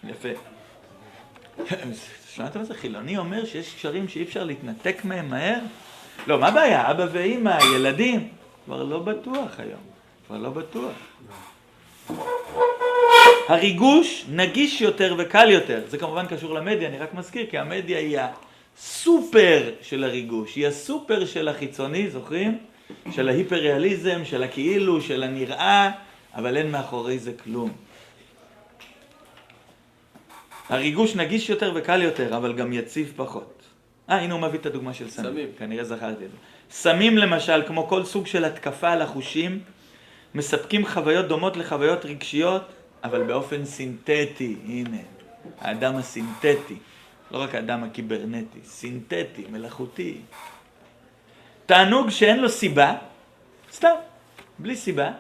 יפה. 0.10 0.30
שמעת 2.34 2.58
מה 2.58 2.64
זה? 2.64 2.74
חילוני 2.74 3.18
אומר 3.18 3.46
שיש 3.46 3.74
קשרים 3.74 4.08
שאי 4.08 4.24
אפשר 4.24 4.44
להתנתק 4.44 5.02
מהם 5.04 5.30
מהר? 5.30 5.60
לא, 6.28 6.40
מה 6.40 6.48
הבעיה? 6.48 6.92
אבא 6.92 7.06
ואימא, 7.12 7.58
ילדים. 7.76 8.28
כבר 8.66 8.84
לא 8.84 9.00
בטוח 9.00 9.60
היום. 9.60 9.80
כבר 10.28 10.38
לא 10.38 10.50
בטוח. 10.50 10.94
הריגוש 13.48 14.26
נגיש 14.30 14.82
יותר 14.82 15.16
וקל 15.18 15.50
יותר. 15.50 15.82
זה 15.88 15.98
כמובן 15.98 16.26
קשור 16.28 16.54
למדיה, 16.54 16.90
אני 16.90 16.98
רק 16.98 17.14
מזכיר, 17.14 17.46
כי 17.50 17.58
המדיה 17.58 18.00
היא 18.00 18.20
הסופר 18.78 19.72
של 19.82 20.04
הריגוש, 20.04 20.56
היא 20.56 20.68
הסופר 20.68 21.26
של 21.26 21.48
החיצוני, 21.48 22.10
זוכרים? 22.10 22.58
של 23.12 23.30
ההיפר-ריאליזם, 23.30 24.26
של 24.26 24.44
הכאילו, 24.44 25.02
של 25.02 25.24
הנראה, 25.24 25.92
אבל 26.36 26.58
אין 26.58 26.72
מאחורי 26.72 27.20
זה 27.20 27.34
כלום. 27.44 27.72
הריגוש 30.70 31.16
נגיש 31.16 31.50
יותר 31.50 31.72
וקל 31.76 32.02
יותר, 32.02 32.38
אבל 32.38 32.54
גם 32.54 32.74
יציב 32.74 33.14
פחות. 33.16 33.64
אה, 34.10 34.16
הנה 34.16 34.34
הוא 34.34 34.42
מביא 34.42 34.60
את 34.60 34.66
הדוגמה 34.66 34.94
של 34.94 35.10
סמים. 35.10 35.32
סמים. 35.32 35.48
כנראה 35.58 35.84
זכרתי 35.84 36.26
את 36.26 36.32
זה. 36.32 36.38
סמים 36.72 37.18
למשל, 37.18 37.64
כמו 37.68 37.88
כל 37.88 38.06
סוג 38.06 38.28
של 38.28 38.46
התקפה 38.46 38.92
על 38.92 39.02
החושים, 39.02 39.60
מספקים 40.36 40.86
חוויות 40.88 41.28
דומות 41.28 41.58
לחוויות 41.58 42.06
רגשיות, 42.06 42.62
אבל 43.04 43.24
באופן 43.24 43.66
סינתטי. 43.66 44.56
הנה, 44.66 44.98
האדם 45.62 45.96
הסינתטי. 45.96 46.78
לא 47.32 47.42
רק 47.42 47.56
האדם 47.56 47.84
הקיברנטי, 47.84 48.60
סינתטי, 48.64 49.46
מלאכותי. 49.50 50.18
תענוג 51.66 52.10
שאין 52.10 52.40
לו 52.40 52.50
סיבה, 52.50 52.94
סתם, 53.74 53.96
בלי 54.60 54.76
סיבה, 54.76 55.12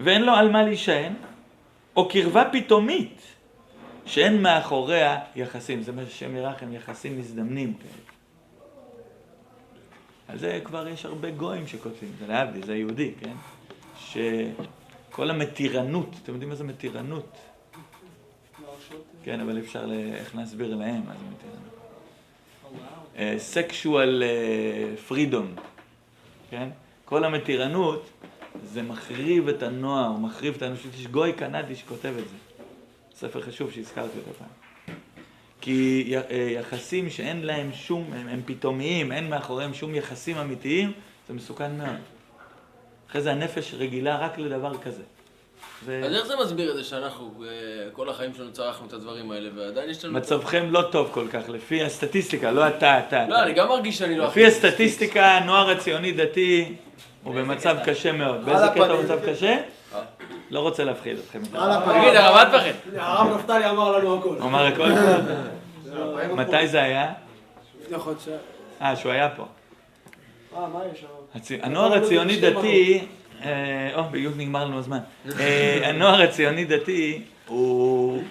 ואין 0.00 0.22
לו 0.22 0.32
על 0.32 0.50
מה 0.50 0.62
להישען, 0.62 1.12
או 1.96 2.08
קרבה 2.08 2.44
פתאומית, 2.52 3.20
שאין 4.06 4.42
מאחוריה 4.42 5.18
יחסים. 5.36 5.82
זה 5.82 5.92
מה 5.92 6.06
ששם 6.06 6.36
ירחם, 6.36 6.72
יחסים 6.72 7.18
מזדמנים 7.18 7.74
כאלה. 7.74 7.92
על 10.28 10.38
זה 10.38 10.60
כבר 10.64 10.88
יש 10.88 11.04
הרבה 11.04 11.30
גויים 11.30 11.66
שכותבים, 11.66 12.12
זה 12.18 12.26
להבדיל, 12.26 12.66
זה 12.66 12.76
יהודי, 12.76 13.12
כן? 13.20 13.34
שכל 13.98 15.30
המתירנות, 15.30 16.16
אתם 16.22 16.32
יודעים 16.32 16.48
מה 16.48 16.54
זה 16.54 16.64
מתירנות? 16.64 17.36
כן, 19.24 19.40
אבל 19.40 19.58
אפשר. 19.58 19.92
איך 20.14 20.36
להסביר 20.36 20.74
להם 20.74 21.02
מה 21.06 21.12
זה 21.12 21.24
מתירנות. 21.34 21.76
סקשואל 23.40 24.22
פרידום, 25.08 25.54
כן? 26.50 26.68
כל 27.04 27.24
המתירנות 27.24 28.10
זה 28.64 28.82
מחריב 28.82 29.48
את 29.48 29.62
הנוער, 29.62 30.12
מחריב 30.12 30.54
את 30.54 30.62
האנושות. 30.62 30.94
יש 30.94 31.06
גוי 31.06 31.32
קנדי 31.32 31.76
שכותב 31.76 32.14
את 32.18 32.28
זה. 32.28 32.36
ספר 33.14 33.42
חשוב 33.42 33.70
שהזכרתי 33.70 34.18
אותו 34.18 34.30
פעם. 34.38 34.48
כי 35.60 36.12
אה, 36.30 36.48
יחסים 36.60 37.10
שאין 37.10 37.44
להם 37.44 37.72
שום, 37.72 38.12
הם, 38.12 38.28
הם 38.28 38.40
פתאומיים, 38.44 39.12
אין 39.12 39.30
מאחוריהם 39.30 39.74
שום 39.74 39.94
יחסים 39.94 40.36
אמיתיים, 40.36 40.92
זה 41.28 41.34
מסוכן 41.34 41.76
מאוד. 41.76 41.96
אחרי 43.10 43.22
זה 43.22 43.32
הנפש 43.32 43.74
רגילה 43.74 44.18
רק 44.18 44.38
לדבר 44.38 44.78
כזה. 44.78 45.02
זה... 45.86 46.02
אז 46.04 46.14
איך 46.14 46.26
זה 46.26 46.34
מסביר 46.42 46.70
את 46.70 46.76
זה 46.76 46.84
שאנחנו, 46.84 47.44
אה, 47.44 47.48
כל 47.92 48.08
החיים 48.08 48.34
שלנו 48.34 48.52
צרכנו 48.52 48.86
את 48.86 48.92
הדברים 48.92 49.30
האלה, 49.30 49.48
ועדיין 49.56 49.90
יש 49.90 50.04
לנו... 50.04 50.14
מצבכם 50.14 50.66
לא 50.70 50.82
טוב 50.82 51.08
כל 51.12 51.26
כך, 51.32 51.48
לפי 51.48 51.84
הסטטיסטיקה, 51.84 52.50
לא 52.50 52.68
אתה, 52.68 52.98
אתה. 52.98 53.26
לא, 53.28 53.34
אתה. 53.34 53.42
אני 53.42 53.52
גם 53.52 53.68
מרגיש 53.68 53.98
שאני 53.98 54.18
לא... 54.18 54.26
לפי 54.26 54.46
הסטטיסטיקה, 54.46 55.26
הנוער 55.26 55.70
הציוני 55.70 56.12
דתי 56.12 56.74
הוא 57.22 57.34
במצב 57.34 57.76
קשה 57.84 58.12
מאוד. 58.12 58.44
באיזה 58.44 58.68
קטע 58.68 58.92
הוא 58.92 59.02
במצב 59.02 59.18
קשה? 59.26 59.56
לא 60.50 60.60
רוצה 60.60 60.84
להפחיד 60.84 61.18
אתכם. 61.18 61.38
תגיד, 61.44 61.56
הרב, 62.14 62.36
אל 62.36 62.44
תפחד. 62.44 62.96
הרב 62.96 63.38
נפתלי 63.38 63.70
אמר 63.70 63.98
לנו 63.98 64.18
הכול. 64.18 64.36
הוא 64.38 64.46
אמר 64.46 64.66
הכל? 64.66 64.88
מתי 66.40 66.68
זה 66.68 66.82
היה? 66.82 67.12
לפני 67.82 67.98
חודשיים. 67.98 68.36
אה, 68.82 68.96
שהוא 68.96 69.12
היה 69.12 69.28
פה. 69.36 69.46
אה, 70.56 70.66
הנוער 71.62 71.94
הציוני 71.94 72.40
דתי, 72.40 72.98
אה, 72.98 73.06
או, 73.94 74.04
בדיוק 74.10 74.34
נגמר 74.36 74.64
לנו 74.64 74.78
הזמן. 74.78 74.98
אה, 75.40 75.88
הנוער 75.88 76.22
הציוני 76.22 76.64
דתי 76.64 77.22
הוא 77.46 78.22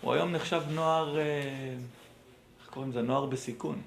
הוא 0.00 0.12
היום 0.12 0.32
נחשב 0.32 0.62
נוער, 0.70 1.18
אה, 1.18 1.24
איך 2.60 2.68
קוראים 2.70 2.90
לזה? 2.90 3.02
נוער 3.02 3.26
בסיכון. 3.26 3.80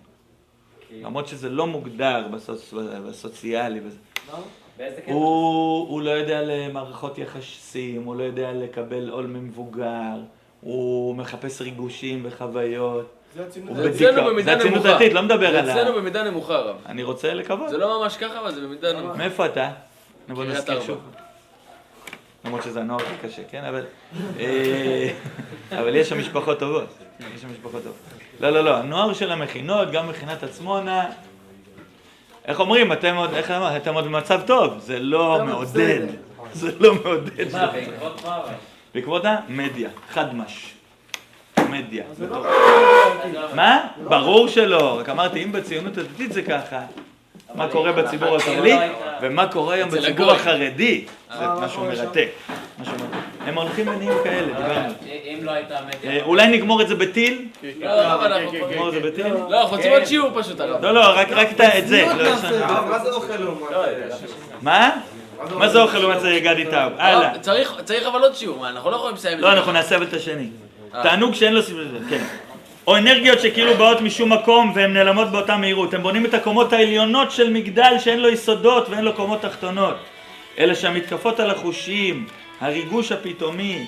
למרות 0.92 1.28
שזה 1.28 1.50
לא 1.50 1.68
מוגדר 1.68 2.28
בסוצי- 2.34 2.76
בסוציאלי. 3.10 3.80
וזה. 3.84 3.98
הוא, 5.06 5.88
הוא 5.90 6.02
לא 6.02 6.10
יודע 6.10 6.42
למערכות 6.42 7.18
יחסים, 7.18 8.04
הוא 8.04 8.16
לא 8.16 8.24
יודע 8.24 8.52
לקבל 8.54 9.10
עול 9.10 9.26
ממבוגר, 9.28 10.20
הוא 10.62 11.16
מחפש 11.16 11.62
ריגושים 11.62 12.22
וחוויות. 12.24 13.14
זה 13.36 13.46
הציונות. 13.46 13.78
הוא 13.78 13.84
זה 13.84 13.90
בדיכאון. 13.90 14.10
אצלנו 14.10 14.28
זה 14.28 14.34
במידה 14.34 14.54
הציונות 14.54 14.74
נמוכה. 14.78 14.96
הדתית, 14.96 15.14
לא 15.14 15.22
מדבר 15.22 15.52
זה 15.52 15.60
על 15.60 15.70
ה... 15.70 15.74
אצלנו 15.74 15.96
במידה 15.96 16.24
נמוכה, 16.24 16.58
רב. 16.58 16.76
אני 16.86 17.04
רוצה 17.04 17.34
לקוות. 17.34 17.70
זה 17.70 17.78
לא 17.78 18.02
ממש 18.02 18.18
ככה, 18.18 18.40
אבל 18.40 18.56
זה 18.56 18.62
במידה 18.62 18.94
נמוכה. 18.94 19.18
מאיפה 19.18 19.46
אתה? 19.46 19.70
בוא 20.28 20.46
נזכיר. 20.46 20.82
שוב. 20.82 20.98
למרות 22.46 22.64
שזה 22.64 22.80
הנוער 22.80 23.02
הכי 23.02 23.28
קשה, 23.28 23.42
כן? 23.52 23.66
אבל... 23.66 23.86
אה, 24.40 25.10
אבל 25.80 25.96
יש 25.96 26.10
שם 26.10 26.20
משפחות 26.20 26.60
טובות. 26.60 26.98
יש 27.36 27.42
שם 27.42 27.52
משפחות 27.52 27.84
טובות. 27.84 27.98
לא, 28.40 28.50
לא, 28.50 28.64
לא. 28.64 28.78
הנוער 28.78 29.14
של 29.14 29.32
המכינות, 29.32 29.92
גם 29.92 30.10
מכינת 30.10 30.44
עצמונה... 30.44 31.06
איך 32.46 32.60
אומרים? 32.60 32.94
אתם 32.94 33.16
עוד, 33.16 33.34
איך 33.34 33.52
אמרת? 33.52 33.82
אתם 33.82 33.94
עוד 33.94 34.06
במצב 34.06 34.42
טוב. 34.46 34.80
זה 34.80 35.00
לא 35.00 35.40
מעודד. 35.46 36.02
זה 36.54 36.72
לא 36.80 36.96
מעודד. 36.96 37.52
מה, 37.52 37.68
בעקבות 37.68 38.26
מה? 38.26 38.42
בעקבות 38.96 39.22
המדיה. 39.26 39.90
חדמש. 40.10 40.74
מדיה. 40.74 40.83
זה 42.18 42.28
לא... 42.28 42.46
מה? 43.54 43.80
ברור 44.08 44.48
שלא. 44.48 45.00
רק 45.00 45.10
אמרתי, 45.10 45.44
אם 45.44 45.52
בציונות 45.52 45.98
הדתית 45.98 46.34
זה 46.34 46.42
ככה, 46.42 46.80
מה 47.56 47.68
קורה 47.68 47.92
בציבור 47.92 48.36
הכללי, 48.36 48.72
לא 48.72 48.80
ומה 49.22 49.48
קורה 49.48 49.76
היום 49.76 49.90
בציבור. 49.90 50.32
החרדי, 50.32 51.06
זה 51.38 51.46
אה, 51.46 51.60
משהו? 51.60 51.84
מרתק. 51.84 52.30
הם 53.46 53.58
הולכים 53.58 53.88
ונהיים 53.88 54.14
כאלה, 54.24 54.48
דיברנו. 54.48 54.94
אם 55.26 55.40
לא 55.44 55.52
הייתה 55.52 55.76
מדיה... 55.88 56.12
אה, 56.12 56.24
אולי 56.24 56.48
נגמור 56.48 56.82
את 56.82 56.88
זה 56.88 56.96
בטיל? 56.96 57.46
לא, 57.80 58.28
לא. 58.30 58.40
נגמור 58.70 58.90
את 58.90 58.94
זה 58.94 59.00
בטיל? 59.00 59.28
לא, 59.28 59.62
אנחנו 59.62 59.78
רוצים 59.78 59.92
עוד 59.92 60.06
שיעור 60.06 60.30
פשוט. 60.36 60.60
לא, 60.60 60.94
לא, 60.94 61.02
רק 61.06 61.32
רק 61.32 61.48
את 61.78 61.88
זה. 61.88 62.06
לא, 62.18 62.36
זה. 62.36 62.66
מה 62.66 63.00
זה 63.00 63.12
אוכל 63.12 63.36
לעומת... 63.36 63.70
מה? 64.62 64.92
מה 65.52 65.70
זה 65.70 65.82
אוכל 65.82 65.98
לעומת 65.98 66.22
זה 66.22 66.40
גדי 66.44 66.66
טאוב? 66.66 66.94
הלאה. 66.98 67.40
צריך 67.40 67.82
צריך 67.86 68.08
אבל 68.08 68.22
עוד 68.22 68.36
שיעור, 68.36 68.70
אנחנו 68.70 68.92
לא 68.92 68.96
יכולים 68.96 69.16
לסיים 69.16 69.38
את 69.38 69.44
לא, 69.44 69.50
זה. 69.50 69.58
אנחנו 69.58 69.72
נעשה 69.72 70.04
את 70.04 70.14
השני. 70.14 70.48
תענוג 71.02 71.34
שאין 71.34 71.54
לו 71.54 71.64
סיבה 71.64 71.82
לזה, 71.82 71.98
כן. 72.10 72.24
או 72.88 72.98
אנרגיות 72.98 73.40
שכאילו 73.40 73.74
באות 73.74 74.02
משום 74.02 74.34
מקום 74.34 74.72
והן 74.76 74.94
נעלמות 74.94 75.32
באותה 75.32 75.58
מהירות. 75.58 75.94
הם 75.94 76.02
בונים 76.02 76.26
את 76.26 76.34
הקומות 76.34 76.74
העליונות 76.74 77.32
של 77.32 77.54
מגדל 77.54 77.96
שאין 78.00 78.20
לו 78.20 78.30
יסודות 78.30 78.90
ואין 78.90 79.06
לו 79.06 79.14
קומות 79.14 79.42
תחתונות. 79.42 79.96
אלא 80.58 80.76
שהמתקפות 80.76 81.40
על 81.40 81.50
החושים, 81.50 82.28
הריגוש 82.60 83.12
הפתאומי, 83.12 83.88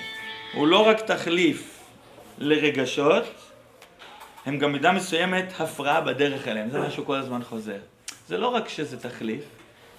הוא 0.53 0.68
לא 0.68 0.88
רק 0.88 1.01
תחליף 1.01 1.80
לרגשות, 2.38 3.24
הם 4.45 4.60
גם 4.60 4.72
מידה 4.72 4.91
מסוימת 4.91 5.53
הפרעה 5.60 6.01
בדרך 6.01 6.47
אליהם. 6.47 6.70
זה 6.70 6.80
מה 6.80 6.91
שהוא 6.91 7.06
כל 7.06 7.16
הזמן 7.16 7.43
חוזר. 7.43 7.78
זה 8.28 8.38
לא 8.38 8.47
רק 8.47 8.70
שזה 8.70 8.99
תחליף, 8.99 9.41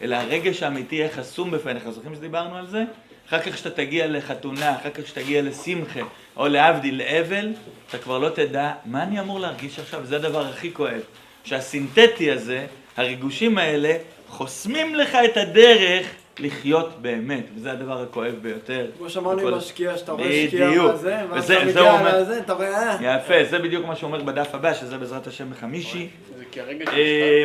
אלא 0.03 0.17
הרגש 0.17 0.63
האמיתי 0.63 0.95
יהיה 0.95 1.09
חסום 1.09 1.51
בפניך. 1.51 1.91
זוכרים 1.91 2.15
שדיברנו 2.15 2.57
על 2.57 2.67
זה? 2.67 2.85
אחר 3.29 3.41
כך 3.41 3.53
כשאתה 3.55 3.71
תגיע 3.71 4.07
לחתונה, 4.07 4.77
אחר 4.77 4.91
כך 4.91 5.01
כשתגיע 5.05 5.43
לשמחה, 5.43 6.01
או 6.37 6.49
להבדיל, 6.49 6.99
לאבל, 6.99 7.49
אתה 7.89 7.99
כבר 7.99 8.19
לא 8.19 8.29
תדע 8.29 8.73
מה 8.85 9.03
אני 9.03 9.21
אמור 9.21 9.41
להרגיש 9.41 9.79
עכשיו, 9.79 10.07
זה 10.07 10.17
הדבר 10.17 10.47
הכי 10.47 10.73
כואב. 10.75 11.01
שהסינתטי 11.45 12.31
הזה, 12.31 12.67
הריגושים 12.97 13.59
האלה, 13.59 13.97
חוסמים 14.29 14.95
לך 14.95 15.19
את 15.25 15.37
הדרך 15.37 16.07
לחיות 16.39 17.03
באמת, 17.03 17.45
וזה 17.57 17.73
הדבר 17.73 18.03
הכואב 18.03 18.35
ביותר. 18.43 18.87
כמו 18.99 19.11
שאמרנו 19.11 19.49
עם 19.49 19.55
משקיע, 19.55 19.97
שאתה 19.99 20.13
רואה 20.13 20.45
שקיע 20.47 20.69
בדיוק. 20.69 20.93
בזה, 20.93 21.17
ואז 21.31 21.45
וזה- 21.45 21.57
אתה 21.63 21.65
מגיע 21.67 21.93
אומר- 21.93 22.21
לזה, 22.21 22.39
אתה 22.39 22.53
רואה, 22.53 22.97
אה. 22.97 23.17
יפה, 23.17 23.45
זה 23.51 23.59
בדיוק 23.59 23.87
מה 23.87 23.97
שהוא 23.97 24.09
אומר 24.13 24.23
בדף 24.23 24.55
הבא, 24.55 24.75
שזה 24.75 24.99
בעזרת 24.99 25.27
השם 25.27 25.51
בחמישי. 25.51 26.09
זה 26.39 26.45
כי 26.51 26.61
הרגע 26.61 26.91
אה, 26.93 27.45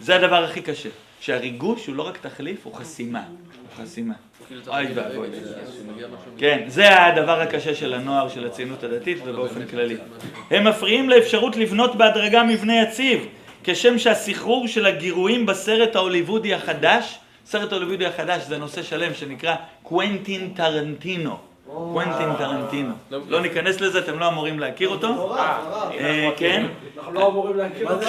זה 0.00 0.16
הדבר 0.16 0.44
הכי 0.44 0.60
קשה, 0.62 0.88
שהריגוש 1.20 1.86
הוא 1.86 1.96
לא 1.96 2.02
רק 2.02 2.18
תחליף, 2.18 2.64
הוא 2.64 2.74
חסימה. 2.74 3.22
הוא 3.22 3.84
חסימה. 3.84 4.14
אוי 4.68 4.86
ואבוי. 4.94 5.28
כן, 6.38 6.64
זה 6.66 7.04
הדבר 7.04 7.40
הקשה 7.40 7.74
של 7.74 7.94
הנוער, 7.94 8.28
של 8.28 8.46
הציונות 8.46 8.82
הדתית 8.82 9.18
ובאופן 9.24 9.66
כללי. 9.66 9.96
הם 10.50 10.66
מפריעים 10.66 11.08
לאפשרות 11.10 11.56
לבנות 11.56 11.96
בהדרגה 11.96 12.42
מבנה 12.42 12.82
יציב, 12.82 13.26
כשם 13.64 13.98
שהסחרור 13.98 14.68
של 14.68 14.86
הגירויים 14.86 15.46
בסרט 15.46 15.96
ההוליוודי 15.96 16.54
החדש, 16.54 17.18
סרט 17.46 17.72
ההוליוודי 17.72 18.06
החדש 18.06 18.42
זה 18.42 18.58
נושא 18.58 18.82
שלם 18.82 19.14
שנקרא 19.14 19.54
קוונטין 19.82 20.52
טרנטינו. 20.56 21.49
קוונטין 21.74 22.28
טרנטינו. 22.38 22.92
לא 23.28 23.40
ניכנס 23.40 23.80
לזה, 23.80 23.98
אתם 23.98 24.18
לא 24.18 24.28
אמורים 24.28 24.58
להכיר 24.58 24.88
אותו. 24.88 25.36
אה, 26.00 26.30
כן? 26.36 26.66
אנחנו 26.98 27.12
לא 27.12 27.26
אמורים 27.26 27.56
להכיר 27.56 27.90
אותו. 27.90 28.06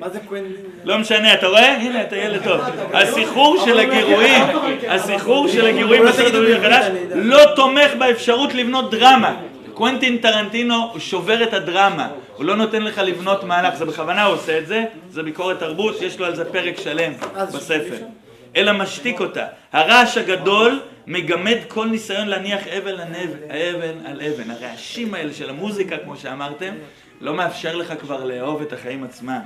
מה 0.00 0.08
זה 0.08 0.18
קוונטין? 0.28 0.52
לא 0.84 0.98
משנה, 0.98 1.34
אתה 1.34 1.46
רואה? 1.46 1.76
הנה, 1.76 2.02
אתה 2.02 2.16
ילד 2.16 2.44
טוב. 2.44 2.60
הסחרור 2.92 3.64
של 3.64 3.78
הגירויים, 3.78 4.42
הסחרור 4.88 5.48
של 5.48 5.66
הגירויים 5.66 6.02
בסרט 6.02 6.34
ההוליוודי 6.34 6.66
החדש 6.66 6.90
לא 7.14 7.38
תומך 7.56 7.90
באפשרות 7.98 8.54
לבנות 8.54 8.90
דרמה. 8.90 9.36
קוונטין 9.74 10.18
טרנטינו 10.18 10.74
הוא 10.92 11.00
שובר 11.00 11.42
את 11.42 11.54
הדרמה, 11.54 12.08
הוא 12.36 12.44
לא 12.44 12.56
נותן 12.56 12.82
לך 12.82 12.98
לבנות 12.98 13.44
מהלך, 13.44 13.74
זה 13.74 13.84
בכוונה 13.84 14.24
הוא 14.24 14.34
עושה 14.34 14.58
את 14.58 14.66
זה, 14.66 14.84
זה 15.10 15.22
ביקורת 15.22 15.58
תרבות, 15.58 16.02
יש 16.02 16.18
לו 16.18 16.26
על 16.26 16.36
זה 16.36 16.44
פרק 16.44 16.80
שלם 16.80 17.12
בספר. 17.54 17.96
אלא 18.56 18.72
משתיק 18.72 19.20
אותה. 19.20 19.44
הרעש 19.72 20.18
הגדול 20.18 20.80
מגמד 21.06 21.56
כל 21.68 21.86
ניסיון 21.86 22.28
להניח 22.28 22.66
אבן 22.66 22.88
על 22.88 23.00
אבן, 23.00 23.50
אבן 23.50 24.06
על 24.06 24.22
אבן. 24.22 24.50
הרעשים 24.50 25.14
האלה 25.14 25.34
של 25.34 25.50
המוזיקה, 25.50 25.96
כמו 25.98 26.16
שאמרתם, 26.16 26.74
לא 27.20 27.34
מאפשר 27.34 27.76
לך 27.76 27.94
כבר 28.00 28.24
לאהוב 28.24 28.62
את 28.62 28.72
החיים 28.72 29.04
עצמם. 29.04 29.40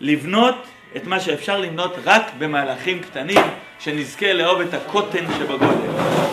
לבנות 0.00 0.66
את 0.96 1.06
מה 1.06 1.20
שאפשר 1.20 1.58
לבנות 1.58 1.94
רק 2.04 2.22
במהלכים 2.38 3.00
קטנים, 3.00 3.40
שנזכה 3.78 4.32
לאהוב 4.32 4.60
את 4.60 4.74
הקוטן 4.74 5.24
שבגודל. 5.38 6.32